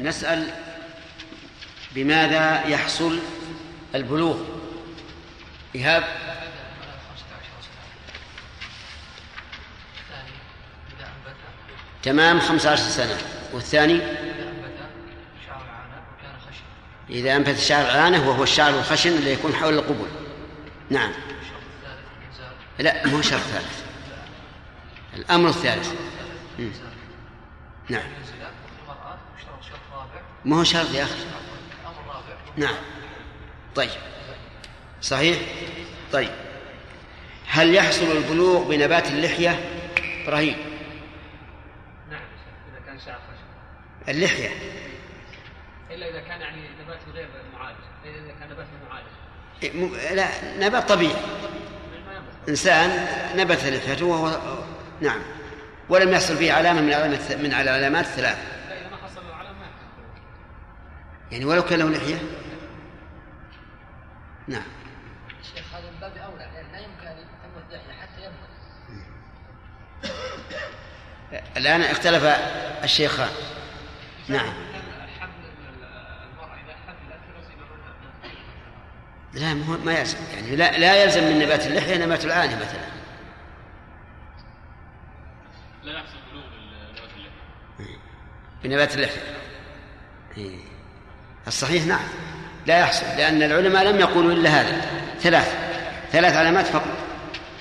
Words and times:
نسأل 0.00 0.50
بماذا 1.94 2.66
يحصل 2.66 3.18
البلوغ؟ 3.94 4.36
إيهاب. 5.74 6.04
تمام 12.02 12.40
خمسة 12.40 12.70
عشر 12.70 12.82
سنة. 12.82 13.18
والثاني؟ 13.52 14.00
إذا 17.10 17.36
أنبت 17.36 17.58
شعر 17.58 17.84
العانة 17.84 18.28
وهو 18.28 18.42
الشعر 18.42 18.78
الخشن 18.78 19.10
اللي 19.10 19.32
يكون 19.32 19.54
حول 19.54 19.74
القبل. 19.74 20.06
نعم. 20.90 21.12
لا 22.78 23.06
مو 23.06 23.22
شرط 23.22 23.40
ثالث. 23.40 23.82
الأمر 25.14 25.48
الثالث. 25.48 25.92
نعم. 27.88 28.02
ما 30.44 30.56
هو 30.56 30.64
شرط 30.64 30.94
يا 30.94 31.04
أخي؟ 31.04 31.24
نعم. 32.56 32.74
طيب. 33.74 33.90
صحيح؟ 35.02 35.38
طيب. 36.12 36.30
هل 37.48 37.74
يحصل 37.74 38.16
البلوغ 38.16 38.68
بنبات 38.68 39.06
اللحية؟ 39.06 39.58
إبراهيم. 40.24 40.56
نعم 42.10 42.20
إذا 42.72 42.86
كان 42.86 42.98
شعر 43.06 43.18
اللحية. 44.08 44.48
إلا 45.90 46.10
إذا 46.10 46.20
كان 46.20 46.40
يعني 46.40 46.62
نبات 46.84 46.98
غير 47.14 47.28
معالج. 47.54 47.78
إذا 48.04 48.34
كان 48.40 48.50
نبات 48.50 48.66
معالج. 48.88 49.06
إيه، 49.62 50.14
لا 50.14 50.28
نبات 50.66 50.88
طبيعي. 50.88 51.16
إنسان 52.48 53.06
نبت 53.36 53.64
لحيته 53.64 54.06
وهو 54.06 54.38
نعم. 55.00 55.22
ولم 55.88 56.12
يحصل 56.12 56.36
فيه 56.36 56.52
علامة 56.52 56.80
من 56.80 56.92
علامات 56.92 57.32
من 57.32 57.52
العلامات 57.52 58.04
الثلاث 58.04 58.38
لا 58.68 58.80
إذا 58.80 58.88
ما 58.90 58.96
حصل 58.96 59.20
العلامة 59.28 59.58
ما 59.58 59.66
يعني 61.32 61.44
ولو 61.44 61.62
كان 61.62 61.78
له 61.78 61.90
لحية؟ 61.90 62.18
نعم. 64.48 64.62
شيخ 65.54 65.74
هذا 65.74 65.90
من 65.90 66.00
باب 66.00 66.16
أولى 66.16 66.50
لأن 66.54 66.72
لا 66.72 66.78
يمكن 66.78 67.06
أن 67.06 67.18
يتم 67.18 67.58
اللحيه 67.68 67.92
حتى 68.00 68.20
يبلغ 68.20 68.48
الآن 71.56 71.80
اختلف 71.80 72.24
الشيخان 72.84 73.30
نعم. 74.28 74.52
لا 79.32 79.54
ما 79.54 79.92
يلزم. 79.92 80.18
يعني 80.34 80.56
لا 80.56 80.78
لا 80.78 81.02
يلزم 81.02 81.24
من 81.24 81.38
نبات 81.38 81.66
اللحية 81.66 81.96
نبات 81.96 82.24
العانة 82.24 82.56
مثلا. 82.56 82.80
لا 85.82 85.92
يحصل 85.92 86.16
بلوغ 86.30 86.44
نبات 86.92 87.10
اللحية. 87.16 87.98
بنبات 88.64 88.94
اللحية. 88.94 89.22
إيه. 90.36 90.77
الصحيح 91.48 91.86
نعم. 91.86 92.08
لا 92.66 92.78
يحصل 92.78 93.06
لأن 93.16 93.42
العلماء 93.42 93.84
لم 93.84 94.00
يقولوا 94.00 94.32
إلا 94.32 94.50
هذا. 94.50 94.80
ثلاث 95.20 95.54
ثلاث 96.12 96.36
علامات 96.36 96.66
فقط. 96.66 96.96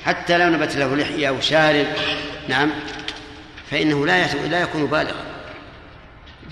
حتى 0.06 0.38
لو 0.38 0.50
نبت 0.50 0.76
له 0.76 0.96
لحية 0.96 1.30
أو 1.30 1.42
شارب 1.42 1.88
نعم 2.48 2.72
فإنه 3.72 4.06
لا 4.06 4.28
لا 4.48 4.62
يكون 4.62 4.86
بالغا. 4.86 5.26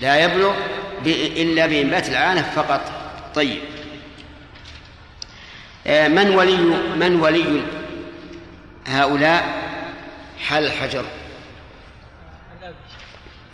لا 0.00 0.24
يبلغ 0.24 0.54
إلا 1.06 1.66
بإنبات 1.66 2.08
العانة 2.08 2.42
فقط. 2.42 2.80
طيب. 3.34 3.58
آه، 5.86 6.08
من 6.08 6.30
ولي 6.34 6.56
من 6.96 7.20
ولي 7.20 7.62
هؤلاء؟ 8.86 9.44
حل 10.38 10.64
الحجر. 10.64 11.04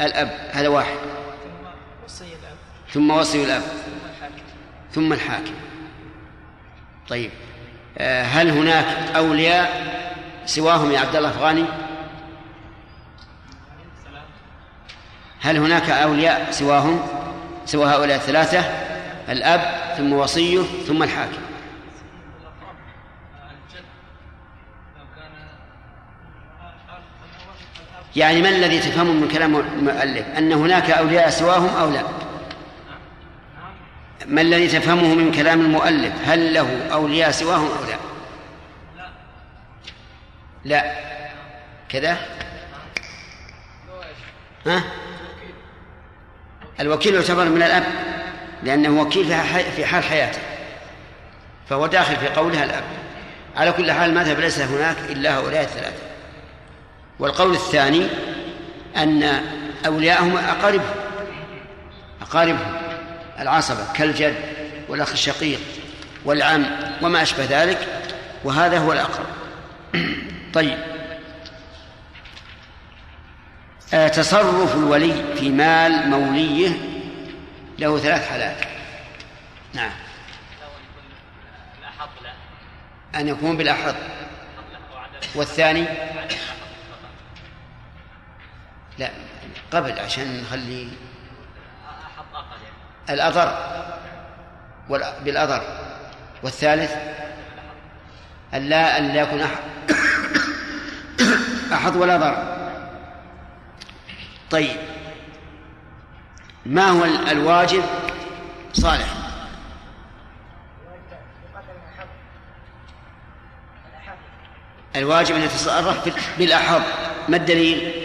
الأب. 0.01 0.51
هذا 0.53 0.69
واحد. 0.69 0.97
ثم 2.93 3.11
وصي 3.11 3.45
الأب 3.45 3.63
ثم 4.93 5.13
الحاكم. 5.13 5.55
طيب. 7.09 7.31
آه، 7.99 8.23
هل 8.23 8.51
هناك 8.51 8.87
أولياء 9.17 9.93
سواهم 10.47 10.93
يا 10.93 11.01
عبد 11.01 11.17
الله 11.17 11.29
أفغاني؟ 11.29 11.65
هل 15.41 15.57
هناك 15.57 15.91
أولياء 15.91 16.51
سواهم؟ 16.51 17.01
سوى 17.67 17.87
هؤلاء 17.87 18.17
الثلاثة 18.17 18.61
الأب 19.29 19.95
ثم 19.97 20.13
وصيه 20.13 20.63
ثم 20.87 21.03
الحاكم. 21.03 21.43
يعني 28.17 28.43
ما 28.43 28.49
الذي 28.49 28.79
تفهمه 28.79 29.13
من 29.13 29.29
كلام 29.29 29.57
المؤلف؟ 29.57 30.27
أن 30.39 30.53
هناك 30.53 30.91
أولياء 30.91 31.31
سواهم 31.31 31.77
أو 31.77 31.91
لا؟ 31.91 32.03
ما 34.27 34.41
الذي 34.41 34.69
تفهمه 34.69 35.15
من 35.15 35.33
كلام 35.33 35.61
المؤلف؟ 35.61 36.13
هل 36.25 36.55
له 36.55 36.89
أولياء 36.93 37.31
سواهم 37.31 37.67
أو 37.67 37.85
لا؟ 37.85 37.99
لا. 40.65 40.95
كذا؟ 41.89 42.19
ها؟ 44.67 44.83
الوكيل 46.81 47.15
يعتبر 47.15 47.45
من 47.45 47.63
الأب 47.63 47.85
لأنه 48.63 49.01
وكيل 49.01 49.25
في 49.77 49.87
حال 49.87 50.05
حياته. 50.05 50.43
فهو 51.69 51.87
داخل 51.87 52.17
في 52.17 52.29
قولها 52.29 52.65
الأب. 52.65 52.85
على 53.57 53.73
كل 53.73 53.93
حال 53.93 54.11
المذهب 54.11 54.41
ليس 54.41 54.61
هناك 54.61 54.97
إلا 55.11 55.39
هؤلاء 55.39 55.63
الثلاثة. 55.63 56.03
والقول 57.19 57.53
الثاني 57.53 58.07
أن 58.97 59.43
أولياءهم 59.87 60.37
أقاربهم. 60.37 60.95
أقاربهم. 62.23 62.82
العصبة 63.43 63.93
كالجد 63.93 64.35
والأخ 64.89 65.11
الشقيق 65.11 65.61
والعم 66.25 66.67
وما 67.03 67.23
أشبه 67.23 67.45
ذلك 67.45 67.89
وهذا 68.45 68.79
هو 68.79 68.93
الأقرب. 68.93 69.27
طيب. 70.55 70.79
آه، 73.95 74.09
تصرف 74.09 74.77
الولي 74.77 75.37
في 75.37 75.51
مال 75.51 76.09
موليه 76.09 76.71
له 77.79 77.99
ثلاث 77.99 78.29
حالات. 78.29 78.57
نعم. 79.75 79.91
أن 83.15 83.29
يكون 83.29 83.57
وعدم 84.95 85.19
والثاني؟ 85.35 85.85
لا 88.99 89.11
قبل 89.73 89.99
عشان 89.99 90.43
نخلي 90.43 90.89
الأضر 93.11 93.59
بالأضر 95.25 95.63
والثالث 96.43 96.93
أن 98.55 98.69
لا 98.69 98.99
أن 98.99 99.09
لا 99.09 99.21
يكون 99.23 99.41
أحد 99.41 99.59
أحد 101.73 101.97
ولا 101.97 102.17
ضر 102.17 102.37
طيب. 104.51 104.77
ما 106.67 106.89
هو 106.89 107.05
ال- 107.05 107.29
الواجب؟ 107.31 107.83
صالح. 108.73 109.07
الواجب 114.97 115.35
أن 115.35 115.43
يتصرف 115.43 116.05
بال- 116.05 116.15
بالأحظ 116.39 116.81
ما 117.29 117.37
الدليل؟ 117.37 118.02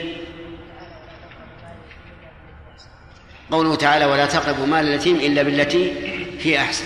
قوله 3.52 3.76
تعالى 3.76 4.06
ولا 4.06 4.26
تقربوا 4.26 4.66
مال 4.66 4.88
اليتيم 4.88 5.16
إلا 5.16 5.44
بالتي 5.44 5.94
هي 6.42 6.62
أحسن. 6.62 6.86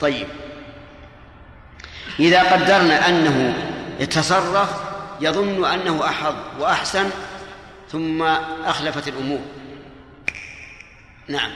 طيب. 0.00 0.26
إذا 2.20 2.52
قدرنا 2.52 3.08
أنه 3.08 3.54
يتصرف 4.00 4.70
يظن 5.20 5.64
أنه 5.64 6.04
أحظ 6.06 6.34
وأحسن 6.58 7.10
ثم 7.88 8.22
أخلفت 8.64 9.08
الأمور. 9.08 9.40
نعم. 11.28 11.50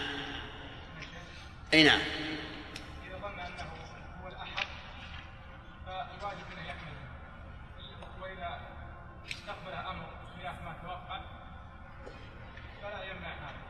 أي 1.74 1.84
نعم 1.84 2.00
إذا 3.06 3.16
ظن 3.22 3.38
أنه 3.40 3.64
هو 4.22 4.28
الأحق 4.28 4.66
فالواجب 5.86 6.46
أنه 6.52 6.68
يحمله 6.68 6.96
وإذا 8.22 8.60
استقبل 9.28 9.72
أمر 9.72 10.06
خلاف 10.36 10.54
ما 10.64 10.74
توقع 10.82 11.20
فلا 12.82 13.04
يمنع 13.04 13.28
هذا 13.28 13.60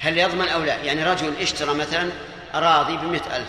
هل 0.00 0.18
يضمن 0.18 0.48
أو 0.48 0.62
لا؟ 0.62 0.76
يعني 0.76 1.04
رجل 1.04 1.36
اشترى 1.36 1.74
مثلا 1.74 2.10
أراضي 2.54 2.96
بمئة 2.96 3.36
ألف. 3.36 3.48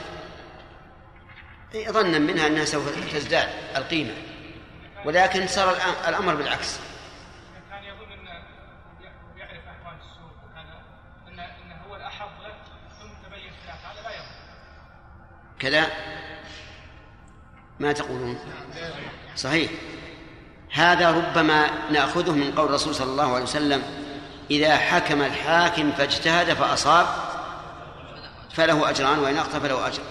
ظنا 1.92 2.19
منها 2.19 2.48
أنها 2.48 2.66
سوف 2.66 3.13
تزداد 3.13 3.50
القيمة. 3.75 4.13
ولكن 5.06 5.48
صار 5.48 5.75
الأ- 5.75 6.07
الأمر 6.07 6.36
بالعكس. 6.36 6.80
كذا؟ 15.60 15.88
ما 17.80 17.92
تقولون. 17.92 18.40
صحيح. 19.36 19.72
هذا 20.74 21.12
ربما 21.12 21.69
نأخذه 21.92 22.31
من 22.31 22.52
قول 22.56 22.69
الرسول 22.69 22.95
صلى 22.95 23.12
الله 23.12 23.34
عليه 23.34 23.44
وسلم 23.44 24.08
إذا 24.51 24.78
حكم 24.78 25.22
الحاكم 25.22 25.92
فاجتهد 25.92 26.54
فأصاب 26.54 27.07
فله 28.54 28.90
أجران 28.90 29.19
وإن 29.19 29.38
أخطأ 29.38 29.60
فله 29.60 29.88
أجر. 29.88 30.01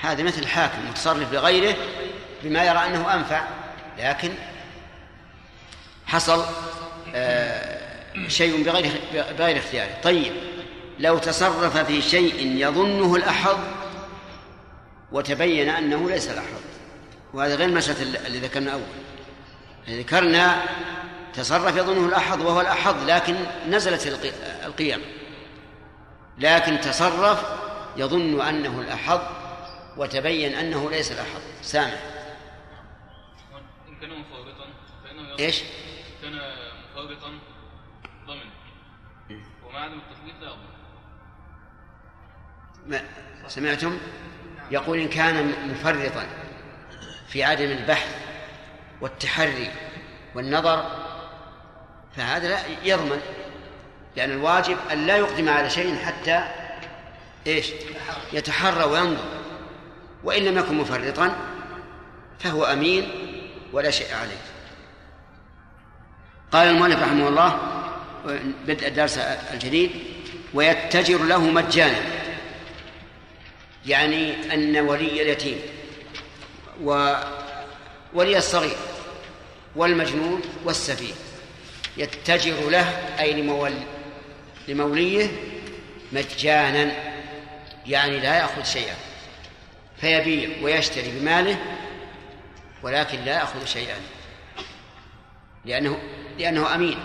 هذا 0.00 0.22
مثل 0.22 0.42
الحاكم 0.42 0.88
متصرف 0.90 1.32
لغيره 1.32 1.76
بما 2.42 2.64
يرى 2.64 2.78
أنه 2.78 3.14
أنفع 3.14 3.42
لكن 3.98 4.32
حصل 6.06 6.44
آه، 7.14 7.78
شيء 8.28 8.64
بغير 8.64 8.92
بغير 9.38 9.58
اختياره. 9.58 10.00
طيب 10.02 10.32
لو 10.98 11.18
تصرف 11.18 11.76
في 11.76 12.02
شيء 12.02 12.34
يظنه 12.56 13.16
الأحظ 13.16 13.58
وتبين 15.12 15.68
أنه 15.68 16.10
ليس 16.10 16.28
الأحظ 16.28 16.60
وهذا 17.34 17.54
غير 17.54 17.68
المسألة 17.68 18.26
اللي 18.26 18.38
ذكرنا 18.38 18.72
أول 18.72 18.82
ذكرنا 19.88 20.62
تصرف 21.36 21.76
يظنه 21.76 22.08
الأحظ 22.08 22.40
وهو 22.40 22.60
الأحظ 22.60 23.10
لكن 23.10 23.36
نزلت 23.68 24.34
القيم. 24.64 25.00
لكن 26.38 26.80
تصرف 26.80 27.44
يظن 27.96 28.40
أنه 28.40 28.80
الأحظ 28.80 29.20
وتبين 29.96 30.54
أنه 30.54 30.90
ليس 30.90 31.12
الأحظ. 31.12 31.40
سامع 31.62 31.94
إن 33.88 33.96
كان 34.00 34.10
مفوضا 34.10 34.66
فإنه 35.04 35.38
إيش؟ 35.38 35.62
كان 36.22 36.40
مفوضا 36.92 37.38
ضمن. 38.26 38.50
ومع 39.66 39.80
عدم 39.80 39.98
التفويض 39.98 40.56
لا 42.86 43.02
ما 43.42 43.48
سمعتم؟ 43.48 43.98
يقول 44.70 44.98
إن 44.98 45.08
كان 45.08 45.54
مفرطا 45.70 46.26
في 47.28 47.44
عدم 47.44 47.70
البحث 47.70 48.16
والتحري 49.00 49.70
والنظر 50.34 51.05
فهذا 52.16 52.48
لا 52.48 52.58
يضمن 52.84 53.20
لأن 54.16 54.30
الواجب 54.30 54.76
أن 54.92 55.06
لا 55.06 55.16
يقدم 55.16 55.48
على 55.48 55.70
شيء 55.70 55.96
حتى 55.96 56.48
إيش؟ 57.46 57.66
يتحرى 58.32 58.84
وينظر. 58.84 59.24
وإن 60.24 60.44
لم 60.44 60.58
يكن 60.58 60.74
مفرطا 60.74 61.36
فهو 62.38 62.64
أمين 62.64 63.08
ولا 63.72 63.90
شيء 63.90 64.14
عليه. 64.14 64.40
قال 66.52 66.68
المؤلف 66.68 67.02
رحمه 67.02 67.28
الله 67.28 67.58
بدء 68.66 68.88
الدرس 68.88 69.18
الجديد 69.52 69.90
ويتجر 70.54 71.22
له 71.22 71.38
مجانا 71.38 72.00
يعني 73.86 74.54
أن 74.54 74.76
ولي 74.78 75.22
اليتيم 75.22 75.58
وولي 76.82 78.38
الصغير 78.38 78.76
والمجنون 79.76 80.42
والسفيه. 80.64 81.14
يتجر 81.96 82.70
له 82.70 82.88
أي 83.20 83.42
لمول 83.42 83.72
لموليه 84.68 85.28
مجانا 86.12 86.92
يعني 87.86 88.20
لا 88.20 88.34
يأخذ 88.34 88.64
شيئا 88.64 88.94
فيبيع 90.00 90.50
ويشتري 90.62 91.18
بماله 91.18 91.58
ولكن 92.82 93.20
لا 93.20 93.32
يأخذ 93.32 93.64
شيئا 93.64 93.96
لأنه 95.64 95.98
لأنه 96.38 96.74
أمين 96.74 96.98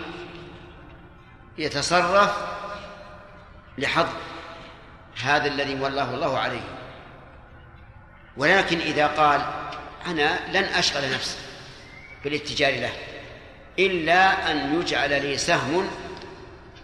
يتصرف 1.57 2.37
لحظ 3.77 4.07
هذا 5.23 5.47
الذي 5.47 5.75
ولاه 5.75 6.13
الله 6.13 6.37
عليه. 6.37 6.63
ولكن 8.37 8.79
إذا 8.79 9.07
قال 9.07 9.41
أنا 10.05 10.39
لن 10.51 10.63
أشغل 10.63 11.13
نفسي 11.13 11.37
بالاتجار 12.23 12.73
له 12.73 12.93
إلا 13.79 14.51
أن 14.51 14.79
يجعل 14.79 15.21
لي 15.21 15.37
سهم 15.37 15.87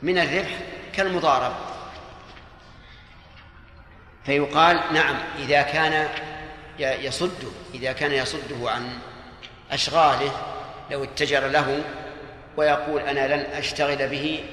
من 0.01 0.18
الربح 0.18 0.57
كالمضارب. 0.94 1.54
فيقال 4.25 4.80
نعم 4.94 5.16
إذا 5.39 5.62
كان 5.62 6.10
يصده 6.80 7.48
إذا 7.74 7.92
كان 7.92 8.12
يصده 8.12 8.72
عن 8.72 8.89
أشغاله 9.72 10.31
لو 10.92 11.04
اتجر 11.04 11.48
له 11.48 11.84
ويقول 12.57 13.01
أنا 13.01 13.36
لن 13.36 13.45
أشتغل 13.51 14.07
به 14.07 14.44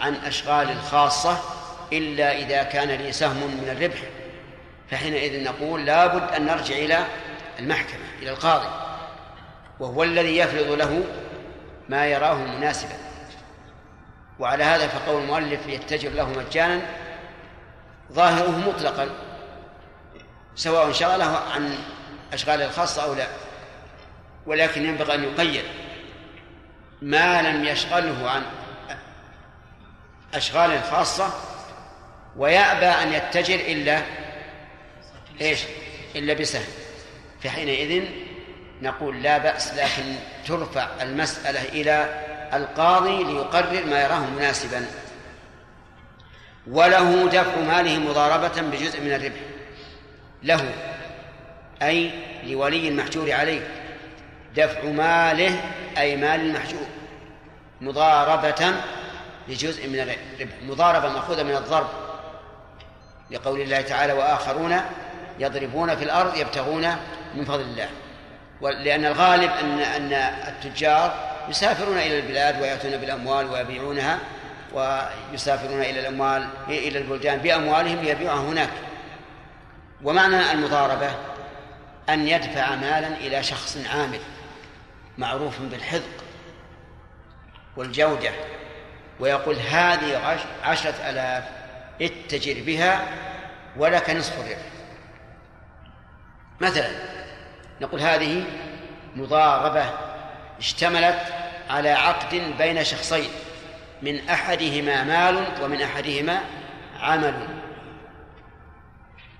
عن 0.00 0.14
أشغال 0.14 0.70
الخاصة 0.70 1.40
إلا 1.92 2.38
إذا 2.38 2.62
كان 2.62 2.88
لي 2.88 3.12
سهم 3.12 3.36
من 3.36 3.68
الربح. 3.76 3.98
فحينئذ 4.90 5.44
نقول 5.44 5.86
لابد 5.86 6.34
أن 6.34 6.46
نرجع 6.46 6.74
إلى 6.74 7.06
المحكمة 7.58 8.04
إلى 8.22 8.30
القاضي. 8.30 8.68
وهو 9.80 10.02
الذي 10.02 10.36
يفرض 10.36 10.70
له 10.70 11.04
ما 11.90 12.06
يراه 12.06 12.34
مناسبا. 12.34 12.94
وعلى 14.38 14.64
هذا 14.64 14.88
فقول 14.88 15.22
المؤلف 15.22 15.66
يتجر 15.66 16.10
له 16.10 16.28
مجانا 16.28 16.82
ظاهره 18.12 18.50
مطلقا 18.50 19.08
سواء 20.56 20.92
شغله 20.92 21.38
عن 21.54 21.78
أشغاله 22.32 22.64
الخاصة 22.64 23.04
أو 23.04 23.14
لا 23.14 23.26
ولكن 24.46 24.84
ينبغي 24.84 25.14
أن 25.14 25.24
يقيد 25.24 25.64
ما 27.02 27.42
لم 27.42 27.64
يشغله 27.64 28.30
عن 28.30 28.42
أشغال 30.34 30.82
خاصة 30.82 31.32
ويأبى 32.36 32.86
أن 32.86 33.12
يتجر 33.12 33.54
إلا 33.54 34.02
إيش؟ 35.40 35.60
إلا 36.16 36.34
بسهم. 36.34 36.66
فحينئذ 37.42 38.04
نقول 38.82 39.22
لا 39.22 39.38
بأس 39.38 39.74
لكن 39.74 40.14
ترفع 40.46 40.88
المسألة 41.02 41.62
إلى 41.62 42.24
القاضي 42.52 43.24
ليقرر 43.24 43.86
ما 43.86 44.02
يراه 44.02 44.26
مناسبا. 44.30 44.86
وله 46.70 47.28
دفع 47.28 47.60
ماله 47.60 47.98
مضاربة 47.98 48.62
بجزء 48.62 49.00
من 49.00 49.12
الربح. 49.12 49.40
له 50.42 50.74
أي 51.82 52.10
لولي 52.44 52.88
المحجور 52.88 53.32
عليه. 53.32 53.66
دفع 54.56 54.82
ماله 54.84 55.60
أي 55.98 56.16
مال 56.16 56.40
المحجور. 56.40 56.86
مضاربة 57.80 58.74
بجزء 59.48 59.88
من 59.88 60.00
الربح. 60.00 60.52
مضاربة 60.62 61.08
مأخوذة 61.08 61.42
من 61.42 61.56
الضرب. 61.56 61.88
لقول 63.30 63.60
الله 63.60 63.80
تعالى 63.80 64.12
وآخرون 64.12 64.80
يضربون 65.38 65.96
في 65.96 66.04
الأرض 66.04 66.36
يبتغون 66.36 66.96
من 67.34 67.44
فضل 67.44 67.60
الله. 67.60 67.88
لأن 68.62 69.04
الغالب 69.04 69.50
أن 69.50 69.80
أن 69.80 70.12
التجار 70.48 71.30
يسافرون 71.48 71.98
إلى 71.98 72.18
البلاد 72.18 72.62
ويأتون 72.62 72.96
بالأموال 72.96 73.46
ويبيعونها 73.46 74.18
ويسافرون 74.72 75.80
إلى 75.80 76.00
الأموال 76.00 76.46
إلى 76.68 76.98
البلدان 76.98 77.38
بأموالهم 77.38 78.00
ليبيعها 78.00 78.40
هناك. 78.40 78.70
ومعنى 80.02 80.52
المضاربة 80.52 81.10
أن 82.08 82.28
يدفع 82.28 82.74
مالا 82.74 83.08
إلى 83.08 83.42
شخص 83.42 83.78
عامل 83.94 84.20
معروف 85.18 85.60
بالحذق 85.60 86.24
والجودة 87.76 88.30
ويقول 89.20 89.56
هذه 89.56 90.38
عشرة 90.62 91.10
ألاف 91.10 91.44
اتجر 92.02 92.62
بها 92.66 93.00
ولك 93.76 94.10
نصف 94.10 94.40
الربح. 94.40 94.70
مثلا 96.60 97.09
نقول 97.80 98.00
هذه 98.00 98.44
مضاربة 99.16 99.84
اشتملت 100.58 101.22
على 101.70 101.90
عقد 101.90 102.54
بين 102.58 102.84
شخصين 102.84 103.28
من 104.02 104.28
أحدهما 104.28 105.04
مال 105.04 105.46
ومن 105.62 105.82
أحدهما 105.82 106.40
عمل. 107.00 107.34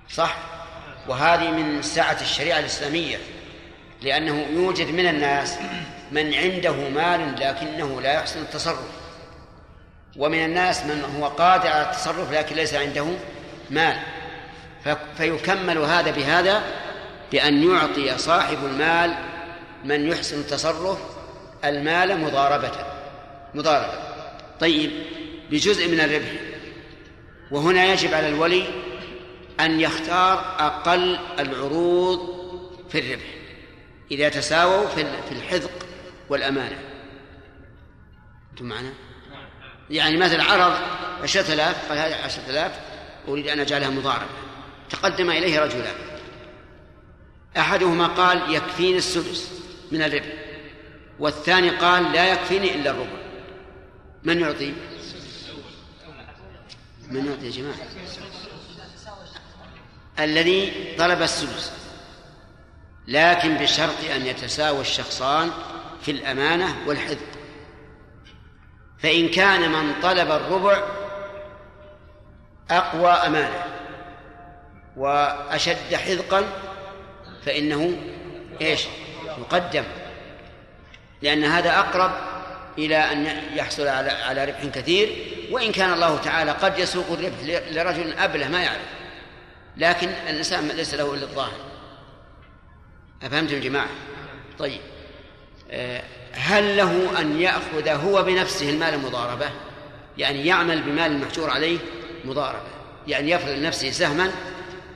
صح؟ 0.09 0.35
وهذه 1.07 1.51
من 1.51 1.81
سعة 1.81 2.17
الشريعة 2.21 2.59
الإسلامية 2.59 3.17
لأنه 4.01 4.45
يوجد 4.53 4.87
من 4.87 5.07
الناس 5.07 5.57
من 6.11 6.33
عنده 6.33 6.89
مال 6.89 7.35
لكنه 7.39 8.01
لا 8.01 8.13
يحسن 8.13 8.41
التصرف 8.41 9.01
ومن 10.17 10.45
الناس 10.45 10.83
من 10.83 11.03
هو 11.17 11.27
قادر 11.27 11.67
على 11.67 11.81
التصرف 11.81 12.31
لكن 12.31 12.55
ليس 12.55 12.73
عنده 12.73 13.07
مال. 13.69 13.97
فيكمل 15.17 15.77
هذا 15.77 16.11
بهذا 16.11 16.63
بأن 17.31 17.71
يعطي 17.71 18.17
صاحب 18.17 18.57
المال 18.65 19.15
من 19.85 20.07
يحسن 20.07 20.39
التصرف 20.39 20.97
المال 21.65 22.17
مضاربة. 22.21 22.71
مضاربة. 23.55 23.93
طيب 24.59 24.91
بجزء 25.51 25.87
من 25.87 25.99
الربح. 25.99 26.31
وهنا 27.51 27.85
يجب 27.85 28.13
على 28.13 28.29
الولي 28.29 28.63
أن 29.59 29.79
يختار 29.79 30.55
أقل 30.59 31.19
العروض 31.39 32.19
في 32.89 32.99
الربح. 32.99 33.27
إذا 34.11 34.29
تساووا 34.29 34.87
في 34.87 35.31
الحذق 35.31 35.71
والأمانة. 36.29 36.79
أنتم 38.51 38.65
معنا؟ 38.65 38.93
يعني 39.89 40.17
مثلا 40.17 40.43
عرض 40.43 40.73
عشرة 41.23 41.53
آلاف 41.53 41.89
قال 41.89 41.97
هذه 41.97 42.15
عشرة 42.15 42.49
آلاف 42.49 42.79
أريد 43.27 43.47
أن 43.47 43.59
أجعلها 43.59 43.89
مضاربة. 43.89 44.31
تقدم 44.89 45.29
إليه 45.29 45.59
رجلان 45.59 46.10
أحدهما 47.57 48.07
قال 48.07 48.53
يكفيني 48.53 48.97
السدس 48.97 49.51
من 49.91 50.01
الربح 50.01 50.33
والثاني 51.19 51.69
قال 51.69 52.11
لا 52.11 52.31
يكفيني 52.33 52.75
إلا 52.75 52.91
الربع. 52.91 53.21
من 54.23 54.39
يعطي؟ 54.39 54.73
من 57.09 57.25
يعطي 57.25 57.45
يا 57.45 57.51
جماعة. 57.51 57.75
الذي 60.19 60.95
طلب 60.97 61.21
السدس 61.21 61.71
لكن 63.07 63.55
بشرط 63.55 64.03
أن 64.15 64.25
يتساوى 64.25 64.81
الشخصان 64.81 65.51
في 66.01 66.11
الأمانة 66.11 66.75
والحذق 66.87 67.27
فإن 68.99 69.29
كان 69.29 69.71
من 69.71 70.01
طلب 70.01 70.31
الربع 70.31 70.83
أقوى 72.71 73.11
أمانة 73.11 73.63
وأشد 74.97 75.95
حذقا 75.95 76.43
فإنه 77.45 77.97
إيش؟ 78.61 78.81
يقدم 79.25 79.83
لأن 81.21 81.43
هذا 81.43 81.79
أقرب 81.79 82.11
إلى 82.77 82.97
أن 82.97 83.41
يحصل 83.53 83.87
على 83.87 84.09
على 84.09 84.45
ربح 84.45 84.65
كثير 84.65 85.09
وإن 85.51 85.71
كان 85.71 85.93
الله 85.93 86.17
تعالى 86.17 86.51
قد 86.51 86.79
يسوق 86.79 87.11
الربح 87.11 87.63
لرجل 87.71 88.13
أبله 88.13 88.47
ما 88.47 88.63
يعرف. 88.63 88.81
لكن 89.77 90.09
الإنسان 90.29 90.67
ليس 90.67 90.93
له 90.93 91.13
إلا 91.13 91.23
الظاهر. 91.23 91.59
أفهمتم 93.23 93.55
يا 93.55 93.59
جماعة؟ 93.59 93.89
طيب. 94.59 94.81
آه، 95.71 96.03
هل 96.33 96.77
له 96.77 97.19
أن 97.19 97.41
يأخذ 97.41 97.89
هو 97.89 98.23
بنفسه 98.23 98.69
المال 98.69 98.99
مضاربة؟ 98.99 99.49
يعني 100.17 100.45
يعمل 100.45 100.81
بمال 100.81 101.11
المحجور 101.11 101.49
عليه 101.49 101.77
مضاربة. 102.25 102.67
يعني 103.07 103.31
يفرض 103.31 103.49
لنفسه 103.49 103.91
سهما 103.91 104.31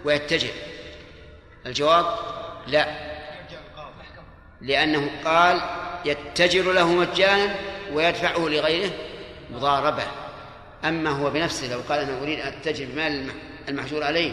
ويتجر 0.06 0.52
الجواب 1.66 2.06
لا. 2.68 3.16
لأنه 4.62 5.10
قال 5.26 5.62
يتجر 6.06 6.72
له 6.72 6.88
مجانا 6.88 7.56
ويدفعه 7.94 8.40
لغيره 8.40 8.92
مضاربة. 9.52 10.04
أما 10.86 11.10
هو 11.10 11.30
بنفسه 11.30 11.74
لو 11.74 11.82
قال 11.90 12.00
أنا 12.00 12.22
أريد 12.22 12.40
أن 12.40 12.48
أتجر 12.48 12.86
بمال 12.86 13.30
المحجور 13.70 14.04
عليه 14.04 14.32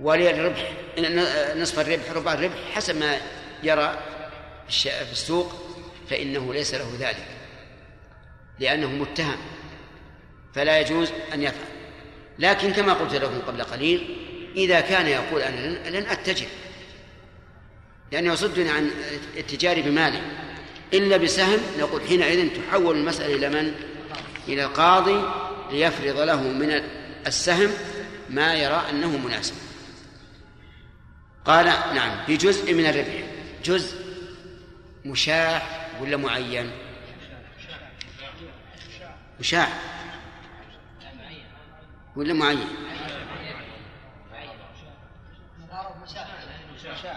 ولي 0.00 0.30
الربح 0.30 0.72
نصف 1.56 1.78
الربح 1.78 2.12
ربع 2.12 2.32
الربح 2.32 2.54
حسب 2.74 2.96
ما 2.96 3.16
يرى 3.62 3.98
في 4.68 5.12
السوق 5.12 5.52
فإنه 6.10 6.54
ليس 6.54 6.74
له 6.74 6.96
ذلك. 6.98 7.26
لأنه 8.58 8.86
متهم 8.86 9.38
فلا 10.54 10.80
يجوز 10.80 11.12
أن 11.34 11.42
يفعل 11.42 11.68
لكن 12.38 12.72
كما 12.72 12.92
قلت 12.92 13.14
لكم 13.14 13.40
قبل 13.46 13.62
قليل 13.62 14.16
إذا 14.58 14.80
كان 14.80 15.06
يقول 15.06 15.42
أنا 15.42 15.88
لن 15.88 16.06
أتجر 16.06 16.46
لأنه 18.12 18.32
يصدني 18.32 18.70
عن 18.70 18.90
التجار 19.36 19.80
بمالي 19.80 20.22
إلا 20.94 21.16
بسهم 21.16 21.60
نقول 21.78 22.02
حينئذ 22.08 22.48
تحول 22.48 22.96
المسألة 22.96 23.34
إلى 23.34 23.48
من؟ 23.48 23.74
إلى 24.48 24.64
القاضي 24.64 25.22
ليفرض 25.70 26.18
له 26.18 26.42
من 26.42 26.82
السهم 27.26 27.70
ما 28.30 28.54
يرى 28.54 28.84
أنه 28.90 29.16
مناسب. 29.16 29.54
قال 31.44 31.66
نعم 31.66 32.26
بجزء 32.28 32.74
من 32.74 32.86
الربح. 32.86 33.24
جزء 33.64 33.96
مشاع 35.04 35.62
ولا 36.00 36.16
معين؟ 36.16 36.70
مشاع 39.40 39.68
ولا 42.16 42.34
معين؟ 42.34 42.68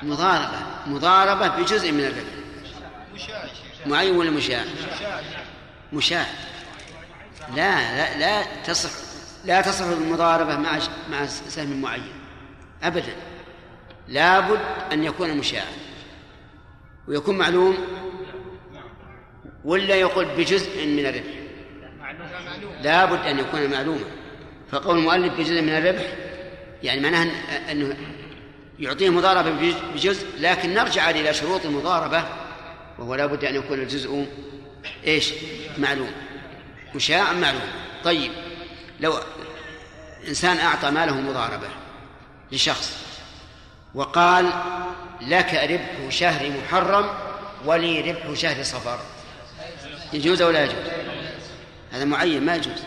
مضاربة. 0.03 0.59
مضاربة 0.87 1.47
بجزء 1.47 1.91
من 1.91 1.99
الربح. 1.99 2.31
معين 3.85 4.15
ولا 4.15 4.31
مشاع؟ 4.31 4.63
مشاع. 5.93 6.25
لا 7.55 7.97
لا 7.97 8.17
لا 8.19 8.61
تصح 8.63 8.89
لا 9.45 9.61
تصح 9.61 9.85
المضاربة 9.85 10.57
مع 10.57 10.79
مع 11.11 11.25
سهم 11.25 11.81
معين. 11.81 12.13
أبدا. 12.83 13.15
لابد 14.07 14.59
أن 14.91 15.03
يكون 15.03 15.37
مشاعا 15.37 15.71
ويكون 17.07 17.37
معلوم 17.37 17.77
ولا 19.65 19.95
يقول 19.95 20.25
بجزء 20.25 20.87
من 20.87 21.05
الربح. 21.05 21.33
لابد 22.81 23.25
أن 23.25 23.39
يكون 23.39 23.69
معلوما. 23.71 24.05
فقول 24.71 24.97
المؤلف 24.97 25.33
بجزء 25.33 25.61
من 25.61 25.69
الربح 25.69 26.13
يعني 26.83 27.01
معناه 27.01 27.31
أنه 27.71 27.95
يعطيه 28.81 29.09
مضاربة 29.09 29.73
بجزء 29.95 30.27
لكن 30.39 30.73
نرجع 30.73 31.09
إلى 31.09 31.33
شروط 31.33 31.65
المضاربة 31.65 32.23
وهو 32.99 33.15
لابد 33.15 33.45
أن 33.45 33.55
يكون 33.55 33.79
الجزء 33.79 34.27
إيش؟ 35.07 35.33
معلوم. 35.77 36.11
مشاع 36.95 37.33
معلوم؟ 37.33 37.61
طيب 38.03 38.31
لو 38.99 39.13
إنسان 40.27 40.57
أعطى 40.57 40.91
ماله 40.91 41.21
مضاربة 41.21 41.67
لشخص 42.51 42.97
وقال 43.95 44.49
لك 45.21 45.53
ربح 45.53 46.09
شهر 46.09 46.51
محرم 46.51 47.09
ولي 47.65 48.01
ربح 48.01 48.33
شهر 48.33 48.63
صفر 48.63 48.99
يجوز 50.13 50.41
أو 50.41 50.49
لا 50.49 50.63
يجوز؟ 50.63 50.75
هذا 51.91 52.05
معين 52.05 52.45
ما 52.45 52.55
يجوز. 52.55 52.83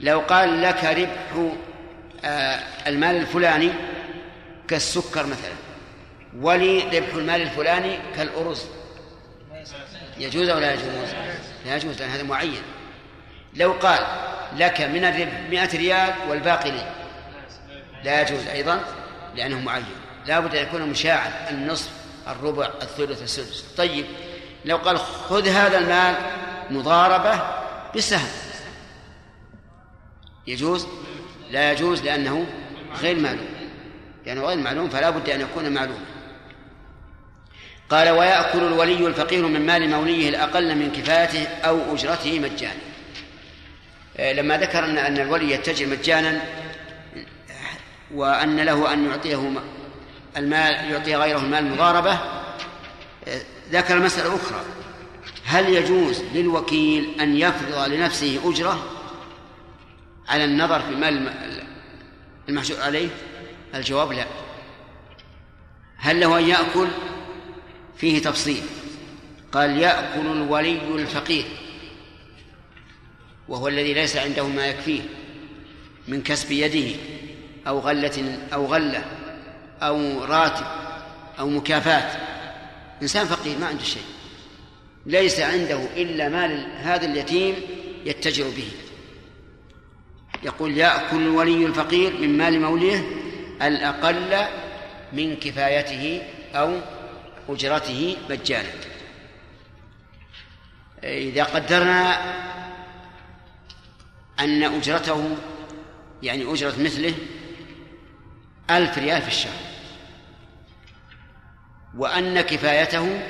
لو 0.00 0.20
قال 0.20 0.62
لك 0.62 0.84
ربح 0.84 1.52
آه 2.24 2.60
المال 2.86 3.16
الفلاني 3.16 3.70
كالسكر 4.68 5.26
مثلا. 5.26 5.54
ولي 6.40 6.98
ربح 6.98 7.14
المال 7.14 7.42
الفلاني 7.42 7.98
كالأرز. 8.16 8.62
يجوز 10.18 10.48
أو 10.48 10.58
لا 10.58 10.74
يجوز؟ 10.74 11.14
لا 11.66 11.76
يجوز 11.76 12.00
لأن 12.00 12.10
هذا 12.10 12.22
معين. 12.22 12.62
لو 13.54 13.72
قال 13.72 14.06
لك 14.56 14.80
من 14.80 15.04
الربح 15.04 15.40
مئة 15.50 15.76
ريال 15.76 16.14
والباقي 16.28 16.70
لي. 16.70 16.92
لا 18.04 18.22
يجوز 18.22 18.46
أيضا 18.46 18.80
لأنه 19.36 19.60
معين. 19.60 19.84
لا 20.26 20.40
بد 20.40 20.54
أن 20.54 20.62
يكون 20.66 20.82
مشاعا 20.82 21.50
النصف 21.50 21.90
الربع 22.28 22.70
الثلث 22.82 23.22
السدس. 23.22 23.64
طيب 23.76 24.06
لو 24.64 24.76
قال 24.76 24.98
خذ 24.98 25.48
هذا 25.48 25.78
المال 25.78 26.14
مضاربة 26.70 27.42
بسهم. 27.96 28.28
يجوز؟ 30.46 30.86
لا 31.50 31.72
يجوز 31.72 32.02
لأنه 32.02 32.46
غير 33.00 33.18
معلوم 33.18 33.53
لأنه 34.26 34.42
غير 34.42 34.58
معلوم 34.58 34.88
فلا 34.88 35.10
بد 35.10 35.30
أن 35.30 35.40
يكون 35.40 35.72
معلوما. 35.72 36.04
قال 37.90 38.10
ويأكل 38.10 38.58
الولي 38.58 39.06
الفقير 39.06 39.46
من 39.46 39.66
مال 39.66 39.90
موليه 39.90 40.28
الأقل 40.28 40.74
من 40.74 40.92
كفايته 40.92 41.46
أو 41.46 41.94
أجرته 41.94 42.40
مجانا. 42.40 42.80
آه، 44.16 44.32
لما 44.32 44.58
ذكر 44.58 44.84
أن 44.84 44.98
أن 44.98 45.18
الولي 45.18 45.50
يتجر 45.50 45.86
مجانا 45.86 46.40
وأن 48.14 48.60
له 48.60 48.92
أن 48.92 49.10
يعطيه 49.10 49.52
المال 50.36 50.90
يعطي 50.90 51.16
غيره 51.16 51.38
المال 51.38 51.70
مضاربة 51.70 52.18
ذكر 53.70 53.98
مسألة 53.98 54.36
أخرى. 54.36 54.60
هل 55.44 55.68
يجوز 55.68 56.22
للوكيل 56.34 57.20
أن 57.20 57.36
يفرض 57.36 57.88
لنفسه 57.88 58.40
أجرة 58.44 58.82
على 60.28 60.44
النظر 60.44 60.80
في 60.80 60.94
مال 60.94 61.32
المحشور 62.48 62.80
عليه؟ 62.80 63.08
الجواب 63.74 64.12
لا. 64.12 64.26
هل 65.96 66.20
له 66.20 66.38
أن 66.38 66.48
يأكل؟ 66.48 66.88
فيه 67.96 68.22
تفصيل. 68.22 68.62
قال 69.52 69.78
يأكل 69.78 70.26
الولي 70.26 70.94
الفقير 70.94 71.44
وهو 73.48 73.68
الذي 73.68 73.94
ليس 73.94 74.16
عنده 74.16 74.46
ما 74.46 74.66
يكفيه 74.66 75.00
من 76.08 76.22
كسب 76.22 76.52
يده 76.52 76.96
أو 77.66 77.78
غلة 77.78 78.38
أو 78.52 78.66
غلة 78.66 79.04
أو 79.82 80.24
راتب 80.24 80.66
أو 81.38 81.48
مكافاة 81.48 82.18
إنسان 83.02 83.26
فقير 83.26 83.58
ما 83.58 83.66
عنده 83.66 83.84
شيء. 83.84 84.02
ليس 85.06 85.40
عنده 85.40 85.80
إلا 85.96 86.28
مال 86.28 86.66
هذا 86.76 87.06
اليتيم 87.06 87.54
يتجر 88.04 88.44
به. 88.44 88.68
يقول 90.42 90.78
يأكل 90.78 91.16
الولي 91.16 91.66
الفقير 91.66 92.12
من 92.20 92.38
مال 92.38 92.60
موليه 92.60 93.23
الأقل 93.64 94.46
من 95.12 95.36
كفايته 95.36 96.22
أو 96.54 96.80
أجرته 97.48 98.16
مجانا. 98.30 98.70
إذا 101.04 101.44
قدرنا 101.44 102.18
أن 104.40 104.62
أجرته 104.62 105.36
يعني 106.22 106.52
أجرة 106.52 106.74
مثله 106.78 107.14
ألف 108.70 108.98
ريال 108.98 109.22
في 109.22 109.28
الشهر. 109.28 109.60
وأن 111.96 112.40
كفايته 112.40 113.22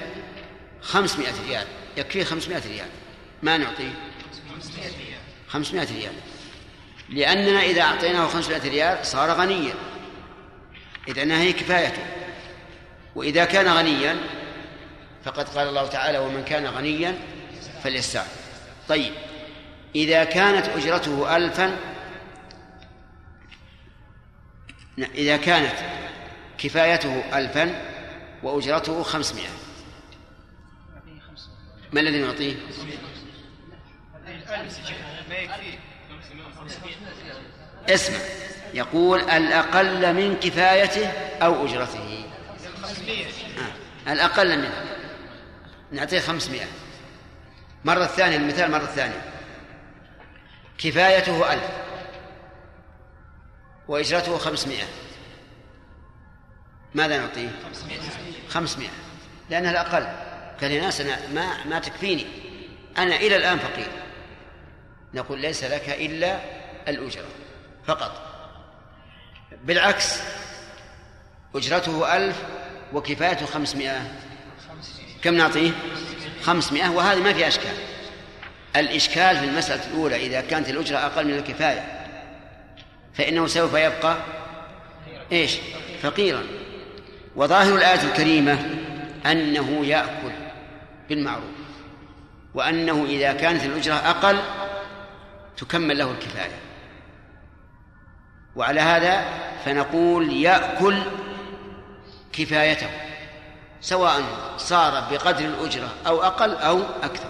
خمسمائة 0.81 1.35
ريال. 1.49 1.67
يكفيه 1.97 2.25
خمسمائة 2.25 2.69
ريال. 2.69 2.89
ما 3.43 3.57
نعطيه؟ 3.57 3.93
خمسمائة 5.49 5.89
ريال. 5.97 6.13
لأننا 7.09 7.63
إذا 7.63 7.83
أعطيناه 7.83 8.27
خمسمائة 8.27 8.71
ريال 8.71 9.07
صار 9.07 9.31
غنيا. 9.31 9.75
إذا 11.09 11.41
هي 11.41 11.53
كفايته. 11.53 12.03
وإذا 13.15 13.45
كان 13.45 13.69
غنيا 13.69 14.17
فقد 15.25 15.49
قال 15.49 15.69
الله 15.69 15.87
تعالى 15.87 16.19
ومن 16.19 16.45
كان 16.45 16.67
غنيا 16.67 17.19
فليستعفف 17.83 18.45
طيب 18.89 19.13
إذا 19.95 20.25
كانت 20.25 20.69
أجرته 20.69 21.37
ألفا 21.37 21.77
إذا 24.99 25.37
كانت 25.37 25.75
كفايته 26.59 27.39
ألفا 27.39 27.83
وأجرته 28.43 29.03
خمسمائة. 29.03 29.49
ما 31.93 32.01
الذي 32.01 32.19
نعطيه؟ 32.19 32.55
اسمع 37.89 38.44
يقول 38.75 39.21
الأقل 39.21 40.15
من 40.15 40.37
كفايته 40.41 41.07
أو 41.43 41.67
أجرته. 41.67 42.25
500 42.83 43.27
آه. 43.27 44.13
الأقل 44.13 44.59
منه 44.59 44.85
نعطيه 45.93 46.21
خمسمائة. 46.21 46.67
مرة 47.85 48.05
ثانية 48.05 48.37
المثال 48.37 48.71
مرة 48.71 48.87
ثانية. 48.87 49.23
كفايته 50.79 51.53
ألف. 51.53 51.71
وإجرته 53.89 54.39
خمسمائة. 54.39 54.85
ماذا 56.95 57.19
نعطيه؟ 57.19 57.49
خمسمائة. 58.49 58.91
لأنها 59.51 59.71
الأقل. 59.71 60.07
قال 60.61 60.71
يا 60.71 60.83
ناس 60.83 61.01
أنا 61.01 61.29
ما 61.35 61.65
ما 61.65 61.79
تكفيني. 61.79 62.27
أنا 62.99 63.17
إلى 63.17 63.37
الآن 63.37 63.59
فقير. 63.59 63.89
نقول 65.15 65.41
ليس 65.41 65.65
لك 65.65 65.89
إلا 65.89 66.41
الأجرة. 66.89 67.29
فقط. 67.87 68.34
بالعكس 69.65 70.21
أجرته 71.55 72.17
ألف 72.17 72.37
وكفايته 72.93 73.47
خمسمائة. 73.47 74.13
كم 75.23 75.35
نعطيه؟ 75.35 75.71
خمسمائة 76.43 76.89
وهذه 76.89 77.21
ما 77.21 77.33
في 77.33 77.49
أشكال. 77.49 77.75
الإشكال 78.77 79.37
في 79.37 79.45
المسألة 79.45 79.87
الأولى 79.87 80.27
إذا 80.27 80.41
كانت 80.41 80.69
الأجرة 80.69 80.99
أقل 80.99 81.27
من 81.27 81.35
الكفاية 81.35 82.07
فإنه 83.15 83.47
سوف 83.47 83.75
يبقى 83.75 84.17
إيش؟ 85.33 85.57
فقيرا. 86.03 86.43
وظاهر 87.37 87.75
الآية 87.75 88.03
الكريمة 88.03 88.59
أنه 89.27 89.87
يأكل 89.87 90.33
بالمعروف 91.09 91.45
وأنه 92.55 93.05
إذا 93.05 93.33
كانت 93.33 93.65
الأجرة 93.65 93.95
أقل 93.95 94.39
تكمل 95.57 95.99
له 95.99 96.11
الكفاية. 96.11 96.59
وعلى 98.57 98.81
هذا 98.81 99.25
فنقول 99.65 100.33
يأكل 100.33 100.99
كفايته 102.33 102.91
سواء 103.81 104.23
صار 104.57 105.09
بقدر 105.11 105.45
الأجرة 105.45 105.89
أو 106.07 106.23
أقل 106.23 106.55
أو 106.55 106.83
أكثر 107.03 107.29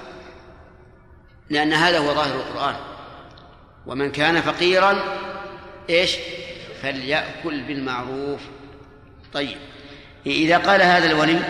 لأن 1.50 1.72
هذا 1.72 1.98
هو 1.98 2.14
ظاهر 2.14 2.34
القرآن. 2.34 2.74
ومن 3.86 4.12
كان 4.12 4.40
فقيرا 4.40 4.98
إيش؟ 5.90 6.16
فليأكل 6.82 7.62
بالمعروف. 7.62 8.40
طيب 9.32 9.56
إذا 10.26 10.58
قال 10.58 10.82
هذا 10.82 11.06
الولي 11.06 11.40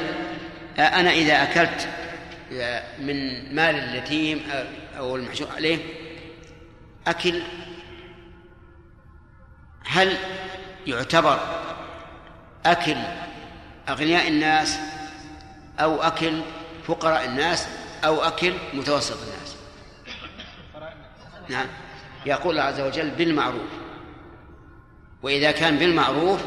أنا 0.78 1.10
إذا 1.10 1.42
أكلت 1.42 1.88
من 2.98 3.54
مال 3.54 3.74
اليتيم 3.74 4.42
أو 4.98 5.16
المحشور 5.16 5.48
عليه 5.56 5.78
أكل 7.06 7.42
هل 9.86 10.16
يعتبر 10.86 11.38
أكل 12.66 12.96
أغنياء 13.88 14.28
الناس 14.28 14.78
أو 15.80 16.02
أكل 16.02 16.40
فقراء 16.86 17.24
الناس 17.24 17.68
أو 18.04 18.22
أكل 18.22 18.54
متوسط 18.74 19.16
الناس. 19.22 19.56
نعم. 21.48 21.66
يقول 22.26 22.50
الله 22.50 22.62
عز 22.62 22.80
وجل 22.80 23.10
بالمعروف. 23.10 23.70
وإذا 25.22 25.50
كان 25.50 25.78
بالمعروف 25.78 26.40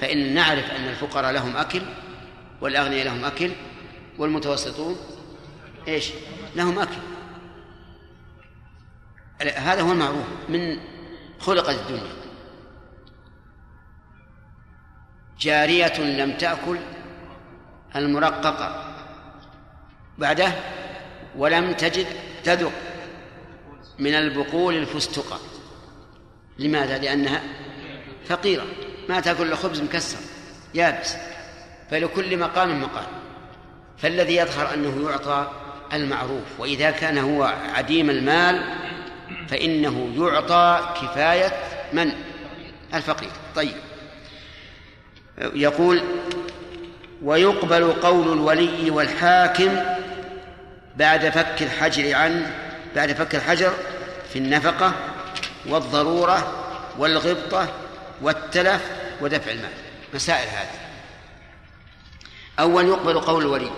فإن 0.00 0.34
نعرف 0.34 0.70
أن 0.70 0.88
الفقراء 0.88 1.32
لهم 1.32 1.56
أكل 1.56 1.82
والأغنياء 2.60 3.04
لهم 3.04 3.24
أكل 3.24 3.50
والمتوسطون 4.18 4.96
إيش؟ 5.88 6.10
لهم 6.56 6.78
أكل. 6.78 7.00
هذا 9.56 9.82
هو 9.82 9.92
المعروف 9.92 10.26
من 10.48 10.80
خلقت 11.40 11.78
الدنيا. 11.78 12.19
جارية 15.40 16.00
لم 16.00 16.32
تأكل 16.32 16.78
المرققة. 17.96 18.84
بعده 20.18 20.52
ولم 21.36 21.72
تجد 21.72 22.06
تذق 22.44 22.72
من 23.98 24.14
البقول 24.14 24.76
الفستقة. 24.76 25.40
لماذا؟ 26.58 26.98
لأنها 26.98 27.42
فقيرة. 28.24 28.66
ما 29.08 29.20
تأكل 29.20 29.42
إلا 29.42 29.56
خبز 29.56 29.80
مكسر 29.80 30.18
يابس. 30.74 31.16
فلكل 31.90 32.38
مقام 32.38 32.82
مقام 32.82 33.06
فالذي 33.98 34.36
يظهر 34.36 34.74
أنه 34.74 35.10
يعطى 35.10 35.50
المعروف 35.92 36.60
وإذا 36.60 36.90
كان 36.90 37.18
هو 37.18 37.54
عديم 37.74 38.10
المال 38.10 38.64
فإنه 39.48 40.12
يعطى 40.16 40.94
كفاية 41.02 41.52
من؟ 41.92 42.12
الفقير. 42.94 43.30
طيب. 43.56 43.89
يقول 45.40 46.02
ويقبل 47.22 47.92
قول 47.92 48.32
الولي 48.32 48.90
والحاكم 48.90 49.76
بعد 50.96 51.28
فك 51.28 51.62
الحجر 51.62 52.14
عن 52.14 52.52
بعد 52.96 53.12
فك 53.12 53.34
الحجر 53.34 53.72
في 54.32 54.38
النفقة 54.38 54.92
والضرورة 55.66 56.52
والغبطة 56.98 57.68
والتلف 58.22 58.90
ودفع 59.20 59.50
المال. 59.50 59.70
مسائل 60.14 60.48
هذه. 60.48 60.80
أول 62.58 62.86
يقبل 62.86 63.20
قول 63.20 63.42
الولي 63.42 63.70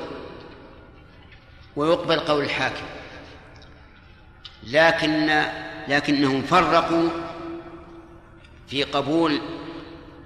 ويقبل 1.77 2.21
قول 2.21 2.45
الحاكم. 2.45 2.85
لكن 4.67 5.43
لكنهم 5.89 6.43
فرقوا 6.43 7.09
في 8.69 8.83
قبول 8.83 9.41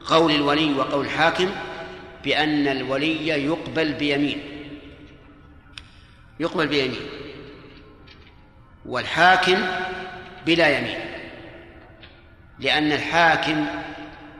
قول 0.06 0.32
الولي 0.32 0.74
وقول 0.74 1.04
الحاكم 1.04 1.50
بأن 2.24 2.68
الولي 2.68 3.28
يقبل 3.28 3.92
بيمين. 3.92 4.42
يقبل 6.40 6.66
بيمين. 6.66 7.00
والحاكم 8.86 9.66
بلا 10.46 10.78
يمين. 10.78 10.98
لأن 12.58 12.92
الحاكم 12.92 13.66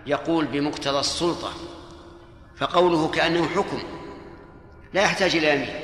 يقول 0.06 0.44
بمقتضى 0.44 1.00
السلطة 1.00 1.52
فقوله 2.56 3.08
كأنه 3.10 3.48
حكم 3.48 3.82
لا 4.94 5.02
يحتاج 5.02 5.36
إلى 5.36 5.54
يمين. 5.54 5.74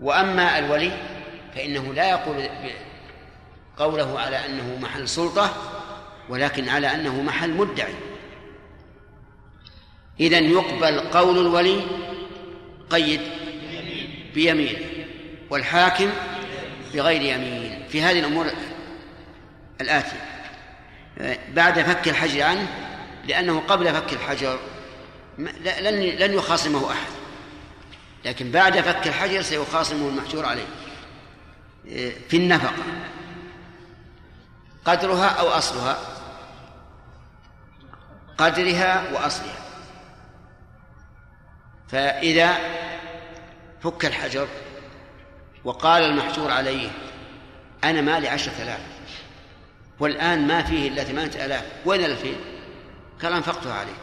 وأما 0.00 0.58
الولي 0.58 0.92
فإنه 1.54 1.94
لا 1.94 2.10
يقول 2.10 2.48
قوله 3.76 4.20
على 4.20 4.46
أنه 4.46 4.78
محل 4.82 5.08
سلطة 5.08 5.50
ولكن 6.28 6.68
على 6.68 6.94
أنه 6.94 7.22
محل 7.22 7.50
مدعي. 7.50 7.94
إذا 10.22 10.38
يقبل 10.38 11.00
قول 11.00 11.38
الولي 11.38 11.80
قيد 12.90 13.20
بيمين 14.34 14.76
والحاكم 15.50 16.10
بغير 16.94 17.22
يمين 17.22 17.88
في 17.88 18.02
هذه 18.02 18.18
الأمور 18.18 18.46
الآتية. 19.80 20.32
بعد 21.48 21.82
فك 21.82 22.08
الحجر 22.08 22.42
عنه 22.42 22.66
لأنه 23.24 23.60
قبل 23.60 23.94
فك 23.94 24.12
الحجر 24.12 24.58
لن 25.38 26.00
لن 26.00 26.34
يخاصمه 26.34 26.90
أحد. 26.92 27.10
لكن 28.24 28.50
بعد 28.50 28.80
فك 28.80 29.06
الحجر 29.06 29.42
سيخاصمه 29.42 30.08
المحجور 30.08 30.46
عليه. 30.46 30.66
في 32.28 32.36
النفقة. 32.36 32.82
قدرها 34.84 35.26
أو 35.26 35.48
أصلها؟ 35.48 35.98
قدرها 38.38 39.12
وأصلها. 39.12 39.71
فإذا 41.92 42.58
فك 43.82 44.04
الحجر 44.04 44.48
وقال 45.64 46.02
المحجور 46.02 46.50
عليه 46.50 46.90
أنا 47.84 48.00
مالي 48.00 48.28
عشرة 48.28 48.62
آلاف 48.62 48.80
والآن 50.00 50.46
ما 50.46 50.62
فيه 50.62 50.88
إلا 50.88 51.04
ثمانية 51.04 51.44
آلاف 51.44 51.64
وين 51.84 52.04
الألفين 52.04 52.36
قال 53.22 53.32
أنفقتها 53.32 53.74
عليك. 53.74 53.94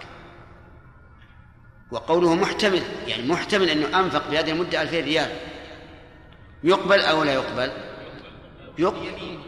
وقوله 1.92 2.36
محتمل 2.36 2.82
يعني 3.08 3.28
محتمل 3.28 3.70
أنه 3.70 4.00
أنفق 4.00 4.30
في 4.30 4.40
هذه 4.40 4.52
المدة 4.52 4.82
ألفين 4.82 5.06
ريال. 5.06 5.30
يقبل 6.64 7.00
أو 7.00 7.24
لا 7.24 7.34
يقبل؟ 7.34 7.72
يقبل 8.78 9.40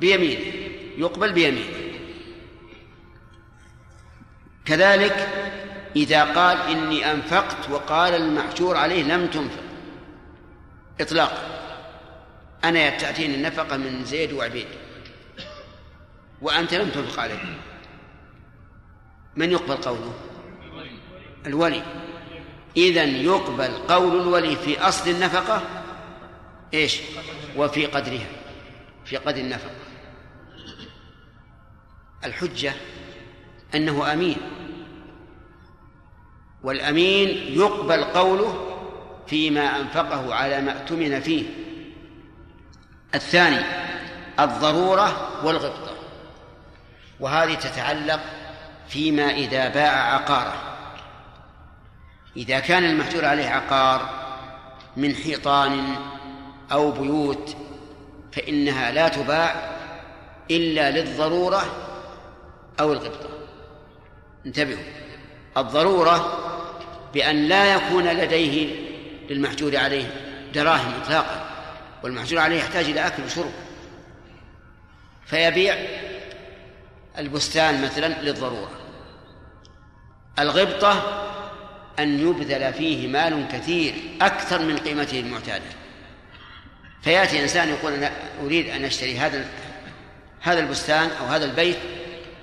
بيمين 0.00 0.38
يقبل 0.98 1.32
بيمين 1.32 1.66
كذلك 4.64 5.28
إذا 5.96 6.24
قال 6.24 6.58
إني 6.58 7.12
أنفقت 7.12 7.70
وقال 7.70 8.14
المحجور 8.14 8.76
عليه 8.76 9.02
لم 9.02 9.26
تنفق. 9.26 9.62
إطلاقا 11.00 11.58
أنا 12.64 12.90
تأتيني 12.90 13.34
النفقة 13.34 13.76
من 13.76 14.04
زيد 14.04 14.32
وعبيد. 14.32 14.66
وأنت 16.42 16.74
لم 16.74 16.90
تنفق 16.90 17.20
عليه. 17.20 17.38
من 19.36 19.52
يقبل 19.52 19.74
قوله؟ 19.76 20.14
الولي. 21.46 21.82
إذا 22.76 23.04
يقبل 23.04 23.68
قول 23.88 24.20
الولي 24.20 24.56
في 24.56 24.80
أصل 24.80 25.10
النفقة 25.10 25.62
إيش؟ 26.74 27.00
وفي 27.56 27.86
قدرها. 27.86 28.26
في 29.04 29.16
قدر 29.16 29.40
النفقة. 29.40 29.74
الحجة 32.24 32.72
أنه 33.74 34.12
أمين. 34.12 34.36
والأمين 36.68 37.28
يقبل 37.60 38.04
قوله 38.04 38.76
فيما 39.26 39.80
أنفقه 39.80 40.34
على 40.34 40.60
ما 40.60 40.72
اؤتمن 40.72 41.20
فيه. 41.20 41.44
الثاني 43.14 43.60
الضرورة 44.40 45.30
والغبطة. 45.44 45.92
وهذه 47.20 47.54
تتعلق 47.54 48.20
فيما 48.88 49.30
إذا 49.30 49.68
باع 49.68 50.14
عقاره. 50.14 50.54
إذا 52.36 52.60
كان 52.60 52.84
المحجور 52.84 53.24
عليه 53.24 53.48
عقار 53.48 54.08
من 54.96 55.14
حيطان 55.14 55.96
أو 56.72 56.90
بيوت 56.90 57.56
فإنها 58.32 58.90
لا 58.90 59.08
تباع 59.08 59.76
إلا 60.50 60.90
للضرورة 60.90 61.62
أو 62.80 62.92
الغبطة. 62.92 63.28
انتبهوا 64.46 64.82
الضرورة 65.56 66.48
بأن 67.14 67.48
لا 67.48 67.74
يكون 67.74 68.08
لديه 68.08 68.74
للمحجور 69.30 69.76
عليه 69.76 70.06
دراهم 70.54 70.92
إطلاقا 71.02 71.48
والمحجور 72.02 72.38
عليه 72.38 72.56
يحتاج 72.56 72.84
إلى 72.84 73.06
أكل 73.06 73.22
وشرب. 73.24 73.52
فيبيع 75.26 75.76
البستان 77.18 77.82
مثلا 77.82 78.22
للضرورة. 78.22 78.70
الغبطة 80.38 81.24
أن 81.98 82.28
يبذل 82.28 82.72
فيه 82.72 83.08
مال 83.08 83.48
كثير 83.52 83.94
أكثر 84.20 84.62
من 84.62 84.76
قيمته 84.76 85.20
المعتادة. 85.20 85.64
فيأتي 87.02 87.42
إنسان 87.42 87.68
يقول 87.68 87.92
أنا 87.92 88.10
أريد 88.44 88.68
أن 88.68 88.84
أشتري 88.84 89.18
هذا 89.18 89.44
هذا 90.40 90.60
البستان 90.60 91.10
أو 91.20 91.26
هذا 91.26 91.44
البيت 91.44 91.76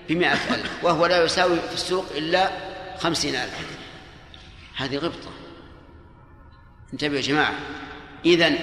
بمئة 0.10 0.34
ألف 0.34 0.84
وهو 0.84 1.06
لا 1.06 1.24
يساوي 1.24 1.60
في 1.70 1.74
السوق 1.74 2.06
إلا 2.16 2.52
خمسين 3.00 3.36
ألف. 3.36 3.75
هذه 4.76 4.98
غبطة. 4.98 5.32
انتبهوا 6.94 7.16
يا 7.16 7.22
جماعة. 7.22 7.54
إذا 8.26 8.54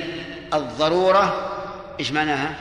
الضرورة 0.55 1.53
إيش 2.01 2.13
معناها؟ 2.13 2.55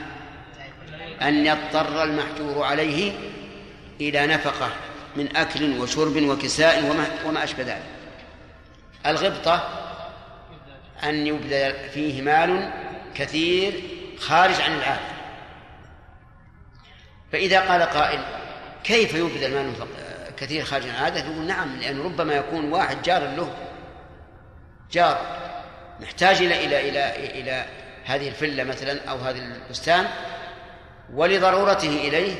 أن 1.22 1.46
يضطر 1.46 2.02
المحجور 2.02 2.64
عليه 2.64 3.12
إلى 4.00 4.26
نفقة 4.26 4.70
من 5.16 5.36
أكل 5.36 5.78
وشرب 5.78 6.22
وكساء 6.22 6.84
وما, 6.90 7.06
وما 7.26 7.44
أشبه 7.44 7.62
ذلك. 7.62 7.82
الغبطة 9.06 9.68
أن 11.04 11.26
يبذل 11.26 11.74
فيه 11.94 12.22
مال 12.22 12.72
كثير 13.14 13.82
خارج 14.18 14.60
عن 14.60 14.72
العادة. 14.72 15.12
فإذا 17.32 17.60
قال 17.60 17.82
قائل 17.82 18.20
كيف 18.84 19.14
يبذل 19.14 19.54
مال 19.54 19.72
كثير 20.36 20.64
خارج 20.64 20.86
العادة 20.86 21.20
يقول 21.20 21.46
نعم 21.46 21.76
لأن 21.76 22.00
ربما 22.00 22.34
يكون 22.34 22.72
واحد 22.72 23.02
جار 23.02 23.22
له 23.22 23.54
جار 24.92 25.42
محتاج 26.00 26.36
إلى 26.36 26.64
إلى 26.64 26.88
إلى 26.88 27.40
إلى 27.40 27.64
هذه 28.04 28.28
الفلة 28.28 28.64
مثلا 28.64 29.10
أو 29.10 29.16
هذا 29.16 29.38
البستان 29.38 30.06
ولضرورته 31.12 32.08
إليه 32.08 32.34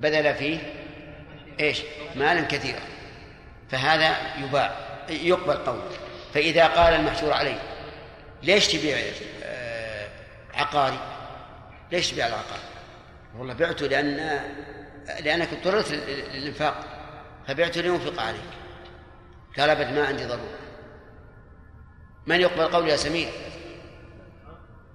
بذل 0.00 0.34
فيه 0.34 0.58
إيش؟ 1.60 1.82
مالا 2.16 2.40
كثيرا 2.40 2.80
فهذا 3.70 4.16
يباع 4.38 4.72
يقبل 5.10 5.54
قوله 5.54 5.90
فإذا 6.34 6.66
قال 6.66 6.94
المحجور 6.94 7.32
عليه 7.32 7.58
ليش 8.42 8.68
تبيع 8.68 8.98
آه، 9.44 10.08
عقاري؟ 10.54 10.98
ليش 11.92 12.10
تبيع 12.10 12.26
العقار؟ 12.26 12.58
والله 13.38 13.54
بعته 13.54 13.86
لأن 13.86 14.40
لأنك 15.06 15.48
اضطررت 15.52 15.92
للإنفاق 16.34 16.84
فبعته 17.48 17.80
لينفق 17.80 18.22
عليك 18.22 18.40
قال 19.58 19.70
أبد 19.70 19.92
ما 19.92 20.06
عندي 20.06 20.24
ضرورة. 20.24 20.58
من 22.26 22.40
يقبل 22.40 22.64
قولي 22.68 22.90
يا 22.90 22.96
سمير؟ 22.96 23.28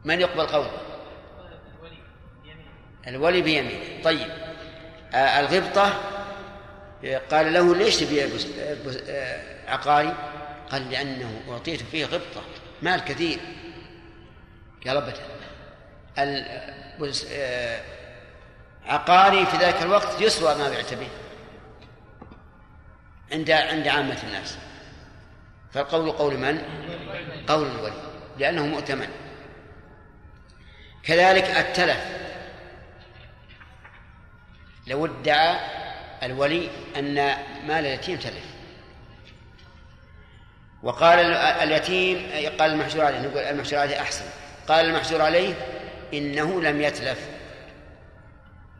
من 0.06 0.20
يقبل 0.20 0.46
قوله 0.46 0.72
الولي 3.08 3.42
بيمينه. 3.42 4.04
طيب. 4.04 4.32
آه 5.14 5.40
الغبطة 5.40 6.02
قال 7.32 7.54
له 7.54 7.76
ليش 7.76 7.98
تبيع 7.98 8.28
آه، 9.10 9.40
عقاري؟ 9.68 10.14
قال 10.72 10.92
لأنه 10.92 11.42
أعطيت 11.50 11.82
فيه 11.82 12.06
غبطة 12.06 12.42
مال 12.82 13.00
كثير. 13.00 13.40
قال 14.88 14.98
أبدا 14.98 15.38
عقاري 18.88 19.46
في 19.46 19.58
ذلك 19.58 19.82
الوقت 19.82 20.22
يسوى 20.22 20.56
ما 20.56 20.70
بعت 20.70 20.94
به 20.94 21.08
عند 23.32 23.52
عند 23.52 23.88
عامة 23.88 24.18
الناس. 24.24 24.58
فالقول 25.74 26.12
قول 26.12 26.38
من؟ 26.38 26.62
قول 27.48 27.68
الولي 27.68 28.02
لأنه 28.38 28.66
مؤتمن. 28.66 29.10
كذلك 31.04 31.44
التلف. 31.44 32.06
لو 34.88 35.06
ادعى 35.06 35.60
الولي 36.24 36.70
أن 36.98 37.16
مال 37.68 37.86
اليتيم 37.86 38.18
تلف. 38.18 38.46
وقال 40.84 41.20
اليتيم 41.34 42.32
قال 42.60 42.72
المحجور 42.72 43.06
عليه 43.06 43.20
نقول 43.20 43.38
المحجور 43.38 43.80
عليه 43.80 44.02
أحسن. 44.02 44.26
قال 44.68 44.86
المحجور 44.86 45.22
عليه 45.22 45.54
إنه 46.14 46.62
لم 46.62 46.82
يتلف. 46.82 47.37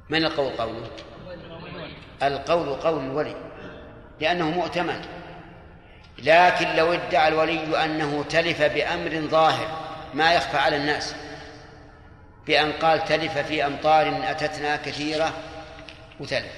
من 0.10 0.26
القول 0.26 0.52
قوله 0.52 0.90
القول 2.24 2.70
قول 2.70 3.06
الولي 3.06 3.36
لأنه 4.20 4.50
مؤتمن 4.50 5.02
لكن 6.18 6.76
لو 6.76 6.94
ادعى 6.94 7.28
الولي 7.28 7.86
أنه 7.86 8.24
تلف 8.24 8.62
بأمر 8.62 9.28
ظاهر 9.28 9.88
ما 10.14 10.34
يخفى 10.34 10.58
على 10.58 10.76
الناس. 10.76 11.16
بأن 12.48 12.72
قال 12.72 13.04
تلف 13.04 13.38
في 13.38 13.66
أمطار 13.66 14.32
أتتنا 14.32 14.76
كثيرة 14.76 15.34
وتلف. 16.20 16.54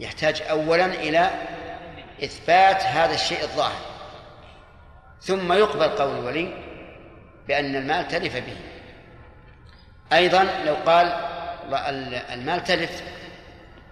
يحتاج 0.00 0.42
أولا 0.42 0.86
إلى 0.86 1.30
إثبات 2.24 2.82
هذا 2.82 3.14
الشيء 3.14 3.42
الظاهر. 3.42 3.80
ثم 5.20 5.52
يقبل 5.52 5.88
قول 5.88 6.18
الولي 6.18 6.54
بأن 7.48 7.76
المال 7.76 8.08
تلف 8.08 8.36
به. 8.36 8.56
أيضا 10.14 10.42
لو 10.66 10.74
قال 10.74 11.06
المال 12.32 12.64
تلف 12.64 13.02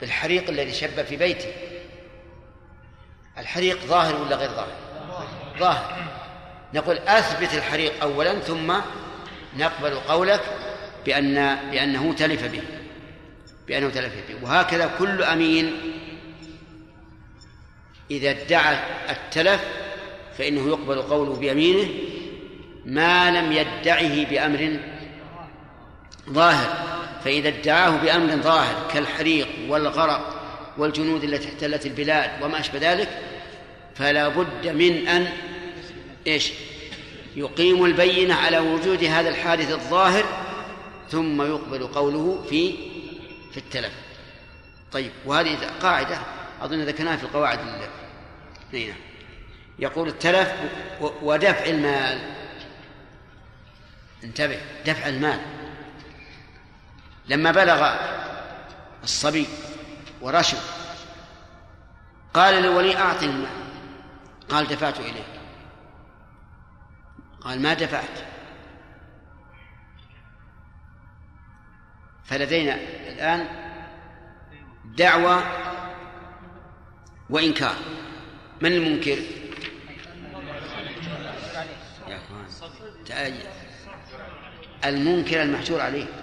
بالحريق 0.00 0.48
الذي 0.48 0.72
شب 0.72 1.02
في 1.02 1.16
بيتي. 1.16 1.52
الحريق 3.38 3.78
ظاهر 3.78 4.22
ولا 4.22 4.36
غير 4.36 4.50
ظاهر؟ 4.50 4.72
ظاهر. 5.58 6.04
نقول 6.74 6.98
أثبت 6.98 7.54
الحريق 7.54 8.02
أولا 8.02 8.38
ثم 8.38 8.74
نقبل 9.56 9.94
قولك 9.94 10.40
بأن 11.06 11.58
بأنه 11.70 12.14
تلف 12.14 12.44
به 12.44 12.62
بأنه 13.68 13.90
تلف 13.90 14.12
به. 14.28 14.34
وهكذا 14.42 14.90
كل 14.98 15.22
أمين 15.22 15.72
إذا 18.10 18.30
ادعى 18.30 18.76
التلف 19.10 19.64
فإنه 20.38 20.68
يقبل 20.68 21.02
قوله 21.02 21.36
بيمينه 21.36 21.88
ما 22.84 23.30
لم 23.30 23.52
يدعه 23.52 24.30
بأمر 24.30 24.78
ظاهر 26.30 26.92
فإذا 27.24 27.48
ادعاه 27.48 27.90
بأمر 27.90 28.36
ظاهر 28.36 28.88
كالحريق 28.92 29.48
والغرق 29.68 30.42
والجنود 30.78 31.24
التي 31.24 31.48
احتلت 31.48 31.86
البلاد 31.86 32.42
وما 32.42 32.60
أشبه 32.60 32.92
ذلك 32.92 33.08
فلا 33.94 34.28
بد 34.28 34.66
من 34.66 35.08
أن 35.08 35.28
إيش؟ 36.26 36.52
يقيم 37.36 37.84
البينة 37.84 38.34
على 38.34 38.58
وجود 38.58 39.04
هذا 39.04 39.28
الحادث 39.28 39.70
الظاهر 39.72 40.24
ثم 41.10 41.42
يقبل 41.42 41.86
قوله 41.86 42.44
في 42.50 42.74
في 43.52 43.56
التلف. 43.56 43.92
طيب 44.92 45.10
وهذه 45.26 45.58
قاعدة 45.82 46.18
أظن 46.62 46.82
ذكرناها 46.82 47.16
في 47.16 47.24
القواعد 47.24 47.58
نعم. 48.72 48.94
يقول 49.78 50.08
التلف 50.08 50.52
ودفع 51.00 51.64
المال. 51.64 52.18
انتبه 54.24 54.58
دفع 54.86 55.08
المال. 55.08 55.38
لما 57.28 57.50
بلغ 57.50 57.94
الصبي 59.02 59.46
ورشد 60.20 60.58
قال 62.34 62.54
للولي 62.54 62.96
أعطني 62.96 63.30
المال 63.30 63.62
قال 64.48 64.66
دفعت 64.66 65.00
إليك. 65.00 65.40
قال 67.40 67.62
ما 67.62 67.74
دفعت؟ 67.74 68.18
فلدينا 72.24 72.74
الآن 73.08 73.48
دعوة 74.84 75.42
وإنكار. 77.30 77.76
من 78.60 78.72
المنكر؟ 78.72 79.18
المنكر 84.84 85.42
المحجور 85.42 85.80
عليه 85.80 86.21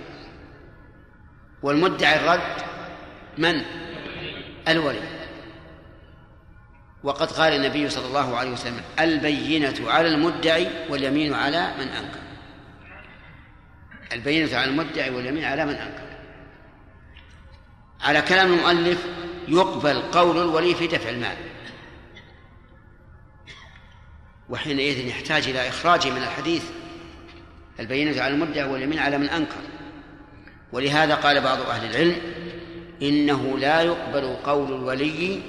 والمدعي 1.63 2.15
الرد 2.15 2.61
من؟ 3.37 3.61
الولي. 4.67 5.19
وقد 7.03 7.31
قال 7.31 7.53
النبي 7.53 7.89
صلى 7.89 8.05
الله 8.05 8.37
عليه 8.37 8.51
وسلم 8.51 8.81
البينة 8.99 9.91
على 9.91 10.07
المدعي 10.07 10.67
واليمين 10.89 11.33
على 11.33 11.73
من 11.79 11.87
أنكر. 11.87 12.19
البينة 14.13 14.57
على 14.57 14.69
المدعي 14.69 15.09
واليمين 15.09 15.43
على 15.43 15.65
من 15.65 15.73
أنكر. 15.75 16.09
على 18.01 18.21
كلام 18.21 18.53
المؤلف 18.53 19.05
يقبل 19.47 20.01
قول 20.01 20.37
الولي 20.37 20.75
في 20.75 20.87
دفع 20.87 21.09
المال. 21.09 21.37
وحينئذ 24.49 25.07
يحتاج 25.07 25.47
إلى 25.47 25.67
إخراجه 25.67 26.09
من 26.09 26.23
الحديث 26.23 26.63
البينة 27.79 28.21
على 28.21 28.33
المدعي 28.33 28.63
واليمين 28.63 28.99
على 28.99 29.17
من 29.17 29.29
أنكر. 29.29 29.61
ولهذا 30.71 31.15
قال 31.15 31.41
بعض 31.41 31.61
أهل 31.61 31.89
العلم 31.89 32.21
إنه 33.01 33.57
لا 33.57 33.81
يقبل 33.81 34.35
قول 34.43 34.73
الولي 34.73 35.41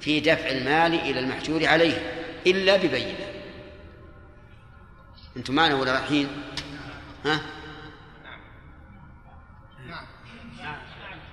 في 0.00 0.20
دفع 0.20 0.48
المال 0.48 0.94
إلى 0.94 1.20
المحجور 1.20 1.66
عليه 1.66 2.12
إلا 2.46 2.76
ببينة 2.76 3.26
أنتم 5.36 5.54
معنا 5.54 5.74
ولا 5.74 5.92
رايحين؟ 5.92 6.28
ها؟ 7.24 7.40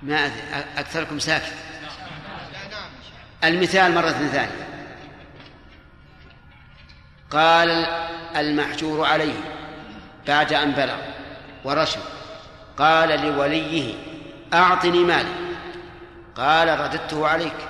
ما 0.02 0.26
أدري 0.26 0.40
أكثركم 0.76 1.18
ساكت 1.18 1.52
المثال 3.44 3.94
مرة 3.94 4.10
ثانية 4.10 4.68
قال 7.30 7.70
المحجور 8.36 9.06
عليه 9.06 9.40
بعد 10.26 10.52
أن 10.52 10.72
بلغ 10.72 10.98
ورشد 11.64 12.17
قال 12.78 13.20
لوليه 13.20 13.94
أعطني 14.54 15.04
مالي. 15.04 15.34
قال 16.36 16.80
رددته 16.80 17.26
عليك. 17.26 17.68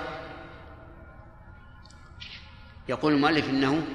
يقول 2.89 3.13
المؤلف 3.13 3.49
إنه 3.49 3.87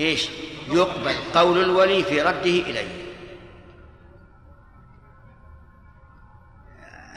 إيش؟ 0.00 0.28
يقبل 0.68 1.14
قول 1.34 1.58
الولي 1.58 2.04
في 2.04 2.22
رده 2.22 2.44
إليه. 2.44 3.08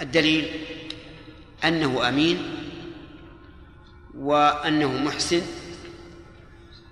الدليل 0.01 0.65
أنه 1.63 2.07
أمين 2.09 2.57
وأنه 4.15 4.91
محسن 4.91 5.41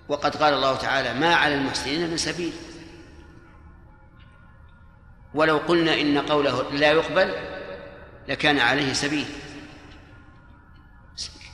وقد 0.07 0.35
قال 0.35 0.53
الله 0.53 0.75
تعالى 0.75 1.19
ما 1.19 1.35
على 1.35 1.55
المحسنين 1.55 2.09
من 2.09 2.17
سبيل 2.17 2.53
ولو 5.33 5.57
قلنا 5.57 6.01
إن 6.01 6.17
قوله 6.17 6.71
لا 6.71 6.91
يقبل 6.91 7.33
لكان 8.27 8.59
عليه 8.59 8.93
سبيل. 8.93 9.25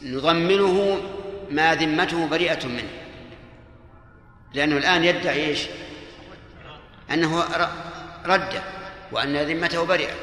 نضمنه 0.02 1.02
ما 1.52 1.76
ذمته 1.76 2.28
بريئة 2.28 2.68
منه. 2.68 2.90
لأنه 4.54 4.78
الآن 4.78 5.04
يدعي 5.04 5.46
إيش؟ 5.46 5.68
أنه 7.12 7.44
رد 8.26 8.62
وأن 9.12 9.38
ذمته 9.38 9.86
برئت 9.86 10.18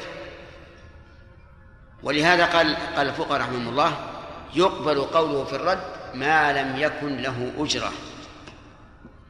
ولهذا 2.03 2.45
قال 2.45 2.75
قال 2.95 3.07
الفقهاء 3.07 3.41
رحمهم 3.41 3.69
الله 3.69 3.97
يقبل 4.55 5.01
قوله 5.01 5.43
في 5.43 5.55
الرد 5.55 5.83
ما 6.13 6.61
لم 6.61 6.77
يكن 6.77 7.17
له 7.17 7.51
أجرة. 7.57 7.91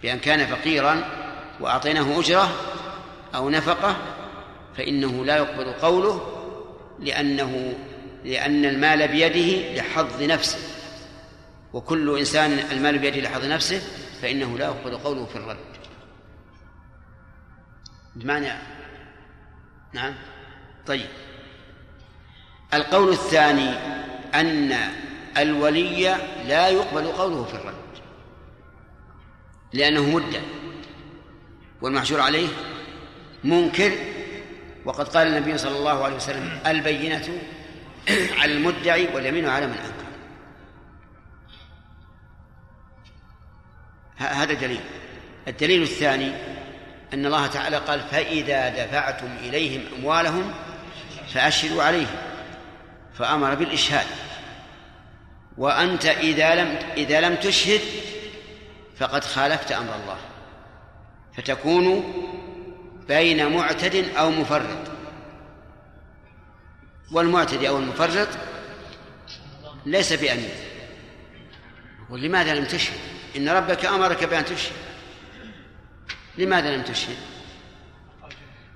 بأن 0.01 0.19
كان 0.19 0.45
فقيرا 0.45 1.03
وأعطيناه 1.59 2.19
أجرة 2.19 2.51
أو 3.35 3.49
نفقة 3.49 3.95
فإنه 4.77 5.25
لا 5.25 5.37
يقبل 5.37 5.73
قوله 5.73 6.39
لأنه 6.99 7.73
لأن 8.23 8.65
المال 8.65 9.07
بيده 9.07 9.75
لحظ 9.81 10.23
نفسه. 10.23 10.59
وكل 11.73 12.17
إنسان 12.19 12.51
المال 12.51 12.99
بيده 12.99 13.21
لحظ 13.21 13.45
نفسه 13.45 13.81
فإنه 14.21 14.57
لا 14.57 14.65
يقبل 14.65 14.97
قوله 14.97 15.25
في 15.25 15.35
الرد. 15.35 15.57
بمعنى 18.15 18.53
نعم. 19.93 20.15
طيب. 20.87 21.07
القول 22.73 23.09
الثاني 23.09 23.69
أن 24.35 24.77
الولي 25.37 26.17
لا 26.47 26.69
يقبل 26.69 27.07
قوله 27.07 27.43
في 27.43 27.53
الرد. 27.53 27.73
لأنه 29.73 30.09
مدة. 30.09 30.41
والمحشور 31.81 32.19
عليه 32.19 32.47
منكر 33.43 33.91
وقد 34.85 35.07
قال 35.07 35.27
النبي 35.27 35.57
صلى 35.57 35.77
الله 35.77 36.03
عليه 36.03 36.15
وسلم 36.15 36.59
البينة 36.65 37.29
على 38.39 38.51
المدعي 38.53 39.07
واليمين 39.13 39.49
على 39.49 39.67
من 39.67 39.73
أنكر. 39.77 40.03
هذا 44.17 44.53
دليل. 44.53 44.81
الدليل 45.47 45.81
الثاني 45.81 46.31
أن 47.13 47.25
الله 47.25 47.47
تعالى 47.47 47.77
قال 47.77 47.99
فإذا 47.99 48.69
دفعتم 48.69 49.27
إليهم 49.39 49.81
أموالهم 49.99 50.53
فأشهدوا 51.33 51.83
عليهم 51.83 52.15
فأمر 53.13 53.55
بالإشهاد. 53.55 54.07
وأنت 55.57 56.05
إذا 56.05 56.55
لم 56.55 56.77
إذا 56.97 57.21
لم 57.21 57.35
تشهد 57.35 57.81
فقد 58.97 59.23
خالفت 59.23 59.71
أمر 59.71 59.95
الله 59.95 60.17
فتكون 61.37 62.13
بين 63.07 63.53
معتد 63.55 63.95
أو 64.17 64.29
مفرط. 64.29 64.93
والمعتدي 67.11 67.69
أو 67.69 67.77
المفرط 67.77 68.27
ليس 69.85 70.13
بأمين 70.13 70.49
ولماذا 72.09 72.55
لم 72.55 72.65
تشهد؟ 72.65 72.99
إن 73.35 73.49
ربك 73.49 73.85
أمرك 73.85 74.23
بأن 74.23 74.45
تشهد. 74.45 74.75
لماذا 76.37 76.75
لم 76.75 76.83
تشهد؟ 76.83 77.17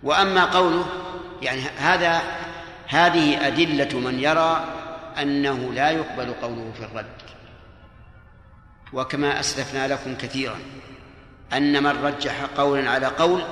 وأما 0.04 0.46
قوله 0.46 0.86
يعني 1.42 1.62
هذا 1.62 2.22
هذه 2.88 3.48
أدلة 3.48 4.00
من 4.00 4.20
يرى 4.20 4.66
أنه 5.22 5.74
لا 5.74 5.92
يقبل 5.92 6.34
قوله 6.34 6.72
في 6.78 6.86
الرد. 6.86 7.06
وكما 8.94 9.40
أسلفنا 9.40 9.88
لكم 9.88 10.16
كثيرا 10.16 10.60
أن 11.54 11.84
من 11.84 12.06
رجح 12.06 12.46
قولا 12.58 12.90
على 12.90 13.06
قول 13.06 13.44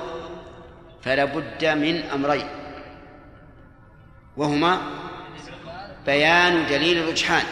فلا 1.06 1.24
بد 1.24 1.64
من 1.64 2.02
أمرين. 2.02 2.48
وهما 4.36 4.80
بيان 6.06 6.66
دليل 6.66 6.98
الرجحان 6.98 7.44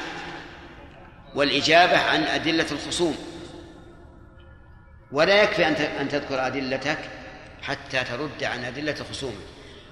والإجابة 1.34 1.98
عن 1.98 2.22
أدلة 2.22 2.66
الخصوم. 2.72 3.16
ولا 5.12 5.42
يكفي 5.42 5.66
أن 6.00 6.08
تذكر 6.08 6.46
أدلتك 6.46 6.98
حتى 7.62 8.04
ترد 8.04 8.44
عن 8.44 8.64
أدلة 8.64 8.94
خصومك 9.10 9.34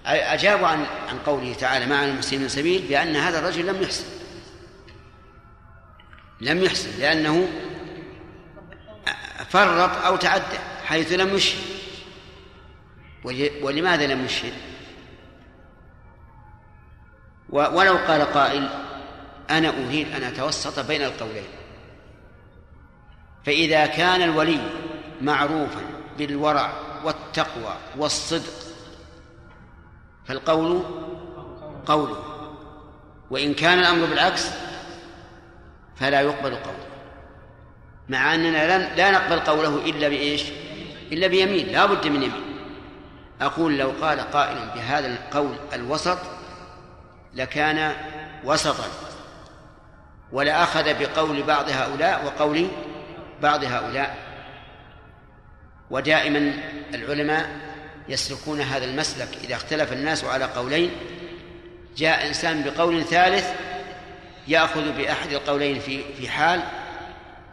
أجابوا 0.07 0.67
عن 0.67 0.87
عن 1.09 1.19
قوله 1.19 1.55
تعالى 1.55 1.87
ما 1.87 1.99
على 1.99 2.11
المسلمين 2.11 2.49
سبيل 2.49 2.83
بأن 2.89 3.17
هذا 3.17 3.39
الرجل 3.39 3.67
لم 3.67 3.83
يحسن. 3.83 4.05
لم 6.41 6.65
يحسن 6.65 7.01
لأنه 7.01 7.49
فرط 9.49 10.05
أو 10.05 10.17
تعدى 10.17 10.59
حيث 10.87 11.13
لم 11.13 11.35
يشهد. 11.35 11.82
ولماذا 13.63 14.07
لم 14.07 14.25
يشهد؟ 14.25 14.53
ولو 17.49 17.97
قال 17.97 18.23
قائل 18.23 18.69
أنا 19.51 19.69
أريد 19.69 20.15
أن 20.15 20.23
أتوسط 20.23 20.87
بين 20.87 21.03
القولين. 21.03 21.45
فإذا 23.45 23.87
كان 23.87 24.23
الولي 24.23 24.61
معروفا 25.21 25.81
بالورع 26.19 26.73
والتقوى 27.05 27.77
والصدق 27.97 28.53
فالقول 30.25 30.83
قوله. 31.87 32.25
وإن 33.31 33.55
كان 33.55 33.79
الأمر 33.79 34.07
بالعكس 34.07 34.47
فلا 35.97 36.21
يقبل 36.21 36.55
قوله 36.55 36.87
مع 38.09 38.35
أننا 38.35 38.97
لا 38.97 39.11
نقبل 39.11 39.41
قوله 39.41 39.77
إلا 39.87 40.09
بإيش؟ 40.09 40.43
إلا 41.13 41.27
بيمين 41.27 41.67
لا 41.67 41.87
بد 41.87 42.07
من 42.07 42.23
يمين. 42.23 42.52
أقول 43.43 43.79
لو 43.79 43.93
قال 44.03 44.21
قائل 44.21 44.71
بهذا 44.75 45.07
القول 45.07 45.57
الوسط 45.73 46.19
لكان 47.35 47.93
وسطا 48.45 48.85
ولأخذ 50.33 50.95
بقول 50.99 51.43
بعض 51.43 51.69
هؤلاء 51.71 52.25
وقول 52.25 52.69
بعض 53.43 53.65
هؤلاء. 53.65 54.17
ودائما 55.91 56.53
العلماء 56.95 57.61
يسلكون 58.09 58.61
هذا 58.61 58.85
المسلك 58.85 59.29
إذا 59.45 59.55
اختلف 59.55 59.93
الناس 59.93 60.25
على 60.25 60.45
قولين. 60.45 60.91
جاء 61.97 62.27
إنسان 62.27 62.63
بقول 62.63 63.05
ثالث 63.05 63.51
يأخذ 64.49 64.93
بأحد 64.93 65.33
القولين 65.33 65.79
في 65.79 66.15
في 66.15 66.29
حال 66.29 66.63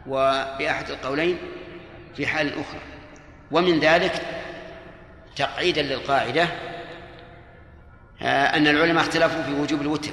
وبأحد 0.06 0.90
القولين 0.90 1.38
في 2.16 2.26
حال 2.26 2.52
أخرى. 2.52 2.80
ومن 3.50 3.80
ذلك 3.80 4.22
تقعيدا 5.36 5.82
للقاعدة 5.82 6.48
آه، 8.22 8.56
أن 8.56 8.66
العلماء 8.66 9.04
اختلفوا 9.04 9.42
في 9.42 9.52
وجوب 9.52 9.80
الوتر. 9.80 10.12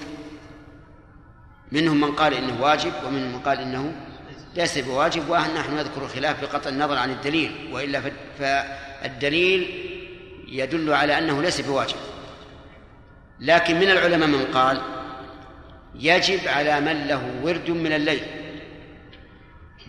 منهم 1.72 2.02
من 2.02 2.12
قال 2.12 2.34
إنه 2.34 2.62
واجب 2.62 2.94
ومنهم 3.06 3.34
من 3.34 3.40
قال 3.40 3.60
إنه 3.60 3.96
ليس 4.56 4.78
بواجب 4.78 5.30
ونحن 5.30 5.76
نذكر 5.76 6.04
الخلاف 6.04 6.42
بقطع 6.42 6.70
النظر 6.70 6.98
عن 6.98 7.12
الدليل 7.12 7.70
وإلا 7.72 8.02
فالدليل 8.40 9.84
يدل 10.48 10.94
على 10.94 11.18
أنه 11.18 11.42
ليس 11.42 11.62
بواجب. 11.62 11.98
لكن 13.40 13.76
من 13.76 13.90
العلماء 13.90 14.30
من 14.30 14.46
قال 14.46 14.82
يجب 15.96 16.48
على 16.48 16.82
من 16.82 17.08
له 17.08 17.40
ورد 17.44 17.70
من 17.70 17.92
الليل 17.92 18.22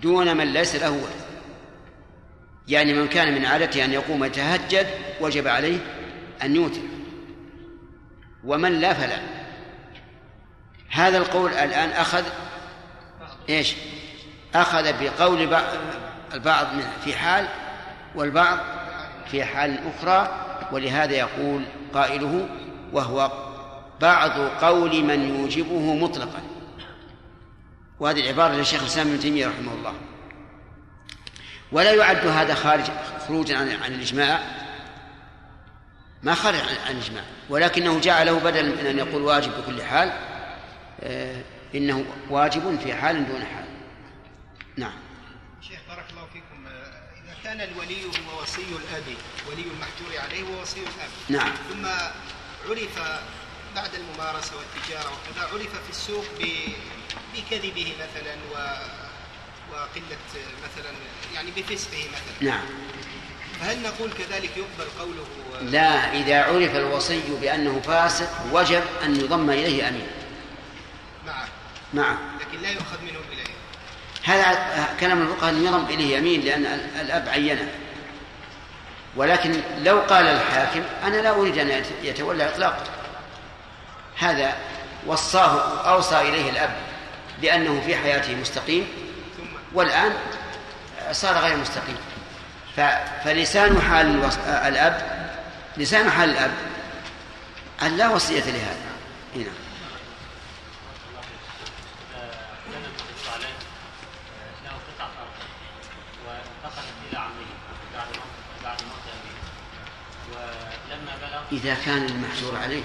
دون 0.02 0.36
من 0.36 0.52
ليس 0.52 0.76
له 0.76 0.90
ورد. 0.90 1.27
يعني 2.68 2.94
من 2.94 3.09
كان 3.09 3.35
من 3.35 3.44
عادته 3.44 3.85
أن 3.85 3.92
يقوم 3.92 4.24
يتهجد 4.24 4.87
وجب 5.20 5.48
عليه 5.48 5.78
أن 6.42 6.57
يوتر. 6.57 6.81
ومن 8.44 8.81
لا 8.81 8.94
فلا. 8.94 9.18
هذا 10.90 11.18
القول 11.18 11.50
الآن 11.50 11.90
أخذ 11.90 12.24
إيش؟ 13.48 13.74
أخذ 14.54 14.92
بقول 15.00 15.42
البعض 16.35 16.66
في 17.04 17.14
حال 17.14 17.48
والبعض 18.14 18.59
في 19.31 19.44
حال 19.44 19.78
أخرى 19.88 20.44
ولهذا 20.72 21.12
يقول 21.12 21.62
قائله 21.94 22.48
وهو 22.92 23.33
بعض 24.00 24.31
قول 24.40 25.04
من 25.04 25.28
يوجبه 25.28 25.94
مطلقا. 25.94 26.42
وهذه 28.00 28.20
العبارة 28.20 28.54
للشيخ 28.54 28.81
الإسلام 28.81 29.09
ابن 29.09 29.20
تيمية 29.20 29.46
رحمه 29.46 29.72
الله. 29.72 29.94
ولا 31.72 31.94
يعد 31.94 32.26
هذا 32.26 32.54
خارج 32.54 32.85
خروجا 33.28 33.59
عن, 33.59 33.70
عن 33.83 33.94
الإجماع. 33.94 34.40
ما 36.22 36.35
خرج 36.35 36.61
عن 36.87 36.96
الإجماع. 36.96 37.24
ولكنه 37.48 38.00
جعله 38.00 38.38
بدلا 38.38 38.62
من 38.62 38.87
أن 38.87 38.98
يقول 38.98 39.22
واجب 39.22 39.52
بكل 39.59 39.83
حال 39.83 40.12
آه، 41.00 41.42
إنه 41.74 42.04
واجب 42.31 42.81
في 42.81 42.94
حال 42.94 43.28
دون 43.28 43.44
حال. 43.44 43.64
نعم. 44.76 44.98
شيخ 45.61 45.78
بارك 45.88 46.04
الله 46.11 46.26
فيكم. 46.33 46.66
آه، 46.66 47.22
إذا 47.24 47.35
كان 47.44 47.61
الولي 47.61 48.04
هو 48.04 48.42
وصي 48.42 48.62
الأب 48.62 49.16
ولي 49.48 49.62
المحجور 49.62 50.24
عليه 50.24 50.42
هو 50.42 50.62
وصي 50.62 50.81
الأب. 50.81 51.11
نعم. 51.28 51.52
ثم 51.70 51.87
عرف 52.68 52.98
بعد 53.76 53.94
الممارسة 53.94 54.52
والتجارة 54.57 55.09
وكذا 55.09 55.42
عرف 55.42 55.85
في 55.85 55.90
السوق 55.90 56.24
بكذبه 57.35 57.92
مثلا 58.00 58.35
و 58.52 58.57
وقلة 59.78 60.18
مثلا 60.64 60.92
يعني 61.34 61.50
بفسقه 61.50 61.98
مثلا. 61.98 62.50
نعم. 62.50 62.64
فهل 63.60 63.82
نقول 63.82 64.10
كذلك 64.12 64.50
يقبل 64.56 64.90
قوله 65.00 65.26
لا 65.70 66.12
إذا 66.12 66.42
عرف 66.42 66.76
الوصي 66.76 67.22
بأنه 67.40 67.80
فاسق 67.80 68.28
وجب 68.52 68.82
أن 69.04 69.16
يضم 69.16 69.50
إليه 69.50 69.88
أمين. 69.88 70.06
نعم. 71.26 71.48
نعم. 71.92 72.16
لكن 72.40 72.62
لا 72.62 72.70
يؤخذ 72.70 73.02
منه 73.02 73.18
إليه. 73.32 73.48
هذا 74.22 74.96
كلام 75.00 75.22
الفقهاء 75.22 75.50
أن 75.52 75.64
يضم 75.64 75.84
إليه 75.84 76.16
يمين 76.16 76.40
لأن 76.40 76.64
الأب 77.00 77.28
عينه. 77.28 77.68
ولكن 79.16 79.60
لو 79.82 80.00
قال 80.00 80.26
الحاكم 80.26 80.82
أنا 81.04 81.16
لا 81.16 81.30
أريد 81.30 81.58
أن 81.58 81.84
يتولى 82.02 82.48
إطلاقه 82.48 82.84
هذا 84.18 84.56
وصاه 85.06 85.80
أوصى 85.90 86.20
إليه 86.20 86.50
الأب 86.50 86.76
بأنه 87.40 87.82
في 87.86 87.96
حياته 87.96 88.34
مستقيم. 88.34 89.07
والآن 89.74 90.12
صار 91.12 91.38
غير 91.38 91.57
مستقيم. 91.57 91.96
فلسان 93.24 93.83
حال 93.83 94.24
الأب 94.46 95.18
لسان 95.76 96.11
حال 96.11 96.31
الأب 96.31 96.50
أن 97.83 97.96
لا 97.96 98.09
وصية 98.09 98.44
لهذا. 98.44 98.88
هنا 99.37 99.50
إذا 111.52 111.76
كان 111.87 112.04
المحجور 112.04 112.57
عليه. 112.57 112.83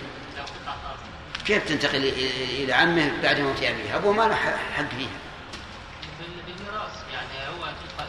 كيف 1.46 1.68
تنتقل 1.68 2.14
إلى 2.50 2.74
عمه 2.74 3.12
بعد 3.24 3.40
موت 3.40 3.58
أبيه؟ 3.58 3.96
أبوه 3.96 4.14
ما 4.14 4.24
له 4.24 4.36
حق 4.76 4.90
فيها. 4.98 5.10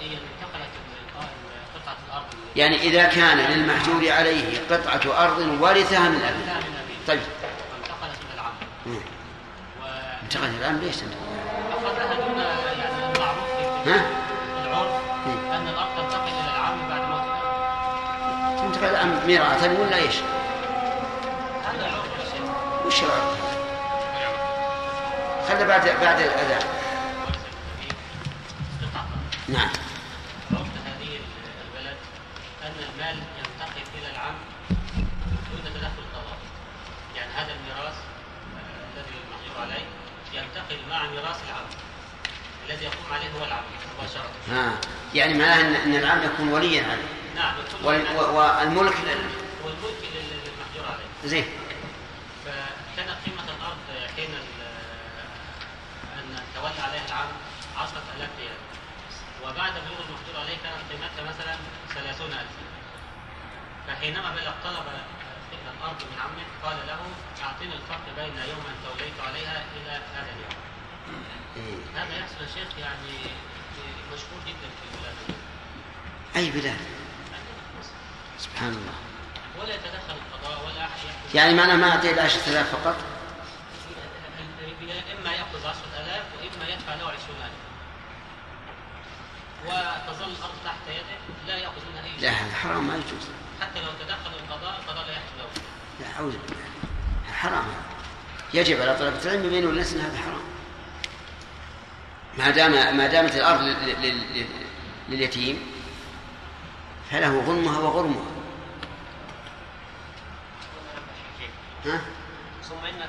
هو 0.05 0.11
تلقائيا 0.11 0.19
انتقلت 0.19 0.71
قطعة 1.75 1.97
الأرض. 2.09 2.25
يعني 2.57 2.77
إذا 2.77 3.05
كان 3.05 3.39
للمحجور 3.39 4.13
عليه 4.13 4.61
قطعة 4.71 5.25
أرض 5.25 5.39
ورثها 5.61 6.09
من 6.09 6.23
أبيه. 6.23 6.55
طيب. 7.09 7.21
انتقلت 7.79 8.19
إلى 8.25 8.35
العم 8.35 8.53
انتقلت 10.23 10.55
إلى 10.55 10.59
العم 10.59 10.79
ليش 10.79 10.97
انتقلت؟ 10.97 11.19
أخذها 11.73 12.15
دون 12.15 12.39
يعني 12.39 13.17
المعروف 13.17 13.49
ها؟ 13.87 14.07
العرف. 14.67 14.93
أن 15.27 15.69
الأرض 15.69 15.97
تنتقل 15.97 16.29
إلى 16.29 16.51
العم 16.51 16.89
بعد 16.89 17.03
موت 17.03 17.25
الأب 17.25 18.73
تنتقل 18.73 18.91
العم 18.91 19.27
ميراثا 19.27 19.79
ولا 19.79 19.97
إيش؟ 19.97 20.15
هذا 21.65 21.85
عرف 21.85 22.35
يا 22.35 22.87
وش 22.87 23.03
العرف؟ 23.03 23.45
خلى 25.49 25.65
بعد 25.65 25.89
بعد 26.01 26.21
الأذان. 26.21 26.85
نعم 29.49 29.69
عرف 30.53 30.69
هذه 30.87 31.21
البلد 31.65 31.97
أن 32.63 32.73
المال 32.89 33.17
ينتقل 33.39 33.83
إلى 33.99 34.11
العم 34.11 34.35
دون 35.51 35.61
تدخل 35.65 36.03
القضاء 36.03 36.39
يعني 37.17 37.33
هذا 37.33 37.53
الميراث 37.53 37.95
آه، 38.57 38.97
الذي 38.97 39.15
المحجور 39.25 39.63
عليه 39.63 39.85
ينتقل 40.75 40.91
مع 40.91 41.03
ميراث 41.11 41.41
العم 41.49 41.67
الذي 42.69 42.85
يقوم 42.85 43.13
عليه 43.13 43.31
هو 43.41 43.45
العم 43.45 43.63
مباشرة. 43.99 44.31
ها 44.51 44.73
يعني 45.15 45.35
معناه 45.35 45.61
ان 45.61 45.75
إن 45.75 45.95
العم 45.97 46.23
يكون 46.23 46.49
وليا 46.49 46.83
عليه 46.83 47.09
نعم 47.37 47.55
يكون 47.59 47.85
وال- 47.87 48.17
و- 48.17 48.37
والملك 48.39 48.95
والملك 49.65 50.03
لل- 50.15 50.41
للمحجور 50.45 50.85
عليه. 50.93 51.09
زين. 51.31 51.45
فكانت 52.45 53.17
قيمة 53.27 53.45
الأرض 53.59 54.09
حين 54.17 54.31
أن 56.19 56.37
تولى 56.55 56.81
عليها 56.89 57.07
العام 57.09 57.29
عشرة 57.77 58.03
آلاف 58.17 58.31
ريال. 58.39 58.57
وبعد 59.43 59.73
بلوغ 59.73 59.99
المحجور 60.09 60.37
عليه 60.41 60.57
كانت 60.65 60.83
قيمتها 60.91 61.23
مثلا 61.35 61.57
ثلاثون 61.95 62.27
ألفا 62.33 62.65
فحينما 63.89 64.31
بلغ 64.31 64.53
طلب 64.65 64.85
الأرض 65.79 66.03
من 66.03 66.19
عمه 66.25 66.47
قال 66.71 66.87
له 66.87 66.99
أعطيني 67.45 67.75
الفرق 67.75 68.05
بين 68.17 68.37
يوم 68.51 68.65
أن 68.71 68.77
توليت 68.87 69.19
عليها 69.29 69.65
إلى 69.77 69.91
هذا 70.15 70.31
اليوم. 70.37 70.54
هذا 71.97 72.19
يحصل 72.19 72.43
يا 72.43 72.47
شيخ 72.47 72.79
يعني 72.79 73.19
مشهور 74.13 74.41
جدا 74.47 74.69
في 74.69 74.95
البلاد 74.95 75.15
أي 76.37 76.51
بلاد؟ 76.51 76.81
سبحان 78.39 78.69
الله. 78.69 78.95
ولا 79.59 79.75
يتدخل 79.75 80.15
القضاء 80.27 80.67
ولا 80.67 80.85
أحد 80.85 80.99
يحكم 81.05 81.39
يعني 81.39 81.55
معناه 81.55 81.77
ما 81.77 81.91
اعطيه 81.91 82.11
الا 82.11 82.23
10000 82.23 82.77
فقط؟ 82.77 82.97
يأخذ 85.35 85.67
عشرة 85.67 86.03
آلاف 86.03 86.25
وإما 86.39 86.69
يدفع 86.69 86.95
له 86.95 87.05
عشرون 87.05 87.39
ألف. 87.45 87.65
وتظل 89.67 90.33
الأرض 90.33 90.55
تحت 90.65 90.89
يده 90.89 91.47
لا 91.47 91.59
يأخذ 91.59 91.81
منها 91.91 92.03
لا 92.03 92.21
شيء. 92.21 92.31
هذا 92.31 92.55
حرام 92.55 92.87
ما 92.87 92.95
يجوز. 92.95 93.29
حتى 93.61 93.81
لو 93.81 93.91
تدخل 94.01 94.31
القضاء 94.43 94.81
القضاء 94.81 95.07
لا 95.07 95.13
يحكم 95.13 95.39
له. 95.39 95.49
لا 96.01 96.17
أعوذ 96.17 96.33
بالله. 96.33 96.65
حرام. 97.33 97.67
يجب 98.55 98.81
على 98.81 98.99
طلبة 98.99 99.25
العلم 99.25 99.45
يبينوا 99.45 99.71
للناس 99.71 99.93
إن 99.93 100.01
هذا 100.01 100.19
حرام. 100.19 100.54
ما 102.39 102.51
دام 102.51 102.97
ما 102.97 103.07
دامت 103.07 103.37
الأرض 103.37 103.61
لل- 103.61 104.03
لل- 104.03 104.35
لل- 104.35 104.47
لليتيم 105.09 105.67
فله 107.11 107.41
غنمها 107.47 107.79
وغرمها. 107.79 108.25
ها؟ 111.87 112.01
ثم 112.63 112.85
ان 112.87 113.09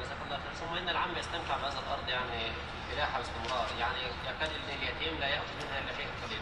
جزاك 0.00 0.18
الله 0.24 0.36
خير. 0.36 0.54
ثم 0.68 0.74
إن 0.76 0.88
العم 0.88 1.16
يستمتع 1.18 1.56
بهذا 1.56 1.78
الأرض 1.86 2.08
يعني 2.08 2.52
فلاحه 2.92 3.18
باستمرار 3.18 3.66
يعني 3.80 3.98
يكاد 4.02 4.50
اليتيم 4.80 5.20
لا 5.20 5.28
يأخذ 5.28 5.44
منها 5.62 5.78
إلا 5.78 5.96
شيء 5.96 6.06
قليل. 6.26 6.40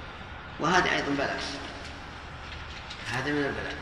وهذا 0.61 0.93
أيضا 0.93 1.13
بلاء 1.15 1.41
هذا 3.13 3.33
من 3.33 3.45
البلاء 3.45 3.75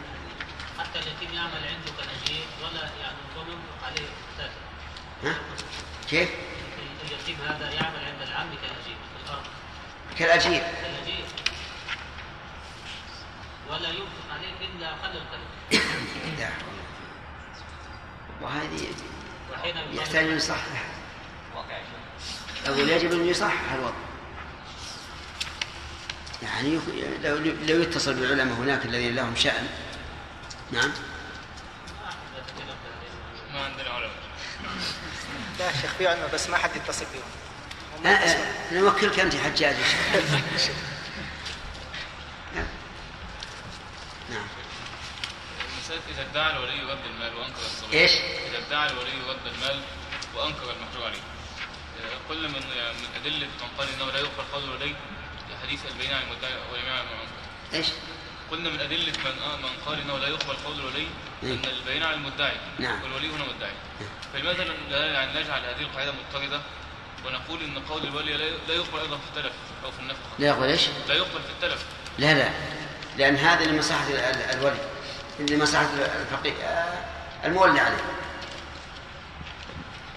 حتى 0.79 0.99
اليتيم 0.99 1.35
يعمل 1.37 1.53
عنده 1.69 1.93
كالأجير 1.99 2.45
ولا 2.63 2.81
يعني 3.01 3.17
الظلم 3.31 3.59
عليه. 3.85 4.09
ها؟ 5.25 5.35
كيف؟ 6.11 6.29
اليتيم 7.11 7.37
هذا 7.49 7.71
يعمل 7.71 8.05
عند 8.05 8.23
العم 8.23 8.49
كالأجير 8.55 8.97
في 8.97 9.25
الأرض 9.25 9.45
كالاجير 10.19 10.63
كالأجير 10.83 11.25
ولا 13.71 13.89
ينفق 13.89 14.35
عليه 14.35 14.69
إلا 14.69 14.91
أقل 14.91 15.17
القليل 15.17 15.49
لا. 16.39 16.47
حول 16.47 16.75
ولا 18.41 18.51
قوة. 18.51 18.51
وهذه 18.51 18.87
يحتاج 19.93 20.25
أن 20.25 20.37
يصحح 20.37 20.85
أقول 22.67 22.89
يجب 22.89 23.13
أن 23.13 23.27
يصحح 23.27 23.73
الوضع. 23.73 23.95
يعني 26.43 26.79
لو 27.23 27.37
لو 27.39 27.83
يتصل 27.83 28.15
بالعلماء 28.15 28.55
هناك 28.55 28.87
الذين 28.87 29.15
لهم 29.15 29.37
شأن. 29.37 29.69
نعم. 30.73 30.91
ما 33.53 33.65
عندنا 33.65 33.91
علماء. 33.91 34.11
لا 35.61 35.67
يا 35.67 35.73
شيخ 35.73 35.95
في 35.99 36.07
علماء 36.09 36.31
بس 36.35 36.49
ما 36.49 36.57
حد 36.57 36.77
يتصل 36.77 37.05
بهم 37.05 37.23
هم 37.99 38.07
آه،. 38.07 38.11
آه، 38.11 38.75
نوكلك 38.75 39.21
أنت 39.21 39.35
حجاج 39.35 39.77
نعم 42.55 42.67
نعم 44.31 44.47
المسألة 45.75 46.01
إذا 46.11 46.23
ادعى 46.31 46.53
الولي 46.53 46.93
رد 46.93 47.05
المال 47.07 47.35
وأنكر 47.35 47.61
الصلاة 47.67 47.93
إيش؟ 47.93 48.11
إذا 48.49 48.59
ادعى 48.67 48.91
الولي 48.91 49.11
رد 49.29 49.47
المال 49.47 49.83
وأنكر 50.35 50.63
المحجور 50.63 51.05
عليه 51.07 51.23
آه، 52.01 52.29
قلنا 52.29 52.49
من 52.49 52.63
من 53.01 53.09
أدلة 53.21 53.47
من 53.47 53.69
قال 53.79 53.89
إنه 53.95 54.13
لا 54.13 54.19
يقبل 54.19 54.45
قول 54.53 54.65
الولي 54.65 54.95
حديث 55.63 55.81
البينة 55.87 56.17
عن 56.17 56.23
المدعي 56.23 56.53
واليمين 56.73 56.93
عن 56.93 57.05
المنكر 57.05 57.41
إيش؟ 57.75 57.87
قلنا 58.51 58.71
من 58.71 58.81
أدلة 58.81 59.13
من 59.25 59.43
آه 59.43 59.57
من 59.57 59.85
قال 59.87 60.01
إنه 60.01 60.19
لا 60.19 60.29
يقبل 60.29 60.57
قول 60.65 60.81
الولي 60.81 61.07
إيه. 61.43 61.55
أن 61.55 61.65
البينة 61.65 62.07
على 62.07 62.17
المدعي 62.17 62.57
نعم. 62.79 63.03
والولي 63.03 63.29
هنا 63.29 63.45
مدعي 63.45 63.73
فلماذا 64.33 64.65
لا 64.91 65.07
يعني 65.13 65.31
نجعل 65.41 65.61
هذه 65.65 65.81
القاعدة 65.81 66.13
مضطردة 66.13 66.61
ونقول 67.27 67.63
إن 67.63 67.79
قول 67.79 68.03
الولي 68.07 68.33
لا 68.37 68.45
لا 68.69 68.75
يقبل 68.75 68.99
أيضا 68.99 69.17
في 69.17 69.23
التلف 69.39 69.53
أو 69.85 69.91
في 69.91 69.99
النفقة 70.01 70.21
لا 70.39 70.47
يقول 70.47 70.69
إيش؟ 70.69 70.83
لا 71.09 71.15
يقبل 71.15 71.41
في 71.43 71.51
التلف. 71.67 71.85
لا 72.19 72.35
لا. 72.35 72.49
لأن 73.19 73.37
هذا 73.37 73.65
ال- 73.65 74.57
الولي. 74.59 74.77
لمصلحة 75.41 75.89
الفقيه. 76.21 76.53
آه، 76.53 77.05
المولى 77.45 77.81
عليه. 77.81 77.97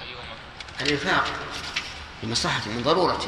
أيهما؟ 0.02 0.36
الإنفاق. 0.82 1.26
لمصلحته 2.24 2.70
من 2.72 2.84
ضرورته 2.84 3.28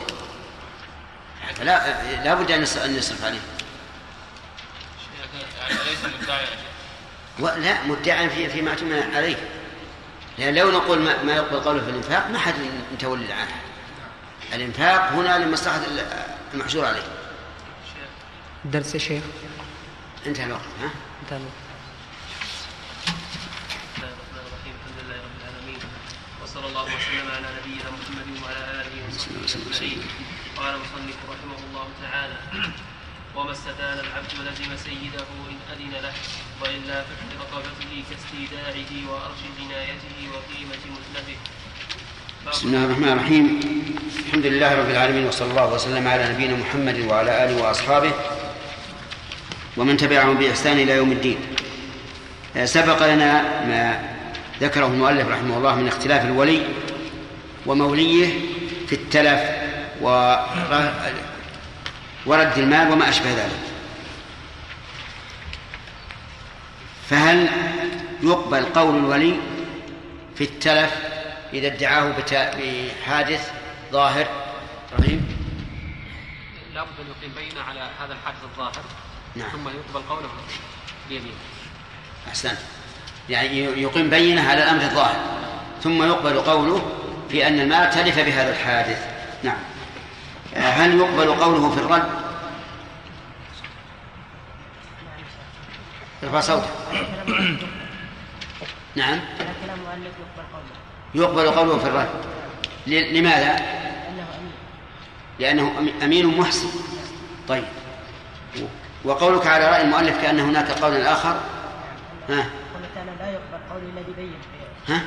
لا 1.63 2.23
لا 2.23 2.33
بد 2.33 2.51
أن 2.51 2.63
يص- 2.63 2.77
أن 2.77 2.95
يصرف 2.95 3.25
عليه. 3.25 3.39
يعني 5.59 5.73
ليس 5.73 5.99
مدعي 6.23 6.41
يا 6.41 6.45
شيخ؟ 6.45 6.59
ولا 7.39 7.83
مدعا 7.83 8.27
في 8.27 8.49
فيما 8.49 8.69
اعتمد 8.71 9.15
عليه. 9.15 9.49
لأن 10.37 10.55
لو 10.55 10.71
نقول 10.71 10.99
ما, 10.99 11.23
ما 11.23 11.33
يقبل 11.35 11.59
قوله 11.59 11.81
في 11.83 11.89
الإنفاق 11.89 12.27
ما 12.29 12.39
حد 12.39 12.53
متولي 12.93 13.33
عنه. 13.33 13.55
الإنفاق 14.53 15.11
هنا 15.11 15.45
لمصلحة 15.45 15.77
ال- 15.85 16.25
المحجور 16.53 16.85
عليه. 16.85 17.03
درس 18.65 18.93
يا 18.93 18.99
شيخ. 18.99 19.23
انتهى 20.27 20.45
الوقت 20.45 20.61
ها؟ 20.81 20.89
انتهى 21.23 21.37
الوقت. 21.37 21.51
بسم 23.95 24.03
الله 24.03 24.13
الرحمن 24.13 24.39
الرحيم 24.47 24.73
الحمد 24.79 24.97
لله 25.03 25.15
رب 25.25 25.35
العالمين 25.41 25.79
وصلى 26.43 26.67
الله 26.67 26.83
وسلم 26.83 27.27
على 27.35 27.47
نبينا 27.59 27.89
محمد 27.91 28.43
وعلى 28.43 28.81
آله 28.81 28.93
وصحبه 29.43 29.75
أجمعين. 29.75 30.01
قال 30.57 30.75
المصنف 30.75 31.17
رحمه 31.29 31.57
الله 31.69 31.87
تعالى 32.03 32.35
وما 33.35 33.51
استدان 33.51 33.99
العبد 33.99 34.31
لزم 34.33 34.77
سيده 34.77 35.25
إن 35.49 35.57
أذن 35.73 35.91
له 36.03 36.13
وإلا 36.61 37.01
ففي 37.01 37.25
رقبته 37.39 38.03
كاستيداعه 38.09 39.11
وأرش 39.11 39.41
جنايته 39.59 40.17
وقيمة 40.33 40.83
متلفه 40.95 41.37
بسم 42.51 42.67
الله 42.67 42.85
الرحمن 42.85 43.07
الرحيم. 43.07 43.59
الحمد 44.27 44.45
لله 44.45 44.75
رب 44.75 44.89
العالمين 44.89 45.25
وصلى 45.27 45.51
الله 45.51 45.73
وسلم 45.73 46.07
على 46.07 46.33
نبينا 46.33 46.55
محمد 46.55 46.99
وعلى 46.99 47.45
آله 47.45 47.63
وأصحابه 47.63 48.11
ومن 49.77 49.97
تبعهم 49.97 50.37
بإحسان 50.37 50.79
إلى 50.79 50.91
يوم 50.91 51.11
الدين. 51.11 51.37
آه، 52.57 52.65
سبق 52.65 53.13
لنا 53.13 53.41
ما 53.65 54.09
ذكره 54.61 54.87
المؤلف 54.87 55.27
رحمه 55.27 55.57
الله 55.57 55.75
من 55.75 55.87
اختلاف 55.87 56.25
الولي 56.25 56.61
وموليه 57.65 58.27
في 58.87 58.95
التلف 58.95 59.41
ورد 62.25 62.57
المال 62.57 62.91
وما 62.91 63.09
أشبه 63.09 63.29
ذلك. 63.29 63.59
فهل 67.09 67.49
يقبل 68.23 68.65
قول 68.65 68.95
الولي 68.95 69.39
في 70.35 70.43
التلف 70.43 70.93
إذا 71.53 71.67
ادعاه 71.67 72.13
بحادث 72.17 73.51
ظاهر؟ 73.91 74.27
رهيب 74.99 75.21
لابد 76.73 76.89
أن 76.99 77.05
يقيم 77.07 77.31
بينه 77.35 77.61
على 77.61 77.79
هذا 77.79 78.13
الحادث 78.13 78.43
الظاهر 78.43 78.83
نعم. 79.35 79.49
ثم 79.49 79.67
يقبل 79.67 80.09
قوله 80.09 80.29
بيمينه. 81.09 81.35
أحسنت. 82.27 82.57
يعني 83.29 83.59
يقيم 83.59 84.09
بينة 84.09 84.49
على 84.49 84.63
الأمر 84.63 84.81
الظاهر 84.81 85.19
ثم 85.83 86.03
يقبل 86.03 86.39
قوله 86.39 86.91
في 87.29 87.47
أن 87.47 87.59
المال 87.59 87.89
تلف 87.89 88.19
بهذا 88.19 88.51
الحادث. 88.51 89.07
نعم. 89.43 89.57
هل 90.55 90.97
يقبل 90.97 91.33
قوله 91.43 91.71
في 91.71 91.79
الرد؟ 91.81 92.09
ارفع 96.23 96.39
صوتك. 96.39 96.69
نعم. 98.95 99.19
يقبل 101.15 101.41
قوله 101.41 101.55
قوله 101.57 101.77
في 101.79 101.87
الرد. 101.87 102.09
لماذا؟ 102.87 103.55
لأنه 105.39 105.91
أمين 106.03 106.37
محسن. 106.39 106.67
طيب. 107.47 107.63
وقولك 109.03 109.47
على 109.47 109.65
رأي 109.65 109.81
المؤلف 109.81 110.21
كأن 110.21 110.39
هناك 110.39 110.71
قول 110.71 111.01
آخر؟ 111.01 111.39
ها؟ 112.29 112.45
لا 113.19 113.31
يقبل 113.31 113.57
قولي 113.71 113.85
إلا 113.89 114.01
ببين 114.01 114.33
في- 114.87 114.93
ها؟ 114.93 115.01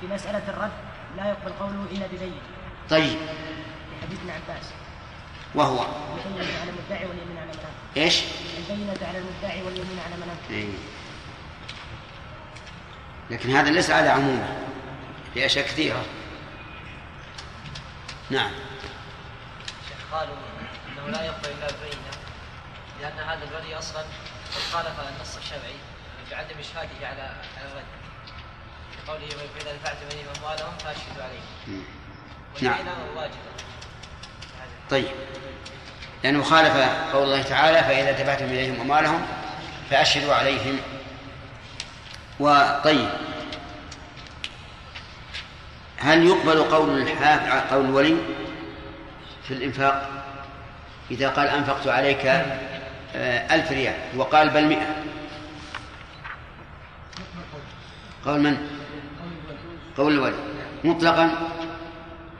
في 0.00 0.06
مسألة 0.06 0.42
الرد 0.48 0.70
لا 1.16 1.28
يقبل 1.28 1.52
قوله 1.60 1.84
إلا 1.92 2.06
ببين. 2.06 2.38
طيب. 2.90 3.18
في 3.18 4.06
حديث 4.06 4.18
ابن 4.20 4.30
عباس. 4.30 4.72
وهو 5.54 5.86
البينة 6.26 6.60
على 6.60 6.70
المدعي 6.70 7.06
واليمين 7.06 7.38
على 7.38 7.46
منام 7.46 7.72
إيش؟ 7.96 8.22
البينة 8.58 9.08
على 9.08 9.18
المدعي 9.18 9.62
واليمين 9.62 9.98
على 10.06 10.16
منام 10.16 10.36
إيه. 10.50 10.68
لكن 13.30 13.50
هذا 13.50 13.70
ليس 13.70 13.90
على 13.90 14.08
عمومه. 14.08 14.68
في 15.34 15.46
أشياء 15.46 15.66
كثيرة 15.66 16.04
نعم. 18.30 18.50
شيخ 19.88 19.98
قالوا 20.12 20.34
إنه 20.88 21.08
لا 21.08 21.24
يقبل 21.24 21.48
إلا 21.48 21.66
بينه 21.66 22.10
لأن 23.00 23.18
هذا 23.18 23.44
الولي 23.44 23.78
أصلا 23.78 24.00
قد 24.00 24.60
خالف 24.72 25.00
النص 25.00 25.36
الشرعي 25.36 25.76
بعدم 26.30 26.58
إشهاده 26.58 27.06
على 27.06 27.22
على 27.22 27.72
الرد. 27.72 27.84
بقوله 29.06 29.26
واذا 29.26 29.76
دفعتم 29.76 30.06
اليهم 30.12 30.26
أموالهم 30.38 30.78
فأشهدوا 30.78 31.22
عليهم 31.22 31.84
نعم. 32.62 32.78
والبينة 32.78 32.96
واجبة. 33.16 33.67
طيب. 34.90 35.08
لأنه 36.24 36.42
خالف 36.42 36.76
قول 37.12 37.24
الله 37.24 37.42
تعالى 37.42 37.78
فإذا 37.78 38.12
دفعتم 38.12 38.44
إليهم 38.44 38.80
أموالهم 38.80 39.26
فأشهدوا 39.90 40.34
عليهم. 40.34 40.78
وطيب. 42.40 43.08
هل 45.96 46.26
يقبل 46.26 46.62
قول 46.62 47.02
الحاف 47.02 47.72
قول 47.72 47.84
الولي 47.84 48.16
في 49.42 49.54
الإنفاق؟ 49.54 50.10
إذا 51.10 51.28
قال 51.28 51.48
أنفقت 51.48 51.86
عليك 51.86 52.26
آه، 53.16 53.54
ألف 53.54 53.72
ريال 53.72 53.94
وقال 54.16 54.50
بل 54.50 54.64
مئة. 54.64 54.86
قول 58.26 58.40
من؟ 58.40 58.56
قول 59.96 60.12
الولي. 60.12 60.36
مطلقا 60.84 61.24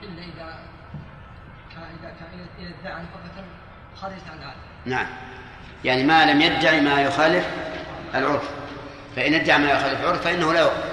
الا 0.03 0.21
اذا 0.21 2.09
كان 2.19 2.47
اذا 2.59 2.68
عن 2.85 3.05
هذا 4.01 4.53
نعم. 4.85 5.07
يعني 5.83 6.03
ما 6.03 6.25
لم 6.25 6.41
يدعي 6.41 6.81
ما 6.81 7.01
يخالف 7.01 7.45
العرف. 8.15 8.49
فإن 9.15 9.33
ادعى 9.33 9.57
ما 9.57 9.71
يخالف 9.71 10.01
العرف 10.01 10.23
فإنه 10.23 10.53
لا 10.53 10.59
يقبل 10.59 10.89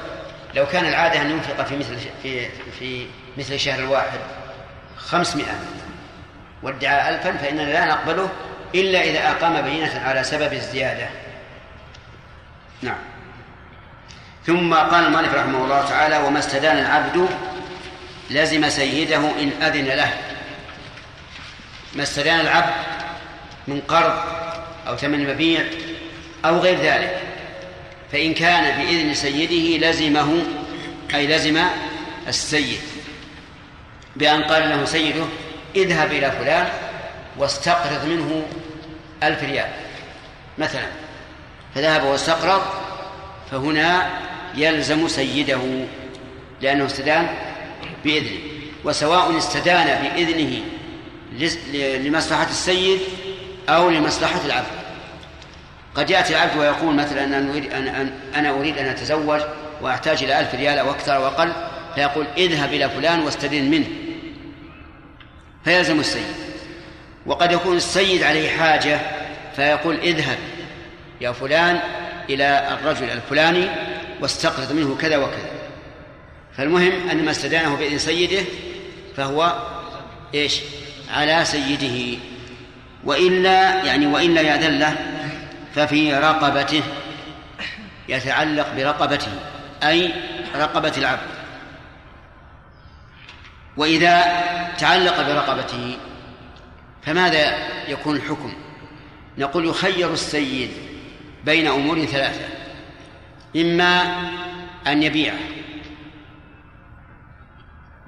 لو 0.55 0.67
كان 0.67 0.85
العادة 0.87 1.23
أن 1.23 1.31
ينفق 1.31 1.65
في 1.65 1.77
مثل 1.77 1.97
في 2.23 2.49
في 2.79 3.07
مثل 3.39 3.55
الشهر 3.55 3.79
الواحد 3.79 4.19
خمسمائة 4.97 5.55
وادعى 6.63 7.15
ألفا 7.15 7.37
فإننا 7.37 7.63
لا 7.63 7.85
نقبله 7.85 8.29
إلا 8.75 9.01
إذا 9.01 9.31
أقام 9.31 9.63
بينة 9.63 10.01
على 10.05 10.25
سبب 10.25 10.53
الزيادة. 10.53 11.09
نعم. 12.83 12.99
ثم 14.47 14.75
قال 14.75 15.07
المؤلف 15.07 15.35
رحمه 15.35 15.65
الله 15.65 15.89
تعالى 15.89 16.19
وما 16.19 16.39
استدان 16.39 16.79
العبد 16.79 17.29
لزم 18.31 18.69
سيده 18.69 19.17
إن 19.17 19.63
أذن 19.63 19.85
له. 19.85 20.26
ما 21.97 22.03
استدان 22.03 22.41
العبد 22.41 22.75
من 23.69 23.81
قرض 23.81 24.15
أو 24.89 24.97
ثمن 24.97 25.35
مبيع 25.35 25.65
أو 26.45 26.59
غير 26.59 26.79
ذلك 26.81 27.23
فإن 28.13 28.35
كان 28.35 28.79
بإذن 28.79 29.15
سيده 29.15 29.89
لزمه 29.89 30.43
أي 31.15 31.27
لزم 31.27 31.61
السيد 32.29 32.81
بأن 34.17 34.43
قال 34.43 34.69
له 34.69 34.85
سيده 34.85 35.25
اذهب 35.77 36.13
إلى 36.13 36.31
فلان 36.31 36.69
واستقرض 37.39 38.05
منه 38.05 38.43
ألف 39.23 39.43
ريال 39.43 39.69
مثلا 40.59 40.87
فذهب 41.75 42.05
واستقرض 42.05 42.63
فهنا 43.51 44.11
يلزم 44.55 45.09
سيده 45.09 45.61
لأنه 46.61 46.87
استدان 46.87 47.29
بإذنه 48.05 48.41
وسواء 48.85 49.39
استدان 49.39 50.03
بإذنه 50.03 50.61
لمصلحة 51.75 52.51
السيد 52.51 53.01
أو 53.69 53.91
لمصلحة 53.91 54.41
العبد. 54.47 54.67
قد 55.95 56.11
يأتي 56.11 56.33
العبد 56.33 56.57
ويقول 56.59 56.95
مثلا 56.95 57.25
أنا 57.25 57.51
أريد 57.51 57.73
أن 57.73 58.13
أنا 58.35 58.51
أريد 58.51 58.79
أن 58.79 58.87
أتزوج 58.87 59.41
وأحتاج 59.81 60.23
إلى 60.23 60.41
ألف 60.41 60.55
ريال 60.55 60.79
أو 60.79 60.91
أكثر 60.91 61.17
أو 61.17 61.27
أقل 61.27 61.53
فيقول 61.95 62.27
اذهب 62.37 62.73
إلى 62.73 62.91
فلان 62.91 63.21
واستدن 63.21 63.65
منه. 63.65 63.87
فيلزم 65.65 66.01
السيد. 66.01 66.27
وقد 67.27 67.53
يكون 67.53 67.77
السيد 67.77 68.23
عليه 68.23 68.51
حاجة 68.51 69.01
فيقول 69.57 69.97
اذهب 69.97 70.39
يا 71.21 71.33
فلان 71.33 71.81
إلى 72.31 72.79
الرجل 72.81 73.11
الفلاني 73.11 73.69
واستقرض 74.21 74.73
منه 74.73 74.97
كذا 75.01 75.17
وكذا. 75.17 75.51
فالمهم 76.57 77.09
أن 77.11 77.25
ما 77.25 77.31
استدانه 77.31 77.77
بإذن 77.77 77.99
سيده 77.99 78.45
فهو 79.17 79.63
إيش؟ 80.35 80.61
على 81.11 81.45
سيده 81.45 82.19
وإلا 83.05 83.85
يعني 83.85 84.07
وإلا 84.07 84.41
يأذن 84.41 84.79
له 84.79 84.97
ففي 85.75 86.15
رقبته 86.15 86.83
يتعلق 88.09 88.75
برقبته 88.77 89.33
أي 89.83 90.13
رقبة 90.57 90.93
العبد. 90.99 91.37
وإذا 93.77 94.23
تعلق 94.79 95.23
برقبته 95.23 95.97
فماذا 97.03 97.55
يكون 97.89 98.17
الحكم؟ 98.17 98.53
نقول 99.39 99.67
يخير 99.67 100.13
السيد 100.13 100.71
بين 101.45 101.67
أمور 101.67 102.05
ثلاثة. 102.05 102.49
إما 103.57 104.03
أن 104.87 105.03
يبيعه 105.03 105.39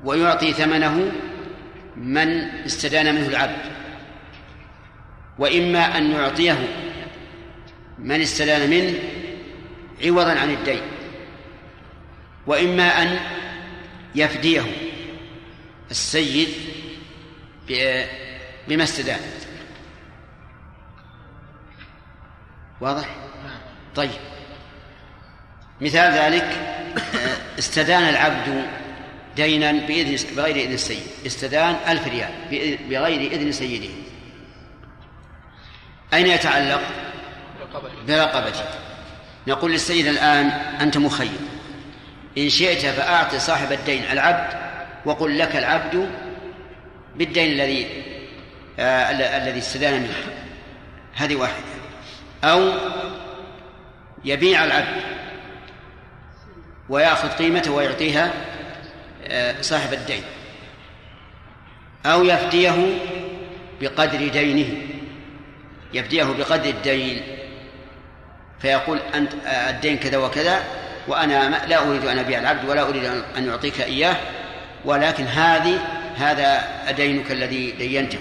ويعطي 0.05 0.53
ثمنه 0.53 1.13
من 1.99 2.29
استدان 2.67 3.15
منه 3.15 3.27
العبد. 3.27 3.73
وإما 5.39 5.99
أن 5.99 6.11
يعطيه 6.11 6.59
من 7.99 8.21
استدان 8.21 8.71
منه 8.71 8.95
عوضا 10.05 10.33
عن 10.39 10.51
الدين. 10.51 10.83
وإما 12.47 13.03
أن 13.03 13.19
يفديه 14.15 14.65
السيد 15.91 16.49
بما 18.69 18.83
استدان. 18.83 19.21
واضح؟ 22.81 23.17
طيب. 23.95 24.11
مثال 25.81 26.13
ذلك 26.13 26.75
استدان 27.59 28.03
العبد 28.03 28.67
دينا 29.39 29.73
بإذن 29.73 30.37
بغير 30.37 30.57
إذن 30.57 30.73
السيد. 30.73 31.03
استدان 31.27 31.77
ألف 31.89 32.09
ريال 32.09 32.31
بغير 32.91 33.33
إذن 33.33 33.53
سيده 33.53 33.89
أين 36.15 36.27
يتعلق؟ 36.27 36.81
برقبته 38.09 38.65
نقول 39.47 39.73
للسيد 39.73 40.07
الآن 40.07 40.47
أنت 40.81 40.99
مخير. 40.99 41.39
إن 42.39 42.49
شئت 42.49 42.87
فأعط 42.87 43.35
صاحب 43.35 43.73
الدين 43.73 44.03
العبد 44.13 44.59
وقل 45.05 45.39
لك 45.39 45.57
العبد 45.57 46.11
بالدين 47.17 47.53
الذي 47.53 47.87
آه 48.79 49.11
الذي 49.37 49.59
استدان 49.59 50.03
منه. 50.03 50.15
هذه 51.15 51.37
واحدة. 51.37 51.65
أو 52.45 52.73
يبيع 54.25 54.65
العبد 54.65 55.03
ويأخذ 56.89 57.29
قيمته 57.29 57.73
ويعطيها 57.73 58.33
صاحب 59.61 59.93
الدين 59.93 60.23
أو 62.07 62.25
يفديه 62.25 62.99
بقدر 63.81 64.29
دينه 64.29 64.89
يفديه 65.95 66.25
بقدر 66.25 66.71
الدين. 66.71 67.23
فيقول 68.61 68.99
أنت 69.15 69.33
الدين 69.47 69.99
كذا 69.99 70.19
وكذا 70.19 70.63
وأنا 71.09 71.67
لا 71.67 71.89
أريد 71.89 72.05
أن 72.05 72.19
أبيع 72.19 72.39
العبد 72.39 72.69
ولا 72.69 72.89
أريد 72.89 73.05
أن 73.37 73.47
يعطيك 73.47 73.81
إياه 73.81 74.17
ولكن 74.85 75.25
هذه 75.25 75.79
هذا 76.17 76.65
دينك 76.91 77.33
الذي 77.33 77.71
دينته. 77.71 78.19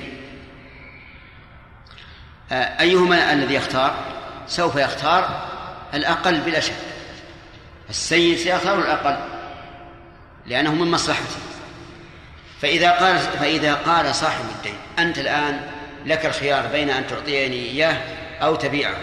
آه، 2.51 2.81
أيهما 2.81 3.33
الذي 3.33 3.53
يختار؟ 3.53 3.95
سوف 4.47 4.75
يختار 4.75 5.47
الأقل 5.93 6.39
بلا 6.39 6.59
شك. 6.59 6.73
السيد 7.89 8.37
سيختار 8.37 8.79
الأقل. 8.79 9.36
لأنه 10.47 10.73
من 10.75 10.91
مصلحته 10.91 11.39
فإذا 12.61 12.91
قال 12.91 13.19
فإذا 13.19 13.73
قال 13.73 14.15
صاحب 14.15 14.45
الدين 14.57 14.77
أنت 14.99 15.17
الآن 15.17 15.61
لك 16.05 16.25
الخيار 16.25 16.67
بين 16.67 16.89
أن 16.89 17.07
تعطيني 17.07 17.69
إياه 17.69 18.01
أو 18.41 18.55
تبيعه. 18.55 18.97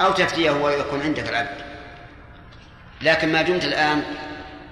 أو 0.00 0.12
تفتيه 0.12 0.50
ويكون 0.50 1.02
عندك 1.02 1.28
العبد. 1.28 1.64
لكن 3.02 3.32
ما 3.32 3.42
دمت 3.42 3.64
الآن 3.64 4.02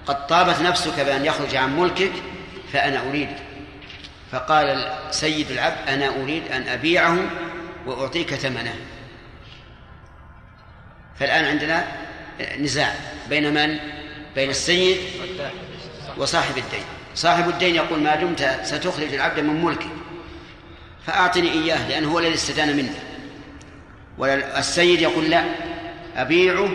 قد 0.05 0.27
طابت 0.27 0.61
نفسك 0.61 0.99
بأن 0.99 1.25
يخرج 1.25 1.55
عن 1.55 1.79
ملكك 1.79 2.11
فأنا 2.73 3.09
أريد 3.09 3.29
فقال 4.31 4.93
سيد 5.11 5.51
العبد 5.51 5.87
أنا 5.87 6.07
أريد 6.07 6.51
أن 6.51 6.67
أبيعه 6.67 7.17
وأعطيك 7.85 8.35
ثمنه. 8.35 8.75
فالآن 11.19 11.45
عندنا 11.45 11.87
نزاع 12.59 12.95
بين 13.29 13.53
من؟ 13.53 13.79
بين 14.35 14.49
السيد 14.49 14.97
وصاحب 16.17 16.57
الدين. 16.57 16.83
صاحب 17.15 17.49
الدين 17.49 17.75
يقول 17.75 17.99
ما 17.99 18.15
دمت 18.15 18.59
ستخرج 18.63 19.13
العبد 19.13 19.39
من 19.39 19.63
ملكك 19.63 19.89
فأعطني 21.07 21.51
إياه 21.51 21.89
لأنه 21.89 22.11
هو 22.11 22.19
الذي 22.19 22.33
استدان 22.33 22.77
منه 22.77 22.95
والسيد 24.17 25.01
يقول 25.01 25.29
لا 25.29 25.43
أبيعه 26.15 26.69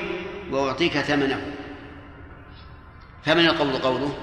وأعطيك 0.50 0.98
ثمنه. 1.00 1.40
فمن 3.24 3.46
القول 3.46 3.78
قوله؟ 3.78 4.18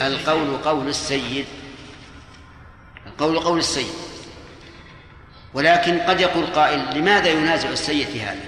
القول 0.00 0.56
قول 0.56 0.88
السيد. 0.88 1.46
القول 3.06 3.38
قول 3.38 3.58
السيد. 3.58 3.94
ولكن 5.54 5.98
قد 5.98 6.20
يقول 6.20 6.46
قائل 6.46 6.98
لماذا 6.98 7.28
ينازع 7.28 7.68
السيد 7.68 8.06
في 8.06 8.20
هذا؟ 8.20 8.44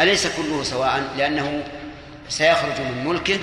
أليس 0.00 0.36
كله 0.36 0.62
سواء؟ 0.62 1.14
لأنه 1.16 1.64
سيخرج 2.28 2.80
من 2.80 3.04
ملكه. 3.06 3.38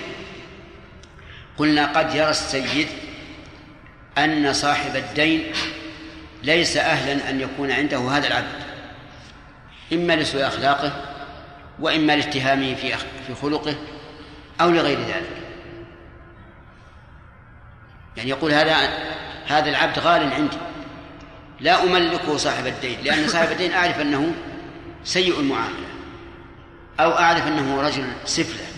قلنا 1.58 1.86
قد 1.86 2.16
يرى 2.16 2.30
السيد 2.30 2.88
أن 4.18 4.54
صاحب 4.54 4.96
الدين 4.96 5.52
ليس 6.44 6.78
أهلا 6.78 7.30
أن 7.30 7.42
يكون 7.42 7.72
عنده 7.72 7.98
هذا 7.98 8.28
العبد. 8.28 8.70
إما 9.94 10.16
لسوء 10.16 10.48
أخلاقه 10.48 10.92
وإما 11.80 12.16
لاتهامه 12.16 12.76
في 12.76 12.94
في 13.28 13.36
خلقه 13.42 13.76
أو 14.62 14.70
لغير 14.70 15.00
ذلك. 15.00 15.38
يعني 18.18 18.30
يقول 18.30 18.52
هذا 18.52 18.76
هذا 19.48 19.70
العبد 19.70 20.00
غال 20.00 20.34
عندي. 20.34 20.58
لا 21.60 21.84
أملكه 21.84 22.38
صاحب 22.38 22.68
الدين 22.68 23.00
لأن 23.04 23.28
صاحب 23.28 23.52
الدين 23.52 23.72
أعرف 23.72 24.02
أنه 24.02 24.34
سيء 25.04 25.40
المعاملة 25.40 25.88
أو 27.00 27.12
أعرف 27.12 27.48
أنه 27.48 27.82
رجل 27.82 28.06
سفلة. 28.26 28.69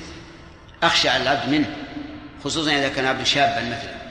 أخشى 0.83 1.09
على 1.09 1.23
العبد 1.23 1.49
منه 1.49 1.75
خصوصا 2.43 2.71
إذا 2.71 2.89
كان 2.89 3.05
عبد 3.05 3.23
شابا 3.23 3.61
مثلا. 3.61 4.01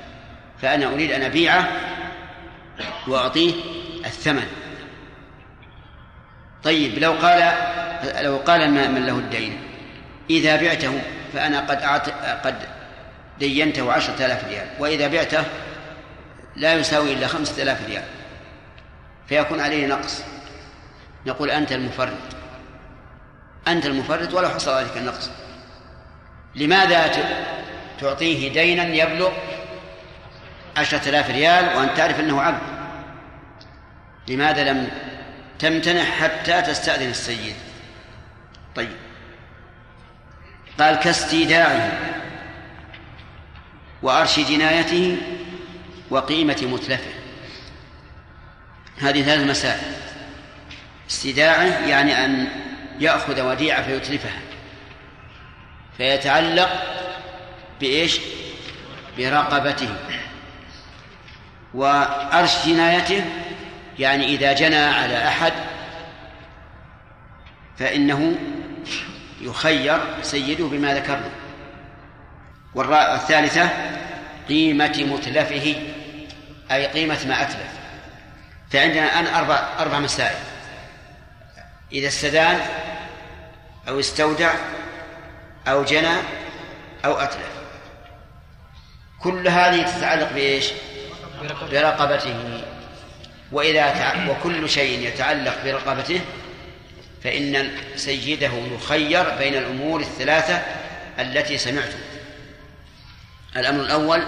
فأنا 0.62 0.86
أريد 0.86 1.10
أن 1.10 1.22
أبيعه 1.22 1.68
وأعطيه 3.08 3.54
الثمن. 4.04 4.46
طيب 6.64 6.98
لو 6.98 7.12
قال 7.12 7.52
لو 8.24 8.36
قال 8.36 8.70
من 8.70 9.06
له 9.06 9.18
الدين. 9.18 9.60
إذا 10.30 10.56
بعته 10.56 11.02
فأنا 11.32 11.60
قد 11.60 11.82
أعط 11.82 12.08
قد 12.44 12.54
دينته 13.38 13.92
عشرة 13.92 14.26
آلاف 14.26 14.44
ريال. 14.44 14.66
وإذا 14.78 15.08
بعته 15.08 15.44
لا 16.56 16.74
يساوي 16.74 17.12
إلا 17.12 17.26
خمسة 17.26 17.62
آلاف 17.62 17.88
ريال. 17.88 18.04
فيكون 19.28 19.60
عليه 19.60 19.86
نقص. 19.86 20.22
نقول 21.26 21.50
أنت 21.50 21.72
المفرد 21.72 22.16
أنت 23.68 23.86
المفرد 23.86 24.32
ولو 24.32 24.48
حصل 24.48 24.78
ذلك 24.78 24.96
النقص. 24.96 25.30
لماذا 26.54 27.12
تعطيه 28.00 28.52
دينا 28.52 28.84
يبلغ 28.84 29.32
عشرة 30.76 31.08
آلاف 31.08 31.30
ريال 31.30 31.76
وأنت 31.76 31.96
تعرف 31.96 32.20
أنه 32.20 32.42
عبد؟ 32.42 32.62
لماذا 34.28 34.72
لم 34.72 34.90
تمتنع 35.58 36.04
حتى 36.04 36.62
تستأذن 36.62 37.10
السيد؟ 37.10 37.54
طيب. 38.76 38.96
قال 40.80 40.96
كاستيداعه 40.96 41.98
وأرش 44.02 44.40
جنايته 44.40 45.16
وقيمة 46.10 46.58
متلفه 46.62 47.10
هذه 49.00 49.22
ثلاث 49.22 49.50
مسائل. 49.50 49.92
استداعه 51.10 51.86
يعني 51.86 52.24
أن 52.24 52.48
يأخذ 53.00 53.40
وديعة 53.40 53.82
فيتلفها. 53.82 54.49
فيتعلق 56.00 56.70
بإيش؟ 57.80 58.20
برقبته. 59.18 59.96
وأرش 61.74 62.66
جنايته 62.66 63.24
يعني 63.98 64.24
إذا 64.24 64.52
جنى 64.52 64.76
على 64.76 65.28
أحد 65.28 65.52
فإنه 67.78 68.36
يخير 69.40 70.00
سيده 70.22 70.64
بما 70.64 70.94
ذكرنا. 70.94 71.30
والثالثة 72.74 73.70
قيمة 74.48 75.04
متلفه 75.10 75.76
أي 76.70 76.86
قيمة 76.86 77.18
ما 77.26 77.42
أتلف. 77.42 77.72
فعندنا 78.70 79.20
الآن 79.20 79.34
أربع 79.34 79.68
أربع 79.78 79.98
مسائل. 79.98 80.38
إذا 81.92 82.08
استدان 82.08 82.60
أو 83.88 84.00
استودع 84.00 84.52
أو 85.70 85.84
جنى 85.84 86.16
أو 87.04 87.18
أتلف. 87.18 87.50
كل 89.22 89.48
هذه 89.48 89.82
تتعلق 89.82 90.32
بإيش؟ 90.32 90.72
برقبته. 91.70 92.62
وإذا 93.52 93.90
تع... 93.90 94.30
وكل 94.30 94.68
شيء 94.68 95.08
يتعلق 95.08 95.64
برقبته 95.64 96.20
فإن 97.24 97.70
سيده 97.96 98.50
يخير 98.74 99.30
بين 99.38 99.54
الأمور 99.54 100.00
الثلاثة 100.00 100.62
التي 101.18 101.58
سمعتم 101.58 101.98
الأمر 103.56 103.80
الأول 103.80 104.22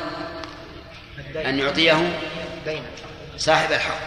أن 1.36 1.59
يعطيه 1.59 2.18
صاحب 3.36 3.72
الحق 3.72 4.01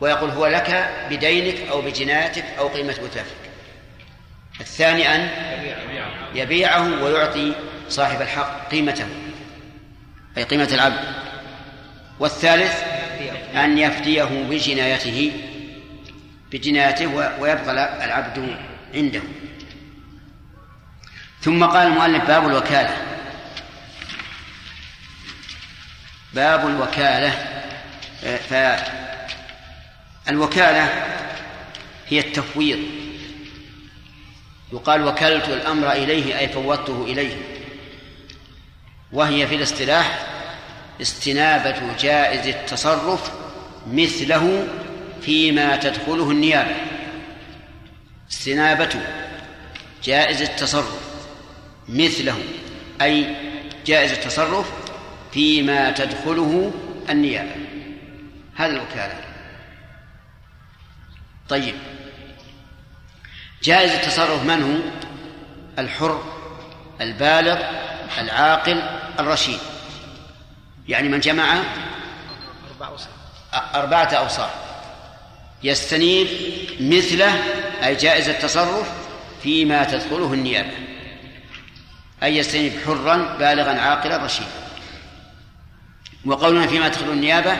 ويقول 0.00 0.30
هو 0.30 0.46
لك 0.46 0.90
بدينك 1.10 1.68
أو 1.70 1.80
بجنايتك 1.80 2.44
أو 2.58 2.68
قيمة 2.68 2.94
متلفك 3.02 3.45
الثاني 4.60 5.14
أن 5.14 5.30
يبيعه 6.34 7.02
ويعطي 7.02 7.52
صاحب 7.88 8.22
الحق 8.22 8.70
قيمته 8.70 9.06
أي 10.38 10.42
قيمة 10.42 10.68
العبد. 10.72 11.14
والثالث 12.18 12.82
أن 13.54 13.78
يفديه 13.78 14.24
بجنايته 14.24 15.32
بجنايته 16.52 17.06
ويبقى 17.40 17.72
العبد 18.04 18.56
عنده. 18.94 19.22
ثم 21.40 21.64
قال 21.64 21.86
المؤلف 21.86 22.24
باب 22.24 22.48
الوكالة. 22.48 22.96
باب 26.34 26.66
الوكالة 26.66 27.32
فالوكالة 30.26 31.06
هي 32.08 32.18
التفويض. 32.18 32.78
يقال 34.72 35.06
وكلت 35.06 35.48
الأمر 35.48 35.92
إليه 35.92 36.38
أي 36.38 36.48
فوضته 36.48 37.04
إليه. 37.04 37.36
وهي 39.12 39.46
في 39.46 39.54
الاصطلاح 39.54 40.26
استنابة 41.00 41.96
جائز 42.00 42.46
التصرف 42.46 43.32
مثله 43.86 44.68
فيما 45.22 45.76
تدخله 45.76 46.30
النيابة. 46.30 46.74
استنابة 48.30 49.00
جائز 50.04 50.42
التصرف 50.42 51.00
مثله 51.88 52.38
أي 53.02 53.36
جائز 53.86 54.12
التصرف 54.12 54.72
فيما 55.32 55.90
تدخله 55.90 56.72
النيابة. 57.10 57.54
هذا 58.54 58.70
الوكالة. 58.70 59.20
طيب. 61.48 61.74
جائز 63.62 63.90
التصرف 63.90 64.42
من 64.42 64.62
هو؟ 64.62 64.90
الحر 65.78 66.22
البالغ 67.00 67.62
العاقل 68.18 68.82
الرشيد. 69.18 69.58
يعني 70.88 71.08
من 71.08 71.20
جمع 71.20 71.62
أربعة 73.74 74.08
أوصاف. 74.14 74.50
يستنيب 75.62 76.28
مثله 76.80 77.42
أي 77.84 77.94
جائز 77.94 78.28
التصرف 78.28 78.90
فيما 79.42 79.84
تدخله 79.84 80.32
النيابة. 80.32 80.72
أي 82.22 82.36
يستنيب 82.36 82.72
حرا 82.86 83.36
بالغا 83.38 83.80
عاقلا 83.80 84.16
رشيدا. 84.16 84.48
وقولنا 86.24 86.66
فيما 86.66 86.88
تدخله 86.88 87.12
النيابة 87.12 87.56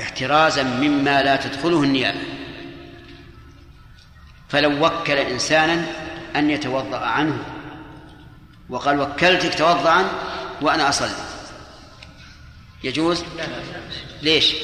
احترازا 0.00 0.62
مما 0.62 1.22
لا 1.22 1.36
تدخله 1.36 1.82
النيابة. 1.82 2.18
فلو 4.48 4.86
وكل 4.86 5.12
إنسانا 5.12 5.86
أن 6.36 6.50
يتوضأ 6.50 6.98
عنه. 6.98 7.44
وقال 8.68 9.00
وكلتك 9.00 9.58
توضأ 9.58 10.04
وأنا 10.60 10.88
أصلي. 10.88 11.14
يجوز؟ 12.84 13.24
ليش؟ 14.22 14.54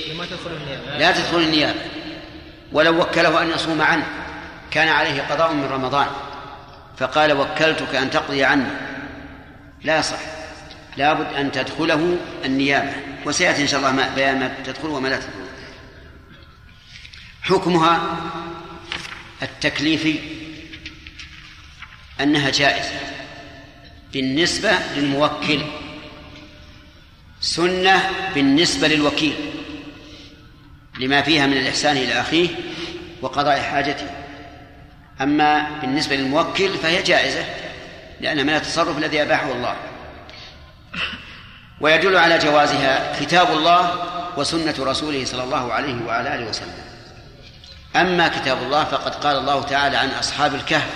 لا 0.99 1.13
تدخل 1.13 1.37
النيابة. 1.37 1.81
ولو 2.73 3.01
وكله 3.03 3.43
أن 3.43 3.51
يصوم 3.51 3.83
عنه. 3.83 4.07
كان 4.71 4.89
عليه 4.89 5.23
قضاء 5.23 5.53
من 5.53 5.65
رمضان. 5.65 6.07
فقال 6.97 7.33
وكلتك 7.33 7.95
أن 7.95 8.11
تقضي 8.11 8.45
عني 8.45 8.71
لا 9.83 9.99
يصح. 9.99 10.19
لابد 10.97 11.35
أن 11.35 11.53
تدخله 11.53 12.17
النيابة. 12.45 12.93
وسيأتي 13.27 13.63
إن 13.63 13.67
شاء 13.67 13.81
الله 13.81 14.15
بيان 14.15 14.41
ما 14.41 14.55
تدخل 14.65 14.89
وما 14.89 15.09
لا 15.09 15.17
تدخل. 15.17 15.43
حكمها 17.43 18.01
التكليفي 19.43 20.19
أنها 22.21 22.51
جائزة 22.51 23.01
بالنسبة 24.13 24.73
للموكل 24.97 25.61
سنة 27.41 28.11
بالنسبة 28.35 28.89
للوكيل 28.89 29.35
لما 30.99 31.23
فيها 31.23 31.47
من 31.47 31.57
الإحسان 31.57 31.97
إلى 31.97 32.21
أخيه 32.21 32.49
وقضاء 33.23 33.61
حاجته. 33.61 34.11
أما 35.21 35.79
بالنسبة 35.81 36.17
للموكل 36.17 36.79
فهي 36.79 37.03
جائزة 37.03 37.45
لأنها 38.21 38.45
من 38.45 38.55
التصرف 38.55 38.99
الذي 38.99 39.23
أباحه 39.23 39.53
الله. 39.53 39.77
ويدل 41.81 42.17
على 42.17 42.39
جوازها 42.39 43.21
كتاب 43.21 43.51
الله 43.51 44.09
وسنة 44.37 44.75
رسوله 44.79 45.25
صلى 45.25 45.45
الله 45.45 45.73
عليه 45.73 46.05
وعلى 46.07 46.35
آله 46.35 46.49
وسلم. 46.49 46.92
أما 47.97 48.29
كتاب 48.29 48.63
الله 48.63 48.85
فقد 48.85 49.15
قال 49.15 49.37
الله 49.37 49.63
تعالى 49.63 49.97
عن 49.97 50.09
أصحاب 50.09 50.55
الكهف. 50.55 50.91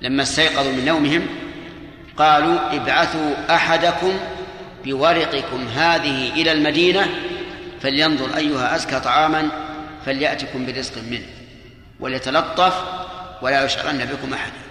لما 0.00 0.22
استيقظوا 0.22 0.72
من 0.72 0.84
نومهم 0.84 1.26
قالوا 2.16 2.76
ابعثوا 2.76 3.54
أحدكم 3.54 4.12
بورقكم 4.84 5.68
هذه 5.68 6.32
إلى 6.32 6.52
المدينة 6.52 7.08
فلينظر 7.80 8.36
أيها 8.36 8.76
أزكى 8.76 9.00
طعاما 9.00 9.48
فليأتكم 10.06 10.66
برزق 10.66 11.02
منه 11.10 11.26
وليتلطف 12.00 12.84
ولا 13.42 13.64
يشعرن 13.64 13.98
بكم 13.98 14.34
أحدا 14.34 14.62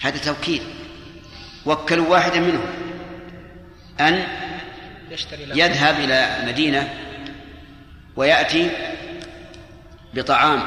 هذا 0.00 0.18
توكيد 0.18 0.62
وكلوا 1.66 2.08
واحدا 2.08 2.40
منهم 2.40 2.66
أن 4.00 4.24
يذهب 5.54 6.00
إلى 6.00 6.36
المدينة 6.40 6.94
ويأتي 8.16 8.70
بطعام 10.18 10.62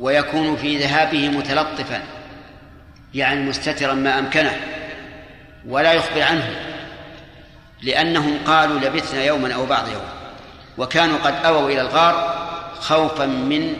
ويكون 0.00 0.56
في 0.56 0.78
ذهابه 0.78 1.28
متلطفا 1.28 2.02
يعني 3.14 3.40
مستترا 3.40 3.94
ما 3.94 4.18
أمكنه 4.18 4.60
ولا 5.66 5.92
يخبر 5.92 6.22
عنه 6.22 6.76
لأنهم 7.82 8.38
قالوا 8.46 8.80
لبثنا 8.80 9.24
يوما 9.24 9.54
أو 9.54 9.66
بعض 9.66 9.88
يوم 9.88 10.08
وكانوا 10.78 11.18
قد 11.18 11.34
أووا 11.44 11.70
إلى 11.70 11.80
الغار 11.80 12.36
خوفا 12.80 13.26
من 13.26 13.74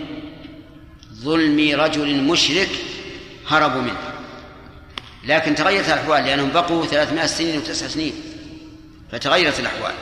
ظلم 1.15 1.81
رجل 1.81 2.23
مشرك 2.23 2.69
هربوا 3.49 3.83
منه. 3.83 3.99
لكن 5.25 5.55
تغيرت 5.55 5.89
الأحوال 5.89 6.25
لأنهم 6.25 6.51
بقوا 6.51 6.87
ثلاثمائة 6.87 7.27
سنين 7.27 7.59
وتسع 7.59 7.87
سنين 7.87 8.13
فتغيرت 9.13 9.61
الأحوال. 9.61 9.95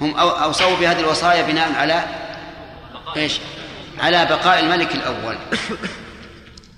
هم 0.00 0.16
أوصوا 0.16 0.76
بهذه 0.76 1.00
الوصايا 1.00 1.42
بناء 1.42 1.72
على 1.74 2.04
إيش؟ 3.16 3.40
على 4.00 4.26
بقاء 4.26 4.60
الملك 4.60 4.94
الأول. 4.94 5.36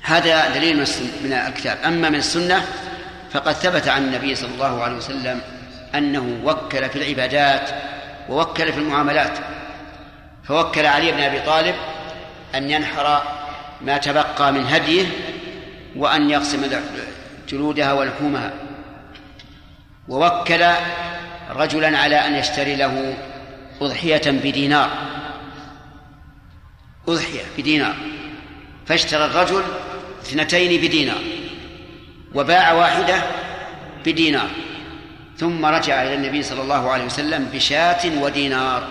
هذا 0.02 0.48
دليل 0.54 0.76
من 1.24 1.32
الكتاب. 1.32 1.78
أما 1.84 2.08
من 2.08 2.18
السنة 2.18 2.66
فقد 3.32 3.52
ثبت 3.52 3.88
عن 3.88 4.04
النبي 4.04 4.34
صلى 4.34 4.50
الله 4.54 4.82
عليه 4.82 4.96
وسلم 4.96 5.40
أنه 5.94 6.40
وكل 6.44 6.88
في 6.88 6.96
العبادات 6.96 7.70
ووكل 8.28 8.72
في 8.72 8.78
المعاملات. 8.78 9.38
فوكل 10.44 10.86
علي 10.86 11.12
بن 11.12 11.20
أبي 11.20 11.40
طالب 11.40 11.74
أن 12.54 12.70
ينحر 12.70 13.22
ما 13.80 13.98
تبقى 13.98 14.52
من 14.52 14.66
هديه 14.66 15.06
وأن 15.96 16.30
يقسم 16.30 16.62
جلودها 17.48 17.92
ولحومها. 17.92 18.52
ووكل 20.08 20.64
رجلا 21.52 21.98
على 21.98 22.16
أن 22.16 22.34
يشتري 22.34 22.76
له 22.76 23.16
أضحية 23.80 24.30
بدينار. 24.30 24.90
أضحية 27.08 27.42
بدينار. 27.58 27.94
فاشترى 28.86 29.24
الرجل 29.24 29.62
اثنتين 30.22 30.80
بدينار 30.80 31.22
وباع 32.34 32.72
واحدة 32.72 33.22
بدينار. 34.06 34.50
ثم 35.36 35.66
رجع 35.66 36.02
إلى 36.02 36.14
النبي 36.14 36.42
صلى 36.42 36.62
الله 36.62 36.90
عليه 36.90 37.04
وسلم 37.04 37.44
بشاة 37.44 38.22
ودينار. 38.22 38.88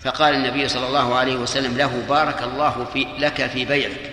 فقال 0.00 0.34
النبي 0.34 0.68
صلى 0.68 0.86
الله 0.86 1.14
عليه 1.14 1.36
وسلم 1.36 1.76
له 1.76 2.02
بارك 2.08 2.42
الله 2.42 2.86
في 2.92 3.06
لك 3.18 3.46
في 3.46 3.64
بيعك. 3.64 4.12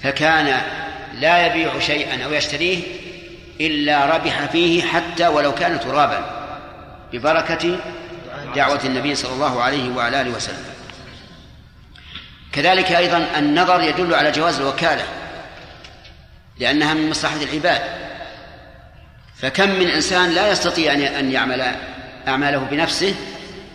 فكان 0.00 0.60
لا 1.20 1.46
يبيع 1.46 1.78
شيئا 1.78 2.24
أو 2.24 2.32
يشتريه 2.32 3.03
إلا 3.60 4.16
ربح 4.16 4.46
فيه 4.46 4.82
حتى 4.82 5.26
ولو 5.26 5.54
كان 5.54 5.80
ترابا 5.80 6.44
ببركة 7.12 7.78
دعوة 8.54 8.80
النبي 8.84 9.14
صلى 9.14 9.32
الله 9.32 9.62
عليه 9.62 9.90
وعلى 9.96 10.20
آله 10.20 10.30
وسلم. 10.30 10.64
كذلك 12.52 12.92
أيضا 12.92 13.26
النظر 13.36 13.82
يدل 13.82 14.14
على 14.14 14.30
جواز 14.30 14.60
الوكالة 14.60 15.04
لأنها 16.58 16.94
من 16.94 17.10
مصلحة 17.10 17.36
العباد. 17.42 17.80
فكم 19.36 19.70
من 19.70 19.86
إنسان 19.86 20.30
لا 20.30 20.50
يستطيع 20.50 20.92
أن 20.92 21.32
يعمل 21.32 21.74
أعماله 22.28 22.58
بنفسه 22.58 23.14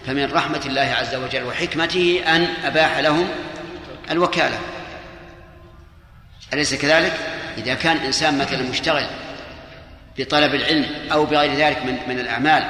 فمن 0.07 0.31
رحمة 0.31 0.61
الله 0.65 0.95
عز 0.99 1.15
وجل 1.15 1.43
وحكمته 1.43 2.23
أن 2.27 2.47
أباح 2.65 2.97
لهم 2.97 3.27
الوكالة. 4.11 4.59
أليس 6.53 6.75
كذلك؟ 6.75 7.13
إذا 7.57 7.73
كان 7.73 7.97
إنسان 7.97 8.37
مثلا 8.37 8.61
مشتغل 8.61 9.05
بطلب 10.19 10.55
العلم 10.55 10.85
أو 11.11 11.25
بغير 11.25 11.53
ذلك 11.55 11.85
من 11.85 11.97
من 12.07 12.19
الأعمال 12.19 12.63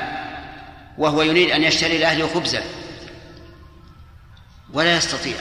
وهو 0.97 1.21
يريد 1.21 1.51
أن 1.51 1.63
يشتري 1.63 1.97
لأهله 1.97 2.27
خبزا 2.27 2.61
ولا 4.73 4.97
يستطيع 4.97 5.35